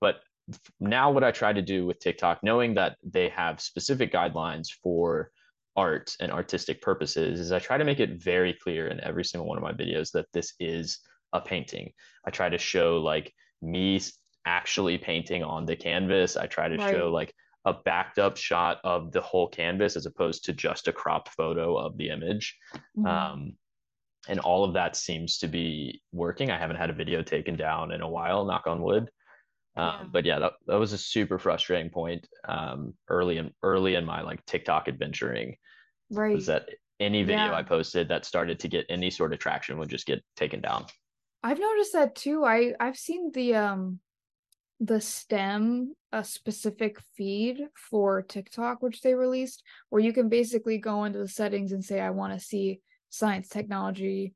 But 0.00 0.20
now, 0.78 1.10
what 1.10 1.24
I 1.24 1.30
try 1.30 1.52
to 1.52 1.62
do 1.62 1.86
with 1.86 1.98
TikTok, 1.98 2.40
knowing 2.42 2.74
that 2.74 2.98
they 3.02 3.30
have 3.30 3.60
specific 3.60 4.12
guidelines 4.12 4.68
for 4.82 5.30
art 5.76 6.14
and 6.20 6.30
artistic 6.30 6.80
purposes 6.82 7.40
is 7.40 7.52
I 7.52 7.58
try 7.58 7.78
to 7.78 7.84
make 7.84 8.00
it 8.00 8.22
very 8.22 8.54
clear 8.54 8.88
in 8.88 9.00
every 9.02 9.24
single 9.24 9.48
one 9.48 9.58
of 9.58 9.62
my 9.62 9.72
videos 9.72 10.10
that 10.12 10.26
this 10.32 10.54
is 10.60 10.98
a 11.36 11.40
painting. 11.40 11.92
I 12.24 12.30
try 12.30 12.48
to 12.48 12.58
show 12.58 12.98
like 12.98 13.32
me 13.62 14.00
actually 14.44 14.98
painting 14.98 15.42
on 15.42 15.66
the 15.66 15.76
canvas. 15.76 16.36
I 16.36 16.46
try 16.46 16.68
to 16.68 16.76
right. 16.76 16.94
show 16.94 17.10
like 17.10 17.32
a 17.64 17.72
backed 17.72 18.18
up 18.18 18.36
shot 18.36 18.78
of 18.84 19.12
the 19.12 19.20
whole 19.20 19.48
canvas 19.48 19.96
as 19.96 20.06
opposed 20.06 20.44
to 20.44 20.52
just 20.52 20.88
a 20.88 20.92
cropped 20.92 21.30
photo 21.30 21.76
of 21.76 21.96
the 21.96 22.10
image. 22.10 22.56
Mm-hmm. 22.96 23.06
Um, 23.06 23.52
and 24.28 24.40
all 24.40 24.64
of 24.64 24.74
that 24.74 24.96
seems 24.96 25.38
to 25.38 25.48
be 25.48 26.02
working. 26.12 26.50
I 26.50 26.58
haven't 26.58 26.76
had 26.76 26.90
a 26.90 26.94
video 26.94 27.22
taken 27.22 27.56
down 27.56 27.92
in 27.92 28.00
a 28.00 28.08
while, 28.08 28.44
knock 28.44 28.66
on 28.66 28.82
wood. 28.82 29.10
Um, 29.76 30.10
But 30.12 30.24
yeah, 30.24 30.38
that, 30.38 30.54
that 30.66 30.78
was 30.78 30.92
a 30.92 30.98
super 30.98 31.38
frustrating 31.38 31.90
point 31.90 32.26
um, 32.48 32.94
early 33.08 33.36
in 33.38 33.50
early 33.62 33.94
in 33.94 34.04
my 34.04 34.22
like 34.22 34.44
TikTok 34.46 34.88
adventuring. 34.88 35.56
Right. 36.10 36.34
Was 36.34 36.46
that 36.46 36.68
any 36.98 37.24
video 37.24 37.46
yeah. 37.46 37.54
I 37.54 37.62
posted 37.62 38.08
that 38.08 38.24
started 38.24 38.58
to 38.60 38.68
get 38.68 38.86
any 38.88 39.10
sort 39.10 39.32
of 39.32 39.38
traction 39.38 39.78
would 39.78 39.90
just 39.90 40.06
get 40.06 40.24
taken 40.34 40.60
down. 40.60 40.86
I've 41.42 41.60
noticed 41.60 41.92
that 41.92 42.14
too. 42.14 42.44
I 42.44 42.74
I've 42.80 42.96
seen 42.96 43.30
the 43.32 43.54
um 43.54 44.00
the 44.80 45.00
stem 45.00 45.94
a 46.12 46.22
specific 46.22 46.98
feed 47.16 47.66
for 47.74 48.22
TikTok 48.22 48.82
which 48.82 49.00
they 49.00 49.14
released 49.14 49.62
where 49.88 50.02
you 50.02 50.12
can 50.12 50.28
basically 50.28 50.78
go 50.78 51.04
into 51.04 51.18
the 51.18 51.28
settings 51.28 51.72
and 51.72 51.84
say 51.84 52.00
I 52.00 52.10
want 52.10 52.34
to 52.34 52.40
see 52.44 52.80
science 53.08 53.48
technology 53.48 54.34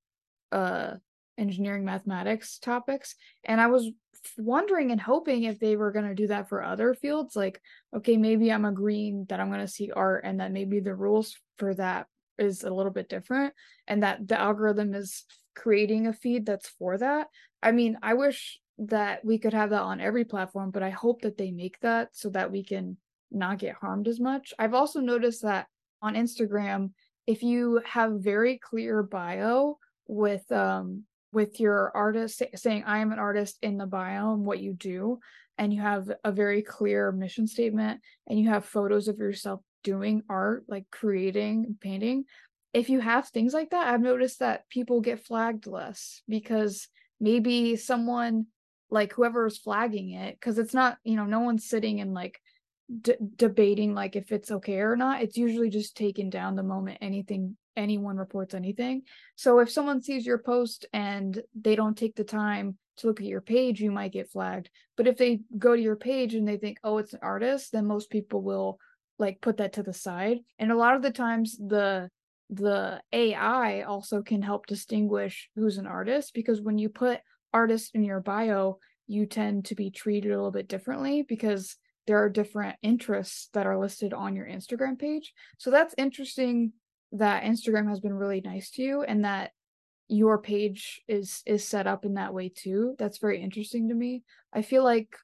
uh 0.52 0.94
engineering 1.38 1.84
mathematics 1.84 2.58
topics 2.58 3.14
and 3.44 3.60
i 3.60 3.66
was 3.66 3.88
wondering 4.36 4.90
and 4.90 5.00
hoping 5.00 5.44
if 5.44 5.58
they 5.58 5.74
were 5.74 5.90
going 5.90 6.06
to 6.06 6.14
do 6.14 6.26
that 6.26 6.48
for 6.48 6.62
other 6.62 6.92
fields 6.92 7.34
like 7.34 7.60
okay 7.96 8.16
maybe 8.16 8.52
i'm 8.52 8.66
agreeing 8.66 9.24
that 9.28 9.40
i'm 9.40 9.48
going 9.48 9.60
to 9.60 9.68
see 9.68 9.90
art 9.90 10.24
and 10.24 10.40
that 10.40 10.52
maybe 10.52 10.80
the 10.80 10.94
rules 10.94 11.36
for 11.56 11.74
that 11.74 12.06
is 12.38 12.62
a 12.62 12.70
little 12.70 12.92
bit 12.92 13.08
different 13.08 13.54
and 13.86 14.02
that 14.02 14.26
the 14.26 14.38
algorithm 14.38 14.94
is 14.94 15.24
creating 15.60 16.06
a 16.06 16.12
feed 16.12 16.46
that's 16.46 16.68
for 16.68 16.96
that 16.96 17.26
i 17.62 17.70
mean 17.70 17.98
i 18.02 18.14
wish 18.14 18.58
that 18.78 19.22
we 19.24 19.38
could 19.38 19.52
have 19.52 19.70
that 19.70 19.82
on 19.82 20.00
every 20.00 20.24
platform 20.24 20.70
but 20.70 20.82
i 20.82 20.90
hope 20.90 21.20
that 21.22 21.36
they 21.36 21.50
make 21.50 21.78
that 21.80 22.08
so 22.12 22.30
that 22.30 22.50
we 22.50 22.64
can 22.64 22.96
not 23.30 23.58
get 23.58 23.74
harmed 23.74 24.08
as 24.08 24.18
much 24.18 24.54
i've 24.58 24.74
also 24.74 25.00
noticed 25.00 25.42
that 25.42 25.66
on 26.00 26.14
instagram 26.14 26.90
if 27.26 27.42
you 27.42 27.80
have 27.84 28.12
very 28.14 28.58
clear 28.58 29.02
bio 29.02 29.76
with 30.08 30.50
um 30.50 31.04
with 31.32 31.60
your 31.60 31.92
artist 31.94 32.42
saying 32.56 32.84
I 32.86 32.98
am 32.98 33.12
an 33.12 33.18
artist 33.18 33.58
in 33.62 33.78
the 33.78 33.86
bio 33.86 34.32
and 34.32 34.44
what 34.44 34.60
you 34.60 34.72
do, 34.72 35.20
and 35.58 35.72
you 35.72 35.80
have 35.80 36.10
a 36.24 36.32
very 36.32 36.62
clear 36.62 37.12
mission 37.12 37.46
statement, 37.46 38.00
and 38.26 38.38
you 38.38 38.48
have 38.48 38.64
photos 38.64 39.08
of 39.08 39.18
yourself 39.18 39.60
doing 39.84 40.22
art, 40.28 40.64
like 40.68 40.86
creating, 40.90 41.76
painting. 41.80 42.24
If 42.72 42.88
you 42.88 43.00
have 43.00 43.28
things 43.28 43.52
like 43.52 43.70
that, 43.70 43.88
I've 43.88 44.00
noticed 44.00 44.38
that 44.40 44.68
people 44.68 45.00
get 45.00 45.24
flagged 45.24 45.66
less 45.66 46.22
because 46.28 46.88
maybe 47.18 47.76
someone 47.76 48.46
like 48.90 49.12
whoever 49.12 49.46
is 49.46 49.58
flagging 49.58 50.10
it 50.12 50.34
because 50.34 50.58
it's 50.58 50.74
not 50.74 50.98
you 51.04 51.16
know 51.16 51.24
no 51.24 51.40
one's 51.40 51.68
sitting 51.68 52.00
and 52.00 52.12
like 52.12 52.40
d- 53.02 53.14
debating 53.36 53.94
like 53.94 54.16
if 54.16 54.32
it's 54.32 54.50
okay 54.50 54.80
or 54.80 54.96
not. 54.96 55.22
It's 55.22 55.36
usually 55.36 55.70
just 55.70 55.96
taken 55.96 56.30
down 56.30 56.56
the 56.56 56.62
moment 56.62 56.98
anything 57.00 57.56
anyone 57.76 58.16
reports 58.16 58.54
anything. 58.54 59.02
So 59.36 59.60
if 59.60 59.70
someone 59.70 60.02
sees 60.02 60.26
your 60.26 60.38
post 60.38 60.86
and 60.92 61.40
they 61.60 61.76
don't 61.76 61.96
take 61.96 62.16
the 62.16 62.24
time 62.24 62.76
to 62.98 63.06
look 63.06 63.20
at 63.20 63.26
your 63.26 63.40
page 63.40 63.80
you 63.80 63.90
might 63.90 64.12
get 64.12 64.30
flagged. 64.30 64.70
But 64.96 65.06
if 65.06 65.16
they 65.16 65.40
go 65.56 65.74
to 65.74 65.80
your 65.80 65.96
page 65.96 66.34
and 66.34 66.46
they 66.46 66.56
think 66.56 66.78
oh 66.84 66.98
it's 66.98 67.14
an 67.14 67.20
artist 67.22 67.72
then 67.72 67.86
most 67.86 68.10
people 68.10 68.42
will 68.42 68.78
like 69.18 69.40
put 69.40 69.58
that 69.58 69.74
to 69.74 69.82
the 69.82 69.92
side. 69.92 70.38
And 70.58 70.72
a 70.72 70.76
lot 70.76 70.96
of 70.96 71.02
the 71.02 71.12
times 71.12 71.56
the 71.56 72.10
the 72.52 73.00
ai 73.12 73.82
also 73.82 74.22
can 74.22 74.42
help 74.42 74.66
distinguish 74.66 75.48
who's 75.54 75.78
an 75.78 75.86
artist 75.86 76.34
because 76.34 76.60
when 76.60 76.78
you 76.78 76.88
put 76.88 77.20
artist 77.52 77.92
in 77.94 78.02
your 78.02 78.20
bio 78.20 78.76
you 79.06 79.26
tend 79.26 79.64
to 79.64 79.74
be 79.74 79.90
treated 79.90 80.30
a 80.30 80.36
little 80.36 80.50
bit 80.50 80.68
differently 80.68 81.22
because 81.22 81.76
there 82.06 82.22
are 82.22 82.28
different 82.28 82.76
interests 82.82 83.48
that 83.52 83.66
are 83.66 83.78
listed 83.78 84.12
on 84.12 84.34
your 84.34 84.46
Instagram 84.46 84.98
page. 84.98 85.32
So 85.58 85.70
that's 85.70 85.94
interesting 85.98 86.72
that 87.12 87.42
Instagram 87.42 87.88
has 87.88 88.00
been 88.00 88.14
really 88.14 88.40
nice 88.40 88.70
to 88.72 88.82
you 88.82 89.02
and 89.02 89.24
that 89.24 89.50
your 90.08 90.38
page 90.38 91.02
is 91.06 91.42
is 91.46 91.64
set 91.64 91.86
up 91.86 92.04
in 92.04 92.14
that 92.14 92.34
way 92.34 92.48
too. 92.48 92.96
That's 92.98 93.18
very 93.18 93.40
interesting 93.40 93.88
to 93.88 93.94
me. 93.94 94.22
I 94.52 94.62
feel 94.62 94.84
like 94.84 95.16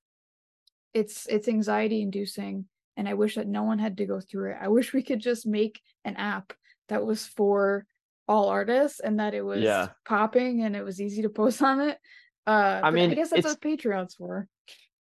it's 0.94 1.26
it's 1.26 1.48
anxiety 1.48 2.02
inducing 2.02 2.66
and 2.96 3.08
I 3.08 3.14
wish 3.14 3.34
that 3.34 3.48
no 3.48 3.64
one 3.64 3.78
had 3.78 3.96
to 3.98 4.06
go 4.06 4.20
through 4.20 4.52
it. 4.52 4.58
I 4.60 4.68
wish 4.68 4.92
we 4.92 5.02
could 5.02 5.20
just 5.20 5.46
make 5.46 5.80
an 6.04 6.16
app 6.16 6.52
that 6.88 7.04
was 7.04 7.26
for 7.26 7.86
all 8.28 8.48
artists 8.48 9.00
and 9.00 9.20
that 9.20 9.34
it 9.34 9.42
was 9.42 9.62
yeah. 9.62 9.88
popping 10.04 10.62
and 10.62 10.74
it 10.74 10.84
was 10.84 11.00
easy 11.00 11.22
to 11.22 11.28
post 11.28 11.62
on 11.70 11.80
it. 11.80 11.98
Uh 12.46 12.80
I 12.82 12.90
mean 12.90 13.10
I 13.10 13.14
guess 13.14 13.30
that's 13.30 13.46
what 13.46 13.60
Patreon's 13.60 14.14
for. 14.14 14.48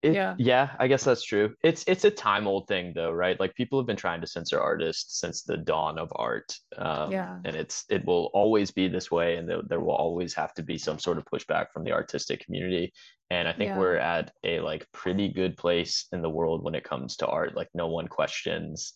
It, 0.02 0.14
yeah. 0.14 0.36
Yeah, 0.38 0.70
I 0.80 0.88
guess 0.88 1.04
that's 1.04 1.24
true. 1.24 1.56
It's 1.62 1.84
it's 1.86 2.06
a 2.06 2.12
time 2.12 2.48
old 2.48 2.68
thing 2.68 2.94
though, 2.96 3.12
right? 3.12 3.38
Like 3.38 3.54
people 3.56 3.78
have 3.80 3.86
been 3.86 3.98
trying 3.98 4.22
to 4.22 4.28
censor 4.28 4.60
artists 4.60 5.20
since 5.20 5.44
the 5.44 5.58
dawn 5.58 6.00
of 6.00 6.12
art. 6.16 6.56
Um, 6.78 7.12
yeah. 7.12 7.38
And 7.44 7.56
it's 7.56 7.84
it 7.90 8.06
will 8.06 8.32
always 8.34 8.72
be 8.72 8.88
this 8.88 9.12
way, 9.12 9.36
and 9.36 9.50
there, 9.50 9.62
there 9.68 9.82
will 9.82 9.96
always 9.96 10.34
have 10.36 10.54
to 10.54 10.64
be 10.64 10.78
some 10.78 11.00
sort 11.00 11.18
of 11.18 11.26
pushback 11.26 11.72
from 11.74 11.84
the 11.84 11.92
artistic 11.92 12.46
community. 12.46 12.94
And 13.30 13.48
I 13.48 13.52
think 13.52 13.70
yeah. 13.70 13.78
we're 13.78 13.98
at 13.98 14.32
a 14.46 14.62
like 14.62 14.88
pretty 14.94 15.28
good 15.28 15.58
place 15.58 16.08
in 16.14 16.22
the 16.22 16.30
world 16.30 16.64
when 16.64 16.76
it 16.76 16.86
comes 16.86 17.18
to 17.18 17.28
art. 17.28 17.56
Like 17.56 17.70
no 17.74 17.88
one 17.88 18.08
questions 18.08 18.94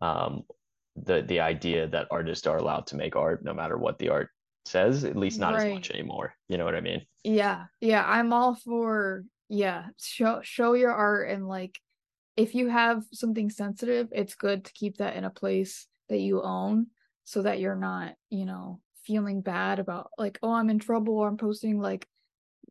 um, 0.00 0.44
the 0.96 1.22
the 1.22 1.40
idea 1.40 1.86
that 1.88 2.08
artists 2.10 2.46
are 2.46 2.58
allowed 2.58 2.86
to 2.88 2.96
make 2.96 3.16
art 3.16 3.44
no 3.44 3.54
matter 3.54 3.76
what 3.76 3.98
the 3.98 4.08
art 4.08 4.28
says. 4.64 5.04
At 5.04 5.16
least 5.16 5.38
not 5.38 5.54
right. 5.54 5.68
as 5.68 5.74
much 5.74 5.90
anymore. 5.90 6.34
You 6.48 6.58
know 6.58 6.64
what 6.64 6.74
I 6.74 6.80
mean? 6.80 7.04
Yeah, 7.22 7.64
yeah. 7.80 8.04
I'm 8.06 8.32
all 8.32 8.54
for 8.54 9.24
yeah 9.48 9.86
show 9.98 10.40
show 10.42 10.72
your 10.72 10.92
art 10.92 11.28
and 11.28 11.46
like 11.46 11.78
if 12.36 12.54
you 12.54 12.68
have 12.68 13.04
something 13.12 13.50
sensitive 13.50 14.08
it's 14.12 14.34
good 14.34 14.64
to 14.64 14.72
keep 14.72 14.96
that 14.96 15.16
in 15.16 15.24
a 15.24 15.30
place 15.30 15.86
that 16.08 16.18
you 16.18 16.42
own 16.42 16.86
so 17.24 17.42
that 17.42 17.60
you're 17.60 17.76
not 17.76 18.14
you 18.30 18.46
know 18.46 18.80
feeling 19.04 19.42
bad 19.42 19.78
about 19.78 20.10
like 20.16 20.38
oh 20.42 20.52
i'm 20.52 20.70
in 20.70 20.78
trouble 20.78 21.18
or 21.18 21.28
i'm 21.28 21.36
posting 21.36 21.78
like 21.78 22.06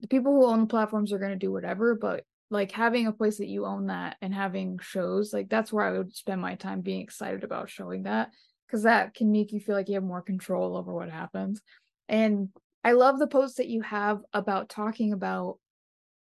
the 0.02 0.08
people 0.08 0.34
who 0.34 0.46
own 0.46 0.62
the 0.62 0.68
platforms 0.68 1.14
are 1.14 1.20
going 1.20 1.32
to 1.32 1.38
do 1.38 1.52
whatever 1.52 1.96
but 1.96 2.24
like 2.50 2.72
having 2.72 3.08
a 3.08 3.12
place 3.12 3.38
that 3.38 3.48
you 3.48 3.66
own 3.66 3.88
that 3.88 4.18
and 4.22 4.34
having 4.34 4.78
shows 4.80 5.34
like 5.34 5.50
that's 5.50 5.74
where 5.74 5.86
i 5.86 5.98
would 5.98 6.16
spend 6.16 6.42
my 6.42 6.56
time 6.56 6.82
being 6.82 7.02
excited 7.02 7.44
about 7.44 7.70
showing 7.70 8.04
that 8.04 8.30
because 8.68 8.84
that 8.84 9.14
can 9.14 9.32
make 9.32 9.52
you 9.52 9.60
feel 9.60 9.76
like 9.76 9.88
you 9.88 9.96
have 9.96 10.04
more 10.04 10.22
control 10.22 10.76
over 10.76 10.94
what 10.94 11.10
happens. 11.10 11.62
And 12.10 12.50
i 12.84 12.94
love 12.94 13.20
the 13.20 13.28
posts 13.28 13.58
that 13.58 13.70
you 13.70 13.82
have 13.82 14.22
about 14.34 14.70
talking 14.70 15.14
about 15.14 15.60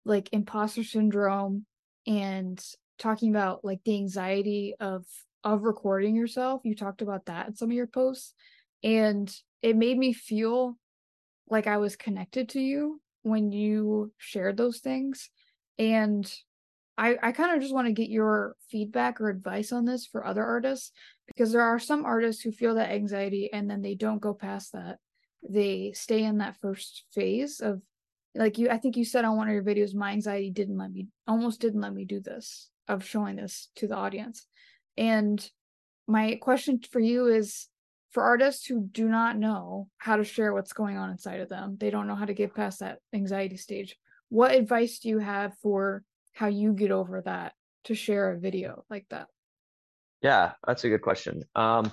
like 0.05 0.29
imposter 0.33 0.83
syndrome 0.85 1.65
and 2.07 2.63
talking 2.99 3.31
about 3.31 3.65
like 3.65 3.81
the 3.85 3.95
anxiety 3.95 4.75
of 4.81 5.05
of 5.43 5.63
recording 5.63 6.15
yourself. 6.15 6.61
You 6.65 6.75
talked 6.75 7.01
about 7.01 7.27
that 7.27 7.49
in 7.49 7.55
some 7.55 7.71
of 7.71 7.77
your 7.77 7.87
posts 7.87 8.35
and 8.83 9.35
it 9.63 9.77
made 9.77 9.99
me 9.99 10.13
feel 10.13 10.77
like 11.49 11.67
i 11.67 11.77
was 11.77 11.97
connected 11.97 12.49
to 12.51 12.61
you 12.61 13.01
when 13.23 13.53
you 13.53 14.13
shared 14.17 14.57
those 14.57 14.79
things 14.79 15.31
and 15.81 16.33
i 16.99 17.17
i 17.23 17.33
kind 17.33 17.57
of 17.57 17.61
just 17.61 17.75
want 17.75 17.87
to 17.87 17.93
get 17.93 18.11
your 18.11 18.55
feedback 18.71 19.21
or 19.21 19.31
advice 19.31 19.73
on 19.73 19.85
this 19.85 20.07
for 20.07 20.25
other 20.25 20.45
artists 20.45 20.93
because 21.27 21.51
there 21.51 21.63
are 21.63 21.79
some 21.79 22.05
artists 22.05 22.43
who 22.43 22.53
feel 22.53 22.75
that 22.75 22.91
anxiety 22.91 23.51
and 23.53 23.69
then 23.69 23.83
they 23.83 23.95
don't 23.95 24.21
go 24.21 24.35
past 24.35 24.73
that. 24.73 24.99
They 25.49 25.93
stay 25.95 26.25
in 26.25 26.39
that 26.39 26.57
first 26.61 27.05
phase 27.15 27.61
of 27.61 27.81
like 28.35 28.59
you 28.59 28.69
i 28.69 28.77
think 28.77 28.97
you 28.97 29.05
said 29.05 29.25
on 29.25 29.37
one 29.37 29.49
of 29.49 29.55
your 29.55 29.63
videos 29.63 29.95
my 29.95 30.13
anxiety 30.13 30.51
didn't 30.51 30.79
let 30.79 30.93
me 30.93 31.09
almost 31.27 31.61
didn't 31.61 31.81
let 31.81 31.95
me 31.95 32.05
do 32.05 32.21
this 32.21 32.69
of 32.87 33.05
showing 33.05 33.37
this 33.37 33.69
to 33.77 33.87
the 33.87 33.97
audience. 33.97 34.47
And 34.97 35.49
my 36.07 36.39
question 36.43 36.81
for 36.91 37.01
you 37.01 37.29
is 37.29 37.69
for 38.11 38.23
artists 38.25 38.67
who 38.67 38.89
do 38.91 39.09
not 39.09 39.39
know 39.39 39.89
how 39.99 40.17
to 40.17 40.25
share 40.25 40.53
what's 40.53 40.73
going 40.73 40.97
on 40.97 41.11
inside 41.11 41.41
of 41.41 41.49
them 41.49 41.77
they 41.79 41.91
don't 41.91 42.09
know 42.09 42.17
how 42.17 42.25
to 42.25 42.35
get 42.35 42.55
past 42.55 42.81
that 42.81 42.99
anxiety 43.15 43.57
stage 43.57 43.97
what 44.31 44.53
advice 44.53 44.99
do 44.99 45.09
you 45.09 45.19
have 45.19 45.53
for 45.63 46.03
how 46.33 46.47
you 46.47 46.73
get 46.73 46.91
over 46.91 47.21
that 47.21 47.53
to 47.85 47.95
share 47.95 48.33
a 48.33 48.39
video 48.39 48.85
like 48.89 49.07
that 49.11 49.27
yeah 50.23 50.53
that's 50.67 50.85
a 50.85 50.89
good 50.89 51.03
question 51.03 51.43
um 51.55 51.91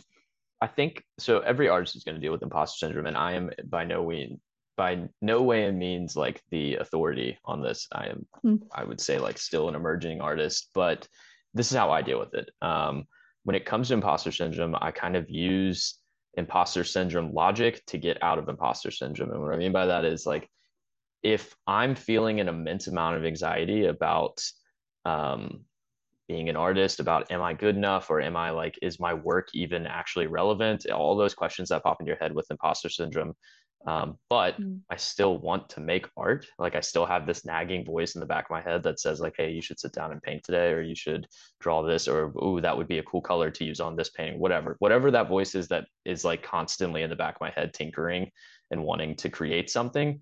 i 0.62 0.67
think 0.67 1.04
so 1.19 1.39
every 1.39 1.67
artist 1.67 1.95
is 1.95 2.04
going 2.04 2.15
to 2.15 2.21
deal 2.21 2.32
with 2.32 2.43
imposter 2.43 2.86
syndrome 2.86 3.08
and 3.08 3.17
i 3.17 3.34
am 3.34 3.50
by 3.69 3.84
no 3.84 4.08
means 4.08 4.39
by 4.78 5.00
no 5.21 5.41
way 5.41 5.65
and 5.65 5.78
means 5.78 6.15
like 6.15 6.41
the 6.52 6.76
authority 6.76 7.38
on 7.43 7.62
this. 7.62 7.88
I 7.91 8.08
am, 8.08 8.26
mm. 8.45 8.62
I 8.71 8.84
would 8.84 9.02
say, 9.02 9.17
like 9.17 9.39
still 9.39 9.67
an 9.67 9.76
emerging 9.76 10.21
artist, 10.21 10.69
but 10.73 11.08
this 11.54 11.71
is 11.71 11.78
how 11.78 11.91
I 11.91 12.04
deal 12.04 12.19
with 12.19 12.36
it. 12.36 12.52
Um, 12.62 13.06
when 13.43 13.56
it 13.56 13.65
comes 13.65 13.88
to 13.88 13.95
imposter 13.95 14.32
syndrome, 14.32 14.76
I 14.80 14.91
kind 14.91 15.15
of 15.15 15.30
use 15.30 15.97
imposter 16.36 16.84
syndrome 16.84 17.34
logic 17.34 17.84
to 17.88 17.97
get 17.97 18.21
out 18.21 18.38
of 18.38 18.47
imposter 18.47 18.91
syndrome. 18.91 19.32
And 19.32 19.41
what 19.41 19.54
I 19.54 19.58
mean 19.58 19.71
by 19.71 19.88
that 19.88 20.06
is 20.06 20.28
like, 20.28 20.47
if 21.28 21.54
I'm 21.68 21.94
feeling 21.94 22.40
an 22.40 22.48
immense 22.48 22.88
amount 22.88 23.18
of 23.18 23.26
anxiety 23.26 23.88
about 23.88 24.42
um, 25.04 25.66
being 26.30 26.48
an 26.48 26.56
artist, 26.56 27.02
about 27.02 27.30
am 27.30 27.42
I 27.42 27.54
good 27.54 27.76
enough 27.76 28.10
or 28.10 28.22
am 28.22 28.38
I 28.38 28.52
like, 28.52 28.80
is 28.82 28.98
my 28.98 29.13
work 29.13 29.50
even 29.54 29.86
actually 29.86 30.28
relevant? 30.28 30.90
All 30.90 31.18
those 31.18 31.34
questions 31.34 31.68
that 31.68 31.84
pop 31.84 32.00
in 32.00 32.08
your 32.08 32.16
head 32.16 32.34
with 32.34 32.50
imposter 32.50 32.88
syndrome, 32.88 33.34
um, 33.86 34.18
but 34.30 34.58
mm. 34.58 34.80
I 34.90 34.96
still 34.96 35.38
want 35.38 35.68
to 35.72 35.82
make 35.82 36.08
art. 36.16 36.46
Like 36.58 36.76
I 36.76 36.80
still 36.80 37.06
have 37.06 37.28
this 37.28 37.44
nagging 37.44 37.84
voice 37.84 38.16
in 38.16 38.22
the 38.22 38.26
back 38.26 38.46
of 38.46 38.52
my 38.52 38.62
head 38.62 38.82
that 38.84 39.02
says 39.02 39.20
like, 39.20 39.36
"Hey, 39.36 39.52
you 39.52 39.62
should 39.62 39.82
sit 39.82 39.92
down 39.92 40.13
and 40.13 40.22
paint 40.22 40.44
today, 40.46 40.72
or 40.72 40.82
you 40.82 40.96
should 40.96 41.28
draw 41.60 41.82
this, 41.82 42.08
or 42.08 42.34
ooh, 42.42 42.62
that 42.62 42.78
would 42.78 42.88
be 42.88 43.00
a 43.00 43.04
cool 43.04 43.22
color 43.22 43.52
to 43.52 43.66
use 43.66 43.82
on 43.82 43.98
this 43.98 44.10
painting." 44.12 44.40
Whatever, 44.40 44.78
whatever 44.80 45.12
that 45.12 45.28
voice 45.28 45.56
is 45.56 45.68
that 45.68 45.88
is 46.06 46.24
like 46.24 46.42
constantly 46.42 47.04
in 47.04 47.10
the 47.10 47.18
back 47.18 47.36
of 47.36 47.42
my 47.42 47.52
head, 47.52 47.74
tinkering 47.74 48.32
and 48.72 48.84
wanting 48.84 49.16
to 49.18 49.30
create 49.30 49.70
something. 49.70 50.22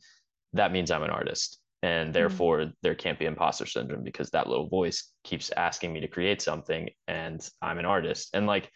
That 0.55 0.71
means 0.71 0.91
I'm 0.91 1.03
an 1.03 1.09
artist, 1.09 1.59
and 1.83 2.09
mm. 2.09 2.13
therefore 2.13 2.59
mm. 2.59 2.73
there 2.81 2.95
can't 2.95 3.19
be 3.19 3.25
imposter 3.25 3.65
syndrome 3.65 4.03
because 4.03 4.29
that 4.31 4.47
little 4.47 4.67
voice 4.67 5.11
keeps 5.23 5.51
asking 5.55 5.93
me 5.93 6.01
to 6.01 6.07
create 6.07 6.41
something, 6.41 6.89
and 7.07 7.47
I'm 7.61 7.77
an 7.77 7.85
artist. 7.85 8.29
And 8.33 8.47
like, 8.47 8.71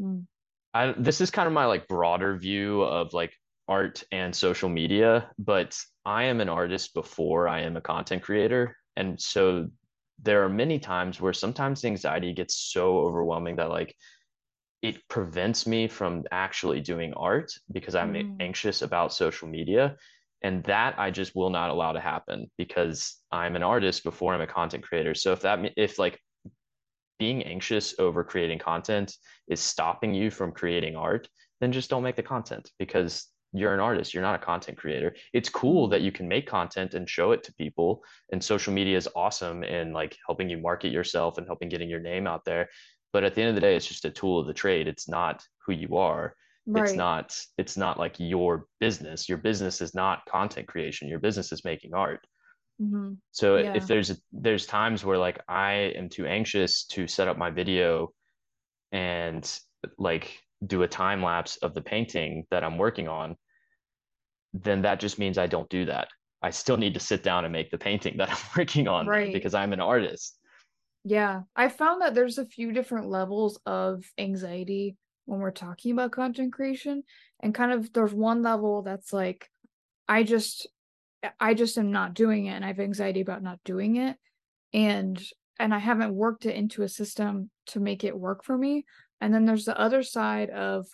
mm. 0.00 0.24
I 0.72 0.94
this 0.96 1.20
is 1.20 1.30
kind 1.30 1.46
of 1.46 1.52
my 1.52 1.66
like 1.66 1.88
broader 1.88 2.36
view 2.36 2.82
of 2.82 3.12
like 3.12 3.32
art 3.68 4.04
and 4.12 4.34
social 4.34 4.68
media, 4.68 5.30
but 5.38 5.78
I 6.04 6.24
am 6.24 6.40
an 6.40 6.48
artist 6.48 6.94
before 6.94 7.48
I 7.48 7.62
am 7.62 7.76
a 7.76 7.80
content 7.80 8.22
creator. 8.22 8.76
And 8.96 9.20
so 9.20 9.68
there 10.22 10.44
are 10.44 10.48
many 10.48 10.78
times 10.78 11.20
where 11.20 11.32
sometimes 11.32 11.80
the 11.80 11.88
anxiety 11.88 12.32
gets 12.32 12.54
so 12.54 12.98
overwhelming 12.98 13.56
that 13.56 13.70
like 13.70 13.96
it 14.82 15.06
prevents 15.08 15.66
me 15.66 15.88
from 15.88 16.24
actually 16.30 16.80
doing 16.80 17.14
art 17.14 17.50
because 17.72 17.94
I'm 17.94 18.12
mm. 18.12 18.36
anxious 18.38 18.82
about 18.82 19.14
social 19.14 19.48
media. 19.48 19.96
And 20.44 20.62
that 20.64 20.96
I 20.98 21.10
just 21.10 21.34
will 21.34 21.48
not 21.48 21.70
allow 21.70 21.92
to 21.92 22.00
happen 22.00 22.50
because 22.58 23.16
I'm 23.32 23.56
an 23.56 23.62
artist 23.62 24.04
before 24.04 24.34
I'm 24.34 24.42
a 24.42 24.46
content 24.46 24.84
creator. 24.84 25.14
So 25.14 25.32
if 25.32 25.40
that, 25.40 25.58
if 25.78 25.98
like 25.98 26.20
being 27.18 27.42
anxious 27.44 27.94
over 27.98 28.22
creating 28.22 28.58
content 28.58 29.16
is 29.48 29.58
stopping 29.58 30.12
you 30.14 30.30
from 30.30 30.52
creating 30.52 30.96
art, 30.96 31.26
then 31.62 31.72
just 31.72 31.88
don't 31.88 32.02
make 32.02 32.16
the 32.16 32.22
content 32.22 32.70
because 32.78 33.26
you're 33.54 33.72
an 33.72 33.80
artist 33.80 34.12
you're 34.12 34.22
not 34.22 34.34
a 34.34 34.44
content 34.44 34.76
creator. 34.76 35.14
It's 35.32 35.48
cool 35.48 35.88
that 35.88 36.02
you 36.02 36.12
can 36.12 36.28
make 36.28 36.46
content 36.46 36.92
and 36.92 37.08
show 37.08 37.32
it 37.32 37.42
to 37.44 37.54
people 37.54 38.02
and 38.30 38.44
social 38.44 38.74
media 38.74 38.98
is 38.98 39.08
awesome 39.16 39.64
in 39.64 39.92
like 39.92 40.14
helping 40.26 40.50
you 40.50 40.58
market 40.58 40.92
yourself 40.92 41.38
and 41.38 41.46
helping 41.46 41.70
getting 41.70 41.88
your 41.88 42.00
name 42.00 42.26
out 42.26 42.44
there. 42.44 42.68
But 43.14 43.24
at 43.24 43.34
the 43.34 43.40
end 43.40 43.50
of 43.50 43.54
the 43.54 43.60
day 43.62 43.76
it's 43.76 43.86
just 43.86 44.04
a 44.04 44.10
tool 44.10 44.40
of 44.40 44.46
the 44.46 44.52
trade. 44.52 44.88
It's 44.88 45.08
not 45.08 45.42
who 45.64 45.72
you 45.72 45.96
are 45.96 46.34
right. 46.66 46.84
it's 46.84 46.94
not 46.94 47.36
it's 47.58 47.76
not 47.76 47.98
like 47.98 48.16
your 48.18 48.66
business 48.80 49.28
your 49.28 49.38
business 49.38 49.80
is 49.80 49.94
not 49.94 50.24
content 50.26 50.66
creation 50.66 51.08
your 51.08 51.20
business 51.20 51.52
is 51.52 51.64
making 51.64 51.94
art 51.94 52.26
mm-hmm. 52.80 53.12
so 53.32 53.56
yeah. 53.56 53.74
if 53.74 53.86
there's 53.86 54.20
there's 54.32 54.66
times 54.66 55.04
where 55.04 55.18
like 55.18 55.40
i 55.48 55.72
am 55.96 56.08
too 56.08 56.26
anxious 56.26 56.84
to 56.84 57.06
set 57.06 57.28
up 57.28 57.36
my 57.36 57.50
video 57.50 58.08
and 58.92 59.58
like 59.98 60.38
do 60.66 60.82
a 60.82 60.88
time 60.88 61.22
lapse 61.22 61.56
of 61.58 61.74
the 61.74 61.82
painting 61.82 62.46
that 62.50 62.64
i'm 62.64 62.78
working 62.78 63.08
on 63.08 63.36
then 64.54 64.82
that 64.82 65.00
just 65.00 65.18
means 65.18 65.36
I 65.36 65.48
don't 65.48 65.68
do 65.68 65.84
that. 65.86 66.08
I 66.40 66.50
still 66.50 66.76
need 66.76 66.94
to 66.94 67.00
sit 67.00 67.22
down 67.22 67.44
and 67.44 67.52
make 67.52 67.70
the 67.70 67.78
painting 67.78 68.16
that 68.18 68.30
I'm 68.30 68.38
working 68.56 68.88
on 68.88 69.06
right. 69.06 69.32
because 69.32 69.54
I'm 69.54 69.72
an 69.72 69.80
artist. 69.80 70.38
Yeah, 71.06 71.42
I 71.54 71.68
found 71.68 72.00
that 72.00 72.14
there's 72.14 72.38
a 72.38 72.46
few 72.46 72.72
different 72.72 73.08
levels 73.08 73.58
of 73.66 74.04
anxiety 74.16 74.96
when 75.26 75.40
we're 75.40 75.50
talking 75.50 75.92
about 75.92 76.12
content 76.12 76.52
creation 76.52 77.02
and 77.40 77.54
kind 77.54 77.72
of 77.72 77.92
there's 77.92 78.14
one 78.14 78.42
level 78.42 78.82
that's 78.82 79.12
like 79.12 79.50
I 80.08 80.22
just 80.22 80.66
I 81.40 81.54
just 81.54 81.78
am 81.78 81.90
not 81.90 82.14
doing 82.14 82.46
it 82.46 82.52
and 82.52 82.64
I 82.64 82.68
have 82.68 82.80
anxiety 82.80 83.20
about 83.20 83.42
not 83.42 83.58
doing 83.64 83.96
it 83.96 84.16
and 84.72 85.22
and 85.58 85.72
I 85.72 85.78
haven't 85.78 86.14
worked 86.14 86.46
it 86.46 86.56
into 86.56 86.82
a 86.82 86.88
system 86.88 87.50
to 87.66 87.80
make 87.80 88.02
it 88.02 88.18
work 88.18 88.44
for 88.44 88.58
me. 88.58 88.84
And 89.20 89.32
then 89.32 89.44
there's 89.44 89.64
the 89.64 89.78
other 89.78 90.02
side 90.02 90.50
of 90.50 90.86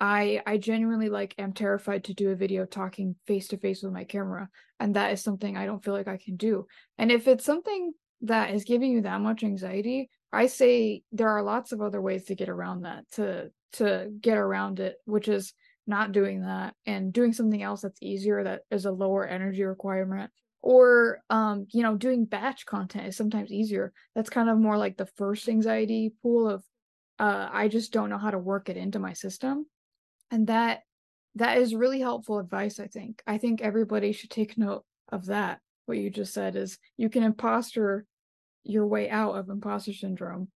I 0.00 0.42
I 0.46 0.58
genuinely 0.58 1.08
like 1.08 1.34
am 1.38 1.52
terrified 1.52 2.04
to 2.04 2.14
do 2.14 2.30
a 2.30 2.36
video 2.36 2.66
talking 2.66 3.16
face 3.26 3.48
to 3.48 3.56
face 3.56 3.82
with 3.82 3.92
my 3.92 4.04
camera 4.04 4.48
and 4.78 4.96
that 4.96 5.12
is 5.12 5.22
something 5.22 5.56
I 5.56 5.66
don't 5.66 5.84
feel 5.84 5.94
like 5.94 6.08
I 6.08 6.18
can 6.18 6.36
do. 6.36 6.66
And 6.98 7.10
if 7.10 7.28
it's 7.28 7.44
something 7.44 7.92
that 8.22 8.52
is 8.54 8.64
giving 8.64 8.90
you 8.92 9.02
that 9.02 9.20
much 9.20 9.42
anxiety, 9.42 10.10
I 10.32 10.46
say 10.46 11.02
there 11.12 11.30
are 11.30 11.42
lots 11.42 11.72
of 11.72 11.80
other 11.80 12.00
ways 12.00 12.24
to 12.24 12.34
get 12.34 12.48
around 12.48 12.82
that 12.82 13.04
to 13.12 13.50
to 13.72 14.10
get 14.20 14.36
around 14.36 14.80
it, 14.80 14.96
which 15.04 15.28
is 15.28 15.52
not 15.86 16.12
doing 16.12 16.42
that 16.42 16.74
and 16.86 17.12
doing 17.12 17.32
something 17.32 17.62
else 17.62 17.82
that's 17.82 18.02
easier 18.02 18.44
that 18.44 18.62
is 18.70 18.84
a 18.84 18.92
lower 18.92 19.26
energy 19.26 19.64
requirement 19.64 20.30
or 20.62 21.20
um 21.30 21.66
you 21.72 21.82
know 21.82 21.96
doing 21.96 22.24
batch 22.24 22.66
content 22.66 23.06
is 23.06 23.16
sometimes 23.16 23.50
easier. 23.50 23.92
That's 24.14 24.30
kind 24.30 24.48
of 24.48 24.58
more 24.58 24.76
like 24.76 24.96
the 24.96 25.06
first 25.16 25.48
anxiety 25.48 26.12
pool 26.22 26.48
of 26.48 26.64
uh 27.18 27.48
i 27.52 27.68
just 27.68 27.92
don't 27.92 28.10
know 28.10 28.18
how 28.18 28.30
to 28.30 28.38
work 28.38 28.68
it 28.68 28.76
into 28.76 28.98
my 28.98 29.12
system. 29.12 29.66
And 30.30 30.46
that 30.46 30.80
that 31.36 31.58
is 31.58 31.74
really 31.74 32.00
helpful 32.00 32.38
advice 32.38 32.78
i 32.78 32.86
think. 32.86 33.22
I 33.26 33.38
think 33.38 33.60
everybody 33.60 34.12
should 34.12 34.30
take 34.30 34.58
note 34.58 34.84
of 35.10 35.26
that 35.26 35.60
what 35.86 35.98
you 35.98 36.10
just 36.10 36.32
said 36.32 36.56
is 36.56 36.78
you 36.96 37.08
can 37.08 37.24
imposter 37.24 38.06
your 38.62 38.86
way 38.86 39.10
out 39.10 39.34
of 39.34 39.48
imposter 39.48 39.92
syndrome 39.92 40.48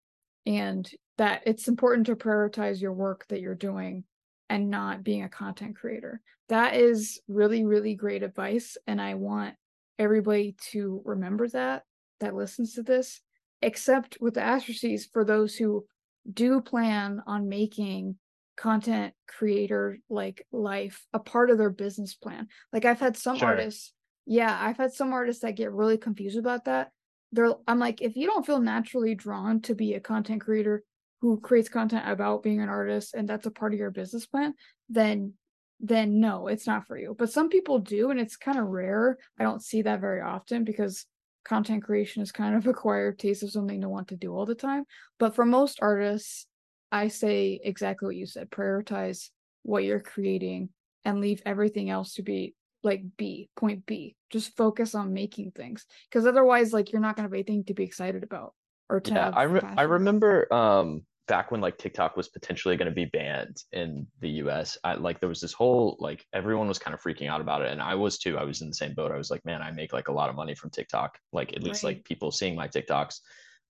and 0.46 0.90
that 1.18 1.42
it's 1.46 1.68
important 1.68 2.07
to 2.07 2.16
prioritize 2.16 2.80
your 2.80 2.92
work 2.92 3.24
that 3.28 3.40
you're 3.40 3.54
doing 3.54 4.04
and 4.50 4.70
not 4.70 5.02
being 5.02 5.22
a 5.22 5.28
content 5.28 5.76
creator 5.76 6.20
that 6.48 6.74
is 6.74 7.20
really 7.28 7.64
really 7.64 7.94
great 7.94 8.22
advice 8.22 8.76
and 8.87 9.00
i 9.00 9.14
want 9.14 9.54
everybody 9.98 10.54
to 10.70 11.00
remember 11.04 11.48
that 11.48 11.83
that 12.20 12.35
listens 12.35 12.74
to 12.74 12.83
this, 12.83 13.20
except 13.62 14.18
with 14.20 14.35
the 14.35 14.42
asterisks 14.42 15.09
for 15.12 15.24
those 15.24 15.54
who 15.54 15.85
do 16.33 16.61
plan 16.61 17.22
on 17.26 17.48
making 17.48 18.16
content 18.57 19.12
creator 19.26 19.98
like 20.09 20.46
life 20.52 21.04
a 21.12 21.18
part 21.18 21.50
of 21.50 21.59
their 21.59 21.70
business 21.70 22.14
plan. 22.14 22.48
Like 22.72 22.85
I've 22.85 23.00
had 23.00 23.16
some 23.16 23.38
sure. 23.38 23.48
artists, 23.48 23.92
yeah, 24.26 24.57
I've 24.61 24.76
had 24.76 24.92
some 24.92 25.12
artists 25.12 25.42
that 25.42 25.57
get 25.57 25.72
really 25.72 25.98
confused 25.98 26.38
about 26.38 26.64
that. 26.66 26.90
They're 27.34 27.54
I'm 27.66 27.78
like, 27.78 28.00
if 28.00 28.16
you 28.16 28.26
don't 28.26 28.46
feel 28.46 28.60
naturally 28.60 29.14
drawn 29.14 29.60
to 29.62 29.74
be 29.74 29.94
a 29.94 30.00
content 30.00 30.40
creator 30.40 30.82
who 31.20 31.40
creates 31.40 31.68
content 31.68 32.04
about 32.06 32.42
being 32.42 32.60
an 32.60 32.68
artist 32.68 33.14
and 33.14 33.28
that's 33.28 33.46
a 33.46 33.50
part 33.50 33.72
of 33.72 33.78
your 33.78 33.90
business 33.90 34.26
plan, 34.26 34.54
then 34.88 35.34
then 35.80 36.20
no, 36.20 36.46
it's 36.46 36.66
not 36.66 36.86
for 36.86 36.96
you. 36.96 37.14
But 37.18 37.32
some 37.32 37.48
people 37.48 37.78
do, 37.78 38.10
and 38.10 38.20
it's 38.20 38.36
kind 38.36 38.58
of 38.58 38.66
rare. 38.66 39.18
I 39.38 39.42
don't 39.42 39.62
see 39.62 39.82
that 39.82 40.00
very 40.00 40.20
often 40.20 40.64
because 40.64 41.06
content 41.44 41.82
creation 41.82 42.22
is 42.22 42.32
kind 42.32 42.54
of 42.54 42.66
acquired 42.68 43.18
taste 43.18 43.42
of 43.42 43.50
something 43.50 43.80
to 43.80 43.88
want 43.88 44.08
to 44.08 44.16
do 44.16 44.34
all 44.34 44.46
the 44.46 44.54
time. 44.54 44.84
But 45.18 45.34
for 45.34 45.44
most 45.44 45.80
artists, 45.82 46.46
I 46.92 47.08
say 47.08 47.60
exactly 47.62 48.06
what 48.06 48.16
you 48.16 48.26
said 48.26 48.50
prioritize 48.50 49.30
what 49.62 49.82
you're 49.82 50.00
creating 50.00 50.68
and 51.04 51.20
leave 51.20 51.42
everything 51.44 51.90
else 51.90 52.14
to 52.14 52.22
be 52.22 52.54
like 52.84 53.02
B, 53.16 53.48
point 53.56 53.86
B. 53.86 54.16
Just 54.30 54.56
focus 54.56 54.94
on 54.94 55.12
making 55.12 55.52
things 55.52 55.86
because 56.10 56.26
otherwise, 56.26 56.72
like, 56.72 56.92
you're 56.92 57.00
not 57.00 57.16
going 57.16 57.24
to 57.24 57.28
have 57.28 57.34
anything 57.34 57.64
to 57.64 57.74
be 57.74 57.84
excited 57.84 58.22
about 58.22 58.54
or 58.90 59.00
to 59.00 59.14
yeah, 59.14 59.30
I, 59.30 59.42
re- 59.44 59.74
I 59.76 59.82
remember 59.82 60.52
um 60.52 61.02
back 61.26 61.50
when 61.50 61.60
like 61.60 61.78
TikTok 61.78 62.16
was 62.16 62.28
potentially 62.28 62.76
going 62.76 62.88
to 62.88 62.94
be 62.94 63.06
banned 63.06 63.62
in 63.72 64.06
the 64.20 64.28
US, 64.42 64.76
I 64.84 64.94
like 64.94 65.20
there 65.20 65.28
was 65.28 65.40
this 65.40 65.52
whole 65.52 65.96
like 65.98 66.24
everyone 66.32 66.68
was 66.68 66.78
kind 66.78 66.94
of 66.94 67.00
freaking 67.00 67.28
out 67.28 67.40
about 67.40 67.62
it 67.62 67.72
and 67.72 67.80
I 67.80 67.94
was 67.94 68.18
too. 68.18 68.36
I 68.36 68.44
was 68.44 68.60
in 68.60 68.68
the 68.68 68.74
same 68.74 68.94
boat. 68.94 69.12
I 69.12 69.16
was 69.16 69.30
like, 69.30 69.44
man, 69.44 69.62
I 69.62 69.70
make 69.70 69.92
like 69.92 70.08
a 70.08 70.12
lot 70.12 70.28
of 70.28 70.36
money 70.36 70.54
from 70.54 70.70
TikTok, 70.70 71.18
like 71.32 71.54
at 71.54 71.62
least 71.62 71.82
right. 71.82 71.96
like 71.96 72.04
people 72.04 72.30
seeing 72.30 72.54
my 72.54 72.68
TikToks. 72.68 73.20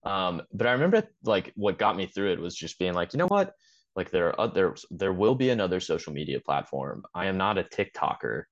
Um 0.04 0.42
but 0.52 0.66
I 0.66 0.72
remember 0.72 1.04
like 1.24 1.52
what 1.54 1.78
got 1.78 1.96
me 1.96 2.06
through 2.06 2.32
it 2.32 2.40
was 2.40 2.54
just 2.54 2.78
being 2.78 2.94
like, 2.94 3.12
you 3.12 3.18
know 3.18 3.28
what? 3.28 3.52
Like 3.94 4.10
there 4.10 4.28
are 4.28 4.40
other 4.40 4.74
there 4.90 5.12
will 5.12 5.36
be 5.36 5.50
another 5.50 5.80
social 5.80 6.12
media 6.12 6.40
platform. 6.40 7.04
I 7.14 7.26
am 7.26 7.36
not 7.36 7.58
a 7.58 7.64
TikToker. 7.64 8.44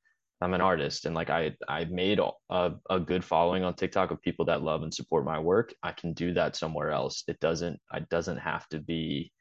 I'm 0.42 0.54
an 0.54 0.60
artist 0.60 1.06
and 1.06 1.14
like 1.14 1.30
I 1.30 1.54
I 1.68 1.84
made 1.84 2.20
a, 2.50 2.72
a 2.90 3.00
good 3.00 3.24
following 3.24 3.64
on 3.64 3.74
TikTok 3.74 4.10
of 4.10 4.20
people 4.22 4.44
that 4.46 4.62
love 4.62 4.82
and 4.82 4.92
support 4.92 5.24
my 5.24 5.38
work. 5.38 5.74
I 5.82 5.92
can 5.92 6.12
do 6.12 6.32
that 6.34 6.56
somewhere 6.56 6.90
else. 6.90 7.24
It 7.28 7.40
doesn't 7.40 7.78
I 7.90 8.00
doesn't 8.00 8.38
have 8.38 8.68
to 8.68 8.80
be 8.80 9.32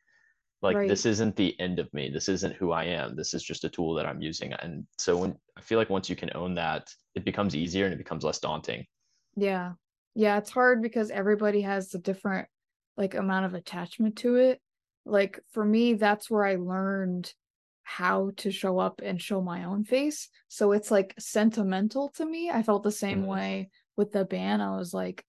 like 0.61 0.77
right. 0.77 0.87
this 0.87 1.05
isn't 1.05 1.35
the 1.35 1.59
end 1.59 1.79
of 1.79 1.91
me. 1.93 2.09
This 2.09 2.29
isn't 2.29 2.55
who 2.55 2.71
I 2.71 2.83
am. 2.85 3.15
This 3.15 3.33
is 3.33 3.43
just 3.43 3.63
a 3.63 3.69
tool 3.69 3.95
that 3.95 4.05
I'm 4.05 4.21
using. 4.21 4.53
And 4.53 4.85
so 4.97 5.17
when 5.17 5.35
I 5.57 5.61
feel 5.61 5.79
like 5.79 5.89
once 5.89 6.09
you 6.09 6.15
can 6.15 6.29
own 6.35 6.55
that, 6.55 6.87
it 7.15 7.25
becomes 7.25 7.55
easier 7.55 7.85
and 7.85 7.93
it 7.93 7.97
becomes 7.97 8.23
less 8.23 8.39
daunting. 8.39 8.85
Yeah. 9.35 9.73
Yeah, 10.13 10.37
it's 10.37 10.51
hard 10.51 10.81
because 10.81 11.09
everybody 11.09 11.61
has 11.61 11.93
a 11.95 11.99
different 11.99 12.47
like 12.95 13.15
amount 13.15 13.45
of 13.45 13.53
attachment 13.53 14.17
to 14.17 14.35
it. 14.35 14.61
Like 15.05 15.39
for 15.51 15.65
me, 15.65 15.93
that's 15.93 16.29
where 16.29 16.45
I 16.45 16.55
learned 16.55 17.33
how 17.97 18.31
to 18.37 18.51
show 18.51 18.79
up 18.79 19.01
and 19.03 19.21
show 19.21 19.41
my 19.41 19.65
own 19.65 19.83
face. 19.83 20.29
So 20.47 20.71
it's 20.71 20.89
like 20.89 21.13
sentimental 21.19 22.09
to 22.15 22.25
me. 22.25 22.49
I 22.49 22.63
felt 22.63 22.83
the 22.83 22.91
same 22.91 23.19
mm-hmm. 23.19 23.27
way 23.27 23.69
with 23.97 24.13
the 24.13 24.23
band. 24.23 24.61
I 24.61 24.77
was 24.77 24.93
like, 24.93 25.25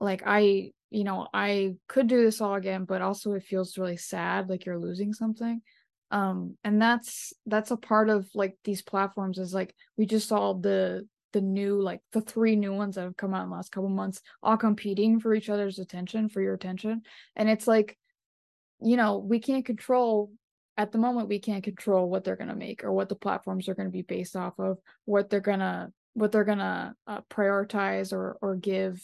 like 0.00 0.24
I, 0.26 0.72
you 0.90 1.04
know, 1.04 1.28
I 1.32 1.76
could 1.86 2.08
do 2.08 2.24
this 2.24 2.40
all 2.40 2.54
again, 2.54 2.86
but 2.86 3.02
also 3.02 3.34
it 3.34 3.44
feels 3.44 3.78
really 3.78 3.96
sad, 3.96 4.48
like 4.48 4.66
you're 4.66 4.80
losing 4.80 5.12
something. 5.12 5.62
Um, 6.10 6.56
and 6.64 6.82
that's 6.82 7.32
that's 7.46 7.70
a 7.70 7.76
part 7.76 8.08
of 8.08 8.28
like 8.34 8.56
these 8.64 8.82
platforms 8.82 9.38
is 9.38 9.54
like 9.54 9.72
we 9.96 10.06
just 10.06 10.28
saw 10.28 10.54
the 10.54 11.06
the 11.32 11.40
new 11.40 11.80
like 11.80 12.00
the 12.12 12.20
three 12.20 12.56
new 12.56 12.72
ones 12.72 12.96
that 12.96 13.02
have 13.02 13.16
come 13.16 13.32
out 13.32 13.44
in 13.44 13.50
the 13.50 13.54
last 13.54 13.70
couple 13.70 13.88
months 13.88 14.22
all 14.42 14.56
competing 14.56 15.20
for 15.20 15.34
each 15.34 15.50
other's 15.50 15.80
attention 15.80 16.28
for 16.28 16.40
your 16.40 16.54
attention 16.54 17.02
and 17.34 17.50
it's 17.50 17.66
like 17.66 17.98
you 18.80 18.96
know 18.96 19.18
we 19.18 19.40
can't 19.40 19.66
control 19.66 20.30
at 20.76 20.92
the 20.92 20.98
moment 20.98 21.28
we 21.28 21.38
can't 21.38 21.64
control 21.64 22.08
what 22.08 22.24
they're 22.24 22.36
going 22.36 22.48
to 22.48 22.54
make 22.54 22.84
or 22.84 22.92
what 22.92 23.08
the 23.08 23.14
platforms 23.14 23.68
are 23.68 23.74
going 23.74 23.88
to 23.88 23.92
be 23.92 24.02
based 24.02 24.36
off 24.36 24.58
of 24.58 24.78
what 25.04 25.30
they're 25.30 25.40
going 25.40 25.60
to 25.60 25.90
what 26.14 26.32
they're 26.32 26.44
going 26.44 26.58
to 26.58 26.94
uh, 27.06 27.20
prioritize 27.30 28.12
or 28.12 28.38
or 28.40 28.56
give 28.56 29.00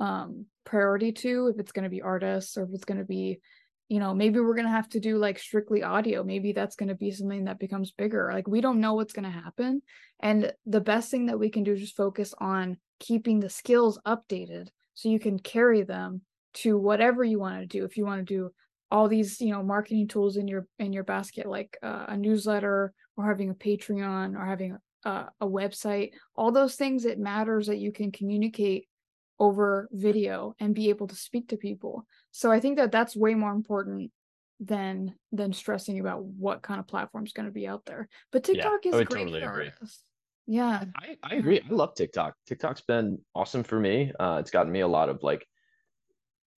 um 0.00 0.46
priority 0.64 1.12
to 1.12 1.48
if 1.48 1.58
it's 1.58 1.72
going 1.72 1.84
to 1.84 1.90
be 1.90 2.02
artists 2.02 2.56
or 2.56 2.64
if 2.64 2.70
it's 2.72 2.84
going 2.84 2.98
to 2.98 3.04
be 3.04 3.40
you 3.88 3.98
know 3.98 4.14
maybe 4.14 4.38
we're 4.38 4.54
going 4.54 4.66
to 4.66 4.70
have 4.70 4.88
to 4.88 5.00
do 5.00 5.16
like 5.18 5.38
strictly 5.38 5.82
audio. 5.82 6.22
Maybe 6.22 6.52
that's 6.52 6.76
going 6.76 6.90
to 6.90 6.94
be 6.94 7.10
something 7.10 7.44
that 7.44 7.58
becomes 7.58 7.92
bigger. 7.92 8.30
Like 8.32 8.46
we 8.46 8.60
don't 8.60 8.80
know 8.80 8.94
what's 8.94 9.14
going 9.14 9.24
to 9.24 9.30
happen. 9.30 9.82
And 10.20 10.52
the 10.66 10.80
best 10.80 11.10
thing 11.10 11.26
that 11.26 11.38
we 11.38 11.48
can 11.48 11.64
do 11.64 11.72
is 11.72 11.80
just 11.80 11.96
focus 11.96 12.34
on 12.38 12.76
keeping 13.00 13.40
the 13.40 13.48
skills 13.48 13.98
updated 14.06 14.68
so 14.94 15.08
you 15.08 15.18
can 15.18 15.38
carry 15.38 15.82
them 15.82 16.22
to 16.54 16.76
whatever 16.76 17.24
you 17.24 17.38
want 17.38 17.60
to 17.60 17.66
do. 17.66 17.84
If 17.84 17.96
you 17.96 18.04
want 18.04 18.26
to 18.26 18.34
do 18.34 18.50
all 18.90 19.08
these 19.08 19.40
you 19.40 19.52
know 19.52 19.62
marketing 19.62 20.08
tools 20.08 20.36
in 20.36 20.48
your 20.48 20.66
in 20.78 20.92
your 20.92 21.04
basket 21.04 21.46
like 21.46 21.76
uh, 21.82 22.06
a 22.08 22.16
newsletter 22.16 22.92
or 23.16 23.26
having 23.26 23.50
a 23.50 23.54
patreon 23.54 24.36
or 24.36 24.44
having 24.44 24.76
a, 25.04 25.26
a 25.40 25.46
website 25.46 26.12
all 26.36 26.50
those 26.50 26.74
things 26.74 27.04
it 27.04 27.18
matters 27.18 27.66
that 27.66 27.78
you 27.78 27.92
can 27.92 28.10
communicate 28.10 28.88
over 29.38 29.88
video 29.92 30.54
and 30.58 30.74
be 30.74 30.88
able 30.88 31.06
to 31.06 31.14
speak 31.14 31.48
to 31.48 31.56
people. 31.56 32.06
So 32.30 32.50
i 32.50 32.60
think 32.60 32.76
that 32.76 32.92
that's 32.92 33.16
way 33.16 33.34
more 33.34 33.52
important 33.52 34.10
than 34.60 35.14
than 35.30 35.52
stressing 35.52 36.00
about 36.00 36.24
what 36.24 36.62
kind 36.62 36.80
of 36.80 36.88
platform 36.88 37.24
is 37.24 37.32
going 37.32 37.46
to 37.46 37.52
be 37.52 37.66
out 37.66 37.84
there. 37.84 38.08
But 38.32 38.44
tiktok 38.44 38.84
yeah, 38.84 38.96
is 38.96 39.06
great 39.06 39.24
totally 39.24 39.40
for 39.40 39.50
agree. 39.50 39.70
us. 39.82 40.02
Yeah. 40.46 40.84
I, 40.96 41.16
I 41.22 41.34
agree. 41.34 41.60
I 41.60 41.72
love 41.72 41.94
tiktok. 41.94 42.34
Tiktok's 42.48 42.80
been 42.80 43.18
awesome 43.34 43.62
for 43.62 43.78
me. 43.78 44.12
Uh, 44.18 44.38
it's 44.40 44.50
gotten 44.50 44.72
me 44.72 44.80
a 44.80 44.88
lot 44.88 45.10
of 45.10 45.22
like 45.22 45.46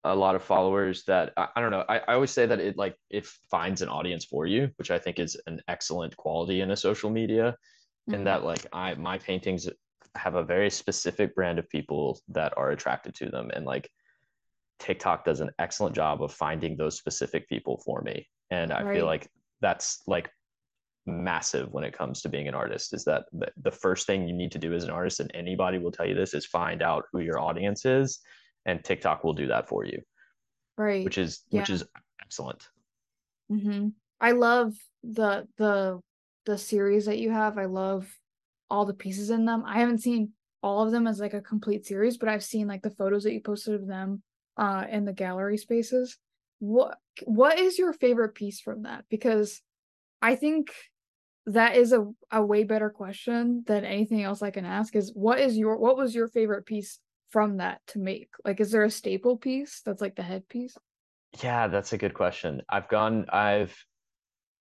a 0.03 0.15
lot 0.15 0.35
of 0.35 0.43
followers 0.43 1.03
that 1.05 1.33
I, 1.35 1.47
I 1.55 1.61
don't 1.61 1.71
know. 1.71 1.83
I, 1.89 1.99
I 1.99 2.13
always 2.13 2.31
say 2.31 2.45
that 2.45 2.59
it 2.59 2.77
like 2.77 2.95
it 3.09 3.25
finds 3.49 3.81
an 3.81 3.89
audience 3.89 4.25
for 4.25 4.45
you, 4.45 4.69
which 4.77 4.91
I 4.91 4.99
think 4.99 5.19
is 5.19 5.37
an 5.47 5.61
excellent 5.67 6.15
quality 6.15 6.61
in 6.61 6.71
a 6.71 6.77
social 6.77 7.09
media. 7.09 7.55
Mm-hmm. 8.09 8.13
And 8.13 8.27
that 8.27 8.43
like 8.43 8.65
I 8.71 8.93
my 8.95 9.17
paintings 9.17 9.67
have 10.15 10.35
a 10.35 10.43
very 10.43 10.69
specific 10.69 11.35
brand 11.35 11.59
of 11.59 11.69
people 11.69 12.19
that 12.29 12.53
are 12.57 12.71
attracted 12.71 13.13
to 13.15 13.29
them. 13.29 13.51
And 13.53 13.65
like 13.65 13.89
TikTok 14.79 15.25
does 15.25 15.41
an 15.41 15.51
excellent 15.59 15.95
job 15.95 16.23
of 16.23 16.33
finding 16.33 16.77
those 16.77 16.97
specific 16.97 17.47
people 17.49 17.81
for 17.85 18.01
me. 18.01 18.27
And 18.49 18.71
I 18.71 18.83
right. 18.83 18.95
feel 18.95 19.05
like 19.05 19.29
that's 19.61 20.01
like 20.07 20.31
massive 21.05 21.71
when 21.71 21.83
it 21.83 21.97
comes 21.97 22.21
to 22.21 22.29
being 22.29 22.47
an 22.47 22.55
artist 22.55 22.93
is 22.93 23.03
that 23.03 23.25
the 23.57 23.71
first 23.71 24.05
thing 24.05 24.27
you 24.27 24.33
need 24.33 24.51
to 24.51 24.59
do 24.59 24.73
as 24.73 24.83
an 24.83 24.89
artist 24.89 25.19
and 25.19 25.31
anybody 25.33 25.77
will 25.77 25.91
tell 25.91 26.05
you 26.05 26.13
this 26.13 26.33
is 26.33 26.45
find 26.45 26.81
out 26.81 27.05
who 27.11 27.19
your 27.19 27.39
audience 27.39 27.85
is 27.85 28.19
and 28.69 28.83
TikTok 28.83 29.23
will 29.23 29.33
do 29.33 29.47
that 29.47 29.67
for 29.67 29.85
you. 29.85 30.01
Right. 30.77 31.03
Which 31.03 31.17
is 31.17 31.43
yeah. 31.49 31.61
which 31.61 31.69
is 31.69 31.83
excellent. 32.21 32.67
Mm-hmm. 33.51 33.89
I 34.21 34.31
love 34.31 34.73
the 35.03 35.47
the 35.57 35.99
the 36.45 36.57
series 36.57 37.05
that 37.05 37.19
you 37.19 37.31
have. 37.31 37.57
I 37.57 37.65
love 37.65 38.07
all 38.69 38.85
the 38.85 38.93
pieces 38.93 39.29
in 39.29 39.45
them. 39.45 39.63
I 39.65 39.79
haven't 39.79 39.99
seen 39.99 40.31
all 40.61 40.85
of 40.85 40.91
them 40.91 41.07
as 41.07 41.19
like 41.19 41.33
a 41.33 41.41
complete 41.41 41.85
series, 41.85 42.17
but 42.17 42.29
I've 42.29 42.43
seen 42.43 42.67
like 42.67 42.81
the 42.81 42.89
photos 42.91 43.23
that 43.23 43.33
you 43.33 43.41
posted 43.41 43.75
of 43.75 43.87
them 43.87 44.21
uh 44.57 44.85
in 44.89 45.05
the 45.05 45.13
gallery 45.13 45.57
spaces. 45.57 46.17
What 46.59 46.97
what 47.25 47.59
is 47.59 47.77
your 47.77 47.93
favorite 47.93 48.35
piece 48.35 48.61
from 48.61 48.83
that? 48.83 49.05
Because 49.09 49.61
I 50.21 50.35
think 50.35 50.71
that 51.45 51.75
is 51.75 51.93
a, 51.93 52.05
a 52.31 52.45
way 52.45 52.63
better 52.63 52.89
question 52.89 53.63
than 53.65 53.83
anything 53.83 54.21
else 54.21 54.41
I 54.41 54.51
can 54.51 54.65
ask 54.65 54.95
is 54.95 55.11
what 55.15 55.39
is 55.39 55.57
your 55.57 55.77
what 55.77 55.97
was 55.97 56.13
your 56.13 56.27
favorite 56.27 56.65
piece 56.65 56.99
from 57.29 57.57
that 57.57 57.81
to 57.87 57.99
make? 57.99 58.29
Like 58.43 58.59
is 58.59 58.71
there 58.71 58.83
a 58.83 58.91
staple 58.91 59.37
piece 59.37 59.81
that's 59.85 60.01
like 60.01 60.15
the 60.15 60.23
headpiece? 60.23 60.77
Yeah, 61.43 61.67
that's 61.67 61.93
a 61.93 61.97
good 61.97 62.13
question. 62.13 62.61
I've 62.69 62.87
gone, 62.89 63.25
I've 63.29 63.75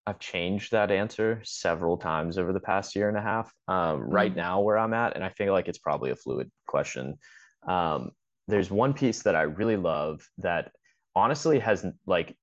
I've 0.06 0.18
changed 0.18 0.72
that 0.72 0.90
answer 0.90 1.42
several 1.44 1.98
times 1.98 2.38
over 2.38 2.54
the 2.54 2.60
past 2.60 2.96
year 2.96 3.10
and 3.10 3.18
a 3.18 3.22
half. 3.22 3.52
Um, 3.68 4.00
right 4.00 4.32
Mm. 4.32 4.36
now, 4.36 4.60
where 4.62 4.78
I'm 4.78 4.94
at, 4.94 5.14
and 5.14 5.22
I 5.24 5.28
feel 5.28 5.52
like 5.52 5.68
it's 5.68 5.78
probably 5.78 6.10
a 6.10 6.16
fluid 6.16 6.50
question. 6.66 7.18
Um, 7.66 8.12
there's 8.46 8.70
one 8.70 8.94
piece 8.94 9.22
that 9.24 9.36
I 9.36 9.42
really 9.42 9.76
love 9.76 10.26
that 10.38 10.72
honestly 11.14 11.58
has 11.58 11.84
like 12.06 12.36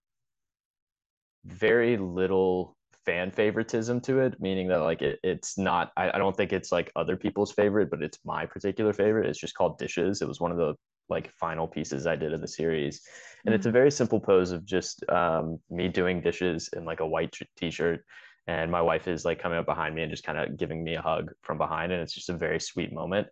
very 1.43 1.97
little 1.97 2.74
fan 3.05 3.31
favoritism 3.31 4.01
to 4.01 4.19
it, 4.19 4.39
meaning 4.39 4.67
that 4.69 4.77
like 4.81 5.01
it, 5.01 5.19
it's 5.23 5.57
not, 5.57 5.91
I, 5.97 6.11
I 6.11 6.17
don't 6.17 6.35
think 6.35 6.53
it's 6.53 6.71
like 6.71 6.91
other 6.95 7.15
people's 7.17 7.51
favorite, 7.51 7.89
but 7.89 8.01
it's 8.01 8.19
my 8.25 8.45
particular 8.45 8.93
favorite. 8.93 9.27
It's 9.27 9.39
just 9.39 9.55
called 9.55 9.77
Dishes. 9.77 10.21
It 10.21 10.27
was 10.27 10.39
one 10.39 10.51
of 10.51 10.57
the 10.57 10.75
like 11.09 11.31
final 11.31 11.67
pieces 11.67 12.07
I 12.07 12.15
did 12.15 12.33
of 12.33 12.41
the 12.41 12.47
series. 12.47 13.01
And 13.45 13.53
it's 13.53 13.67
a 13.67 13.69
Mm. 13.69 13.73
very 13.73 13.91
simple 13.91 14.19
pose 14.19 14.51
of 14.51 14.65
just 14.65 15.07
um, 15.09 15.59
me 15.69 15.87
doing 15.87 16.21
dishes 16.21 16.69
in 16.75 16.85
like 16.85 16.99
a 16.99 17.07
white 17.07 17.37
t-shirt. 17.57 18.03
And 18.47 18.71
my 18.71 18.81
wife 18.81 19.07
is 19.07 19.25
like 19.25 19.39
coming 19.39 19.57
up 19.57 19.65
behind 19.65 19.95
me 19.95 20.01
and 20.03 20.11
just 20.11 20.23
kind 20.23 20.37
of 20.37 20.57
giving 20.57 20.83
me 20.83 20.95
a 20.95 21.01
hug 21.01 21.31
from 21.41 21.57
behind. 21.57 21.91
And 21.91 22.01
it's 22.01 22.13
just 22.13 22.29
a 22.29 22.37
very 22.37 22.59
sweet 22.59 22.91
moment. 22.93 23.27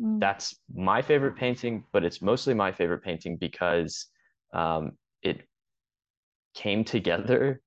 Mm. 0.00 0.20
That's 0.20 0.56
my 0.74 1.02
favorite 1.02 1.36
painting, 1.36 1.84
but 1.92 2.04
it's 2.04 2.22
mostly 2.22 2.54
my 2.54 2.72
favorite 2.72 3.02
painting 3.02 3.36
because 3.36 4.06
um, 4.52 4.92
it 5.22 5.46
came 6.54 6.84
together 6.84 7.60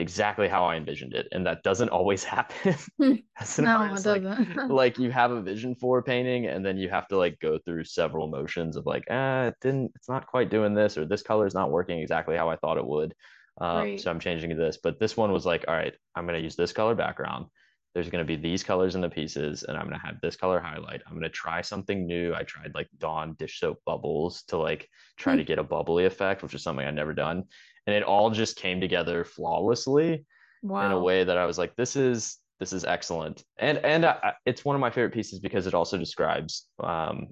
exactly 0.00 0.48
how 0.48 0.64
I 0.64 0.76
envisioned 0.76 1.14
it. 1.14 1.28
And 1.32 1.46
that 1.46 1.62
doesn't 1.62 1.90
always 1.90 2.24
happen 2.36 2.76
an 3.00 3.22
No, 3.58 3.82
it 3.82 3.90
artist. 3.90 4.06
Like, 4.06 4.22
doesn't. 4.22 4.68
like 4.68 4.98
you 4.98 5.10
have 5.10 5.30
a 5.30 5.42
vision 5.42 5.74
for 5.74 5.98
a 5.98 6.02
painting 6.02 6.46
and 6.46 6.64
then 6.64 6.76
you 6.78 6.88
have 6.88 7.08
to 7.08 7.16
like 7.16 7.38
go 7.40 7.58
through 7.58 7.84
several 7.84 8.28
motions 8.28 8.76
of 8.76 8.86
like, 8.86 9.04
ah, 9.10 9.44
it 9.46 9.54
didn't, 9.60 9.92
it's 9.94 10.08
not 10.08 10.26
quite 10.26 10.50
doing 10.50 10.74
this, 10.74 10.98
or 10.98 11.04
this 11.06 11.22
color 11.22 11.46
is 11.46 11.54
not 11.54 11.70
working 11.70 11.98
exactly 12.00 12.36
how 12.36 12.50
I 12.50 12.56
thought 12.56 12.78
it 12.78 12.86
would. 12.86 13.14
Um, 13.60 13.78
Right. 13.82 14.00
so 14.00 14.10
I'm 14.10 14.20
changing 14.20 14.50
to 14.50 14.56
this. 14.56 14.78
But 14.82 14.98
this 14.98 15.16
one 15.16 15.32
was 15.32 15.46
like, 15.46 15.64
all 15.68 15.74
right, 15.74 15.94
I'm 16.14 16.24
going 16.26 16.38
to 16.38 16.42
use 16.42 16.56
this 16.56 16.72
color 16.72 16.94
background. 16.94 17.46
There's 17.94 18.08
going 18.08 18.24
to 18.24 18.36
be 18.36 18.40
these 18.40 18.62
colors 18.62 18.94
in 18.94 19.00
the 19.00 19.10
pieces, 19.10 19.64
and 19.64 19.76
I'm 19.76 19.88
going 19.88 19.98
to 19.98 20.06
have 20.06 20.20
this 20.22 20.36
color 20.36 20.60
highlight. 20.60 21.02
I'm 21.06 21.12
going 21.14 21.24
to 21.24 21.28
try 21.28 21.60
something 21.60 22.06
new. 22.06 22.32
I 22.32 22.44
tried 22.44 22.72
like 22.74 22.88
Dawn 22.98 23.34
dish 23.36 23.58
soap 23.58 23.78
bubbles 23.84 24.44
to 24.44 24.58
like 24.58 24.88
try 25.18 25.34
to 25.34 25.42
get 25.44 25.58
a 25.58 25.64
bubbly 25.64 26.04
effect, 26.04 26.42
which 26.44 26.54
is 26.54 26.62
something 26.62 26.86
I'd 26.86 26.94
never 26.94 27.14
done 27.14 27.44
and 27.90 27.96
it 27.98 28.04
all 28.04 28.30
just 28.30 28.56
came 28.56 28.80
together 28.80 29.24
flawlessly 29.24 30.24
in 30.86 30.92
a 30.92 31.00
way 31.00 31.24
that 31.24 31.36
I 31.36 31.44
was 31.46 31.58
like, 31.58 31.74
this 31.76 31.96
is 31.96 32.38
this 32.60 32.72
is 32.72 32.84
excellent, 32.84 33.42
and 33.58 33.78
and 33.78 34.04
I, 34.04 34.34
it's 34.46 34.64
one 34.64 34.76
of 34.76 34.80
my 34.80 34.90
favorite 34.90 35.14
pieces 35.14 35.40
because 35.40 35.66
it 35.66 35.74
also 35.74 35.96
describes 35.98 36.68
um, 36.78 37.28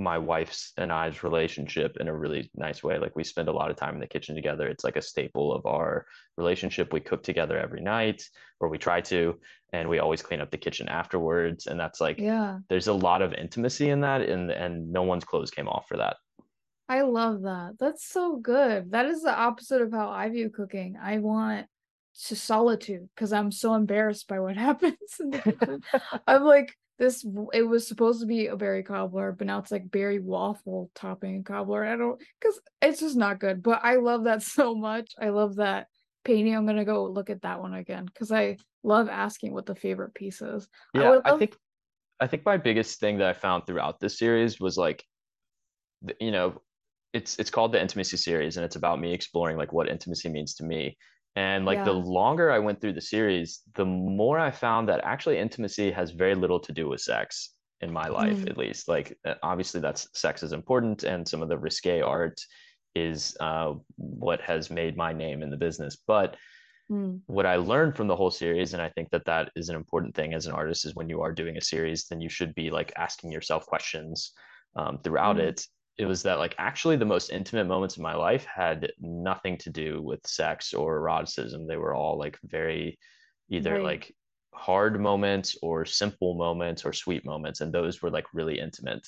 my 0.00 0.18
wife's 0.18 0.72
and 0.76 0.92
I's 0.92 1.22
relationship 1.24 1.96
in 1.98 2.08
a 2.08 2.16
really 2.16 2.50
nice 2.54 2.82
way. 2.82 2.98
Like 2.98 3.16
we 3.16 3.24
spend 3.24 3.48
a 3.48 3.52
lot 3.52 3.70
of 3.70 3.76
time 3.76 3.94
in 3.94 4.00
the 4.00 4.06
kitchen 4.06 4.34
together. 4.36 4.68
It's 4.68 4.84
like 4.84 4.96
a 4.96 5.02
staple 5.02 5.52
of 5.52 5.66
our 5.66 6.06
relationship. 6.36 6.92
We 6.92 7.00
cook 7.00 7.22
together 7.22 7.58
every 7.58 7.80
night, 7.80 8.22
or 8.60 8.68
we 8.68 8.78
try 8.78 9.00
to, 9.02 9.38
and 9.72 9.88
we 9.88 9.98
always 9.98 10.22
clean 10.22 10.40
up 10.40 10.50
the 10.50 10.58
kitchen 10.58 10.88
afterwards. 10.88 11.66
And 11.66 11.78
that's 11.80 12.00
like 12.00 12.18
Yeah. 12.18 12.58
there's 12.68 12.88
a 12.88 12.92
lot 12.92 13.22
of 13.22 13.32
intimacy 13.34 13.90
in 13.90 14.00
that, 14.02 14.20
and 14.22 14.50
and 14.50 14.92
no 14.92 15.02
one's 15.02 15.24
clothes 15.24 15.50
came 15.50 15.68
off 15.68 15.86
for 15.88 15.96
that. 15.96 16.16
I 16.88 17.02
love 17.02 17.42
that. 17.42 17.74
That's 17.78 18.06
so 18.06 18.36
good. 18.36 18.92
That 18.92 19.06
is 19.06 19.22
the 19.22 19.34
opposite 19.34 19.82
of 19.82 19.92
how 19.92 20.08
I 20.08 20.28
view 20.30 20.50
cooking. 20.50 20.96
I 21.00 21.18
want 21.18 21.66
to 22.26 22.36
solitude 22.36 23.08
because 23.14 23.32
I'm 23.32 23.52
so 23.52 23.74
embarrassed 23.74 24.26
by 24.26 24.40
what 24.40 24.56
happens 24.66 24.96
in 25.20 25.30
the 25.30 25.38
kitchen. 25.38 25.82
I'm 26.26 26.44
like, 26.44 26.74
this, 26.98 27.24
it 27.52 27.62
was 27.62 27.86
supposed 27.86 28.20
to 28.20 28.26
be 28.26 28.46
a 28.46 28.56
berry 28.56 28.82
cobbler, 28.82 29.32
but 29.32 29.46
now 29.46 29.58
it's 29.58 29.70
like 29.70 29.90
berry 29.90 30.18
waffle 30.18 30.90
topping 30.94 31.44
cobbler. 31.44 31.84
I 31.84 31.96
don't, 31.96 32.20
because 32.40 32.60
it's 32.82 33.00
just 33.00 33.16
not 33.16 33.38
good. 33.38 33.62
But 33.62 33.80
I 33.84 33.96
love 33.96 34.24
that 34.24 34.42
so 34.54 34.74
much. 34.74 35.12
I 35.20 35.28
love 35.28 35.56
that 35.56 35.86
painting. 36.24 36.56
I'm 36.56 36.66
gonna 36.66 36.84
go 36.84 37.04
look 37.04 37.30
at 37.30 37.42
that 37.42 37.60
one 37.60 37.74
again 37.74 38.06
because 38.06 38.32
I 38.32 38.56
love 38.82 39.08
asking 39.08 39.52
what 39.52 39.66
the 39.66 39.74
favorite 39.74 40.14
piece 40.14 40.40
is. 40.42 40.68
I 40.94 41.00
Yeah, 41.00 41.20
I 41.24 41.30
love, 41.30 41.38
think 41.38 41.56
I 42.20 42.26
think 42.26 42.44
my 42.44 42.56
biggest 42.56 42.98
thing 42.98 43.18
that 43.18 43.28
I 43.28 43.32
found 43.32 43.66
throughout 43.66 44.00
this 44.00 44.18
series 44.18 44.58
was 44.58 44.76
like, 44.76 45.04
you 46.20 46.32
know, 46.32 46.60
it's 47.12 47.38
it's 47.38 47.50
called 47.50 47.72
the 47.72 47.80
intimacy 47.80 48.16
series, 48.16 48.56
and 48.56 48.64
it's 48.64 48.76
about 48.76 49.00
me 49.00 49.12
exploring 49.12 49.56
like 49.56 49.72
what 49.72 49.88
intimacy 49.88 50.28
means 50.28 50.54
to 50.54 50.64
me. 50.64 50.96
And 51.36 51.64
like 51.64 51.84
the 51.84 51.92
longer 51.92 52.50
I 52.50 52.58
went 52.58 52.80
through 52.80 52.94
the 52.94 53.00
series, 53.00 53.62
the 53.76 53.84
more 53.84 54.38
I 54.38 54.50
found 54.50 54.88
that 54.88 55.02
actually 55.04 55.38
intimacy 55.38 55.90
has 55.92 56.10
very 56.10 56.34
little 56.34 56.58
to 56.60 56.72
do 56.72 56.88
with 56.88 57.00
sex 57.00 57.54
in 57.80 57.92
my 57.92 58.08
life, 58.08 58.44
mm, 58.44 58.50
at 58.50 58.58
least. 58.58 58.88
Like 58.88 59.16
uh, 59.24 59.34
obviously 59.42 59.80
that's 59.80 60.08
sex 60.14 60.42
is 60.42 60.52
important, 60.52 61.04
and 61.04 61.26
some 61.26 61.42
of 61.42 61.48
the 61.48 61.58
risque 61.58 62.00
art 62.00 62.40
is 62.94 63.36
uh, 63.40 63.74
what 63.96 64.40
has 64.40 64.70
made 64.70 64.96
my 64.96 65.12
name 65.12 65.42
in 65.42 65.50
the 65.50 65.56
business. 65.56 65.96
But 66.06 66.36
mm, 66.90 67.20
what 67.26 67.46
I 67.46 67.56
learned 67.56 67.96
from 67.96 68.08
the 68.08 68.16
whole 68.16 68.30
series, 68.32 68.72
and 68.72 68.82
I 68.82 68.88
think 68.88 69.10
that 69.10 69.24
that 69.26 69.52
is 69.54 69.68
an 69.68 69.76
important 69.76 70.14
thing 70.14 70.34
as 70.34 70.46
an 70.46 70.52
artist, 70.52 70.86
is 70.86 70.96
when 70.96 71.08
you 71.08 71.22
are 71.22 71.32
doing 71.32 71.56
a 71.56 71.60
series, 71.62 72.06
then 72.06 72.20
you 72.20 72.28
should 72.28 72.54
be 72.54 72.70
like 72.70 72.92
asking 72.96 73.30
yourself 73.30 73.64
questions 73.66 74.32
um, 74.76 74.98
throughout 75.04 75.36
mm, 75.36 75.40
it. 75.40 75.64
It 75.98 76.06
was 76.06 76.22
that 76.22 76.38
like 76.38 76.54
actually 76.58 76.96
the 76.96 77.04
most 77.04 77.30
intimate 77.30 77.66
moments 77.66 77.96
in 77.96 78.02
my 78.02 78.14
life 78.14 78.44
had 78.44 78.92
nothing 79.00 79.58
to 79.58 79.70
do 79.70 80.00
with 80.00 80.24
sex 80.26 80.72
or 80.72 80.96
eroticism. 80.96 81.66
They 81.66 81.76
were 81.76 81.94
all 81.94 82.16
like 82.16 82.38
very 82.44 82.98
either 83.50 83.74
right. 83.74 83.82
like 83.82 84.14
hard 84.54 85.00
moments 85.00 85.56
or 85.60 85.84
simple 85.84 86.34
moments 86.34 86.84
or 86.84 86.92
sweet 86.92 87.24
moments, 87.24 87.60
and 87.60 87.72
those 87.72 88.00
were 88.00 88.10
like 88.10 88.26
really 88.32 88.58
intimate. 88.60 89.06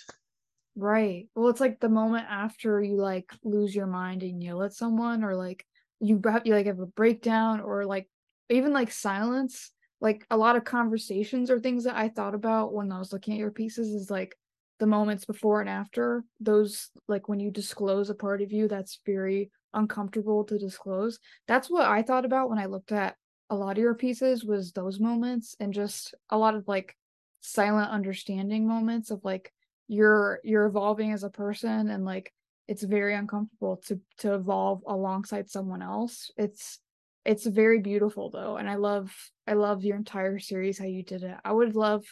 Right. 0.76 1.28
Well, 1.34 1.48
it's 1.48 1.60
like 1.60 1.80
the 1.80 1.88
moment 1.88 2.26
after 2.28 2.82
you 2.82 2.96
like 2.96 3.32
lose 3.44 3.74
your 3.74 3.86
mind 3.86 4.22
and 4.22 4.42
yell 4.42 4.62
at 4.62 4.72
someone, 4.72 5.24
or 5.24 5.34
like 5.36 5.64
you 6.00 6.20
have 6.24 6.46
you 6.46 6.54
like 6.54 6.66
have 6.66 6.80
a 6.80 6.86
breakdown, 6.86 7.60
or 7.60 7.84
like 7.84 8.08
even 8.48 8.72
like 8.72 8.90
silence. 8.90 9.70
Like 10.00 10.24
a 10.30 10.36
lot 10.36 10.56
of 10.56 10.64
conversations 10.64 11.50
or 11.50 11.60
things 11.60 11.84
that 11.84 11.94
I 11.94 12.08
thought 12.08 12.34
about 12.34 12.72
when 12.72 12.90
I 12.90 12.98
was 12.98 13.12
looking 13.12 13.34
at 13.34 13.38
your 13.40 13.50
pieces 13.50 13.88
is 13.88 14.10
like 14.10 14.34
the 14.80 14.86
moments 14.86 15.24
before 15.24 15.60
and 15.60 15.70
after. 15.70 16.24
Those 16.40 16.90
like 17.06 17.28
when 17.28 17.38
you 17.38 17.52
disclose 17.52 18.10
a 18.10 18.14
part 18.14 18.42
of 18.42 18.50
you 18.50 18.66
that's 18.66 18.98
very 19.06 19.52
uncomfortable 19.72 20.42
to 20.44 20.58
disclose. 20.58 21.20
That's 21.46 21.70
what 21.70 21.86
I 21.86 22.02
thought 22.02 22.24
about 22.24 22.50
when 22.50 22.58
I 22.58 22.66
looked 22.66 22.90
at 22.90 23.14
a 23.50 23.54
lot 23.54 23.72
of 23.72 23.78
your 23.78 23.94
pieces 23.94 24.44
was 24.44 24.72
those 24.72 24.98
moments 24.98 25.54
and 25.60 25.72
just 25.72 26.14
a 26.30 26.38
lot 26.38 26.54
of 26.54 26.66
like 26.66 26.96
silent 27.42 27.90
understanding 27.90 28.66
moments 28.66 29.10
of 29.10 29.20
like 29.24 29.52
you're 29.86 30.40
you're 30.44 30.66
evolving 30.66 31.12
as 31.12 31.24
a 31.24 31.30
person 31.30 31.90
and 31.90 32.04
like 32.04 32.32
it's 32.68 32.82
very 32.82 33.14
uncomfortable 33.14 33.80
to 33.86 33.98
to 34.18 34.34
evolve 34.34 34.82
alongside 34.86 35.48
someone 35.48 35.82
else 35.82 36.30
it's 36.36 36.78
it's 37.24 37.46
very 37.46 37.80
beautiful 37.80 38.30
though 38.30 38.56
and 38.56 38.68
i 38.68 38.76
love 38.76 39.10
i 39.48 39.54
love 39.54 39.82
your 39.82 39.96
entire 39.96 40.38
series 40.38 40.78
how 40.78 40.84
you 40.84 41.02
did 41.02 41.22
it 41.24 41.36
i 41.44 41.50
would 41.50 41.74
love 41.74 42.04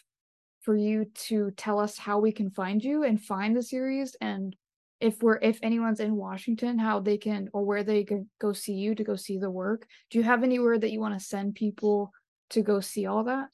for 0.69 0.77
you 0.77 1.07
to 1.14 1.51
tell 1.53 1.79
us 1.79 1.97
how 1.97 2.19
we 2.19 2.31
can 2.31 2.51
find 2.51 2.85
you 2.85 3.03
and 3.03 3.25
find 3.25 3.57
the 3.57 3.62
series 3.62 4.14
and 4.21 4.55
if 5.01 5.23
we're 5.23 5.39
if 5.39 5.59
anyone's 5.62 5.99
in 5.99 6.14
washington 6.14 6.79
how 6.79 7.01
they 7.01 7.16
can 7.16 7.49
or 7.55 7.64
where 7.64 7.83
they 7.83 8.05
can 8.05 8.29
go 8.39 8.53
see 8.53 8.75
you 8.75 8.95
to 8.95 9.03
go 9.03 9.16
see 9.16 9.39
the 9.39 9.49
work 9.49 9.87
do 10.11 10.19
you 10.19 10.25
have 10.25 10.43
anywhere 10.43 10.79
that 10.79 10.91
you 10.91 11.01
want 11.01 11.19
to 11.19 11.25
send 11.25 11.55
people 11.55 12.12
to 12.51 12.61
go 12.61 12.81
see 12.81 13.07
all 13.07 13.25
that 13.25 13.49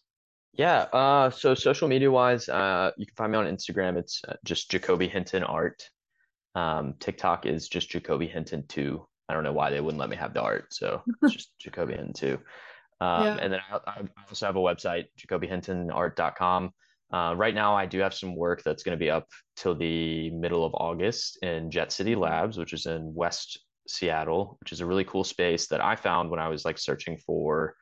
Yeah, 0.54 0.86
uh, 0.92 1.30
so 1.30 1.54
social 1.54 1.86
media 1.86 2.10
wise, 2.10 2.48
uh, 2.48 2.90
you 2.96 3.06
can 3.06 3.14
find 3.14 3.30
me 3.32 3.38
on 3.38 3.46
Instagram. 3.46 3.96
It's 3.96 4.20
uh, 4.26 4.34
just 4.44 4.70
Jacoby 4.70 5.08
Hinton 5.08 5.44
Art. 5.44 5.88
Um, 6.56 6.94
TikTok 6.98 7.46
is 7.46 7.68
just 7.68 7.90
Jacoby 7.90 8.26
Hinton 8.26 8.64
2. 8.68 9.04
I 9.28 9.34
don't 9.34 9.44
know 9.44 9.52
why 9.52 9.70
they 9.70 9.80
wouldn't 9.80 10.00
let 10.00 10.10
me 10.10 10.16
have 10.16 10.34
the 10.34 10.42
art, 10.42 10.72
so 10.72 11.02
it's 11.22 11.34
just 11.38 11.58
Jacoby 11.60 11.94
Hinton 11.94 12.12
2. 12.12 12.38
Um, 13.00 13.24
yeah 13.24 13.36
and 13.40 13.52
then 13.52 13.60
I, 13.70 13.78
I 13.86 14.02
also 14.28 14.46
have 14.46 14.56
a 14.56 14.60
website, 14.60 15.06
jacobyhintonart.com. 15.18 16.72
Uh, 17.12 17.34
right 17.36 17.54
now, 17.54 17.76
I 17.76 17.86
do 17.86 18.00
have 18.00 18.14
some 18.14 18.34
work 18.34 18.62
that's 18.62 18.82
going 18.82 18.96
to 18.98 19.04
be 19.04 19.10
up 19.10 19.28
till 19.56 19.74
the 19.74 20.30
middle 20.30 20.64
of 20.64 20.74
August 20.74 21.38
in 21.42 21.70
Jet 21.70 21.92
City 21.92 22.14
Labs, 22.16 22.58
which 22.58 22.72
is 22.72 22.86
in 22.86 23.14
West 23.14 23.60
Seattle, 23.86 24.56
which 24.60 24.72
is 24.72 24.80
a 24.80 24.86
really 24.86 25.04
cool 25.04 25.24
space 25.24 25.68
that 25.68 25.84
I 25.84 25.96
found 25.96 26.30
when 26.30 26.40
I 26.40 26.48
was 26.48 26.64
like 26.64 26.78
searching 26.78 27.18
for 27.18 27.76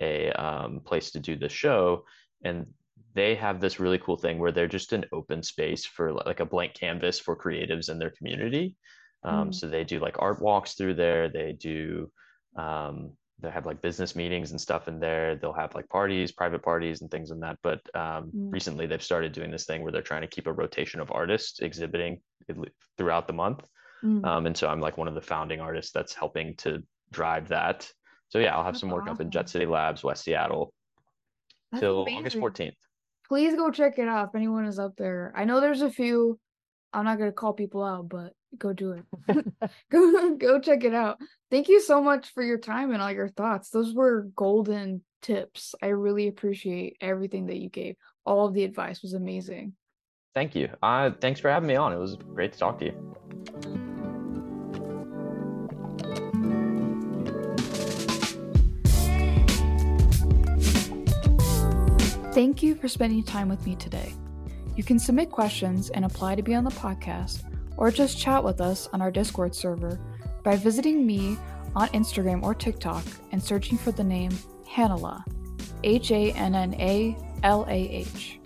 a 0.00 0.30
um, 0.32 0.80
place 0.80 1.10
to 1.10 1.20
do 1.20 1.36
the 1.36 1.48
show. 1.48 2.04
And 2.44 2.66
they 3.14 3.34
have 3.34 3.60
this 3.60 3.80
really 3.80 3.98
cool 3.98 4.16
thing 4.16 4.38
where 4.38 4.52
they're 4.52 4.68
just 4.68 4.92
an 4.92 5.04
open 5.12 5.42
space 5.42 5.84
for 5.84 6.12
like 6.12 6.40
a 6.40 6.46
blank 6.46 6.74
canvas 6.74 7.18
for 7.18 7.36
creatives 7.36 7.90
in 7.90 7.98
their 7.98 8.10
community. 8.10 8.76
Um, 9.24 9.50
Mm, 9.50 9.54
so 9.54 9.68
they 9.68 9.84
do 9.84 9.98
like 9.98 10.16
art 10.18 10.40
walks 10.40 10.74
through 10.74 10.94
there. 10.94 11.28
They 11.28 11.52
do 11.52 12.10
um, 12.56 13.12
they 13.42 13.50
have 13.50 13.66
like 13.66 13.82
business 13.82 14.14
meetings 14.14 14.50
and 14.50 14.60
stuff 14.60 14.88
in 14.88 15.00
there. 15.00 15.36
They'll 15.36 15.52
have 15.52 15.74
like 15.74 15.88
parties, 15.88 16.32
private 16.32 16.62
parties, 16.62 17.00
and 17.00 17.10
things 17.10 17.30
in 17.30 17.40
that. 17.40 17.58
But 17.62 17.80
um, 17.94 18.30
mm. 18.34 18.52
recently, 18.52 18.86
they've 18.86 19.02
started 19.02 19.32
doing 19.32 19.50
this 19.50 19.66
thing 19.66 19.82
where 19.82 19.92
they're 19.92 20.02
trying 20.02 20.22
to 20.22 20.28
keep 20.28 20.46
a 20.46 20.52
rotation 20.52 21.00
of 21.00 21.10
artists 21.12 21.60
exhibiting 21.60 22.20
throughout 22.96 23.26
the 23.26 23.32
month. 23.32 23.66
Mm. 24.04 24.24
Um, 24.24 24.46
and 24.46 24.56
so 24.56 24.68
I'm 24.68 24.80
like 24.80 24.98
one 24.98 25.08
of 25.08 25.14
the 25.14 25.20
founding 25.20 25.60
artists 25.60 25.92
that's 25.92 26.14
helping 26.14 26.56
to 26.56 26.82
drive 27.12 27.48
that. 27.48 27.90
So 28.28 28.38
yeah, 28.38 28.56
I'll 28.56 28.64
have 28.64 28.74
that's 28.74 28.80
some 28.80 28.90
work 28.90 29.02
awesome. 29.02 29.14
up 29.14 29.20
in 29.20 29.30
Jet 29.30 29.48
City 29.48 29.66
Labs, 29.66 30.02
West 30.02 30.24
Seattle, 30.24 30.72
that's 31.72 31.80
till 31.80 32.02
amazing. 32.02 32.18
August 32.18 32.36
14th. 32.36 32.76
Please 33.28 33.54
go 33.54 33.70
check 33.70 33.98
it 33.98 34.08
out 34.08 34.28
if 34.28 34.34
anyone 34.34 34.66
is 34.66 34.78
up 34.78 34.94
there. 34.96 35.32
I 35.36 35.44
know 35.44 35.60
there's 35.60 35.82
a 35.82 35.90
few. 35.90 36.38
I'm 36.92 37.04
not 37.04 37.18
gonna 37.18 37.32
call 37.32 37.52
people 37.52 37.84
out, 37.84 38.08
but 38.08 38.32
go 38.58 38.72
do 38.72 38.92
it. 38.92 39.46
go 39.90 40.36
go 40.36 40.60
check 40.60 40.84
it 40.84 40.94
out. 40.94 41.18
Thank 41.50 41.68
you 41.68 41.80
so 41.80 42.02
much 42.02 42.32
for 42.32 42.42
your 42.42 42.58
time 42.58 42.92
and 42.92 43.02
all 43.02 43.12
your 43.12 43.28
thoughts. 43.28 43.70
Those 43.70 43.94
were 43.94 44.28
golden 44.34 45.02
tips. 45.22 45.74
I 45.82 45.88
really 45.88 46.28
appreciate 46.28 46.96
everything 47.00 47.46
that 47.46 47.58
you 47.58 47.68
gave. 47.68 47.96
All 48.24 48.46
of 48.46 48.54
the 48.54 48.64
advice 48.64 49.02
was 49.02 49.14
amazing. 49.14 49.74
Thank 50.34 50.54
you. 50.54 50.68
Uh, 50.82 51.10
thanks 51.20 51.40
for 51.40 51.50
having 51.50 51.66
me 51.66 51.76
on. 51.76 51.92
It 51.92 51.98
was 51.98 52.16
great 52.16 52.52
to 52.52 52.58
talk 52.58 52.78
to 52.78 52.86
you. 52.86 53.16
Thank 62.32 62.62
you 62.62 62.76
for 62.76 62.86
spending 62.86 63.24
time 63.24 63.48
with 63.48 63.66
me 63.66 63.74
today. 63.74 64.14
You 64.76 64.84
can 64.84 65.00
submit 65.00 65.30
questions 65.30 65.90
and 65.90 66.04
apply 66.04 66.36
to 66.36 66.42
be 66.42 66.54
on 66.54 66.62
the 66.62 66.70
podcast, 66.70 67.42
or 67.80 67.90
just 67.90 68.18
chat 68.18 68.44
with 68.44 68.60
us 68.60 68.88
on 68.92 69.02
our 69.02 69.10
Discord 69.10 69.54
server 69.54 69.98
by 70.44 70.54
visiting 70.54 71.04
me 71.04 71.36
on 71.74 71.88
Instagram 71.88 72.42
or 72.42 72.54
TikTok 72.54 73.04
and 73.32 73.42
searching 73.42 73.76
for 73.76 73.90
the 73.90 74.04
name 74.04 74.30
Hannalah, 74.68 75.24
H 75.82 76.12
A 76.12 76.30
N 76.32 76.54
N 76.54 76.74
A 76.74 77.16
L 77.42 77.66
A 77.68 77.72
H, 77.72 78.38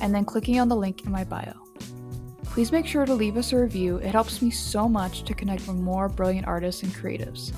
and 0.00 0.14
then 0.14 0.24
clicking 0.24 0.60
on 0.60 0.68
the 0.68 0.76
link 0.76 1.04
in 1.04 1.10
my 1.10 1.24
bio. 1.24 1.54
Please 2.44 2.70
make 2.70 2.86
sure 2.86 3.06
to 3.06 3.14
leave 3.14 3.38
us 3.38 3.52
a 3.52 3.58
review, 3.58 3.96
it 3.96 4.12
helps 4.12 4.42
me 4.42 4.50
so 4.50 4.86
much 4.86 5.24
to 5.24 5.34
connect 5.34 5.66
with 5.66 5.76
more 5.76 6.08
brilliant 6.08 6.46
artists 6.46 6.82
and 6.82 6.92
creatives. 6.92 7.52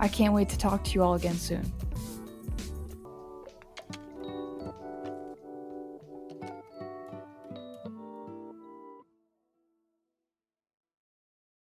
I 0.00 0.08
can't 0.08 0.34
wait 0.34 0.48
to 0.48 0.58
talk 0.58 0.82
to 0.82 0.90
you 0.90 1.02
all 1.04 1.14
again 1.14 1.36
soon. 1.36 1.72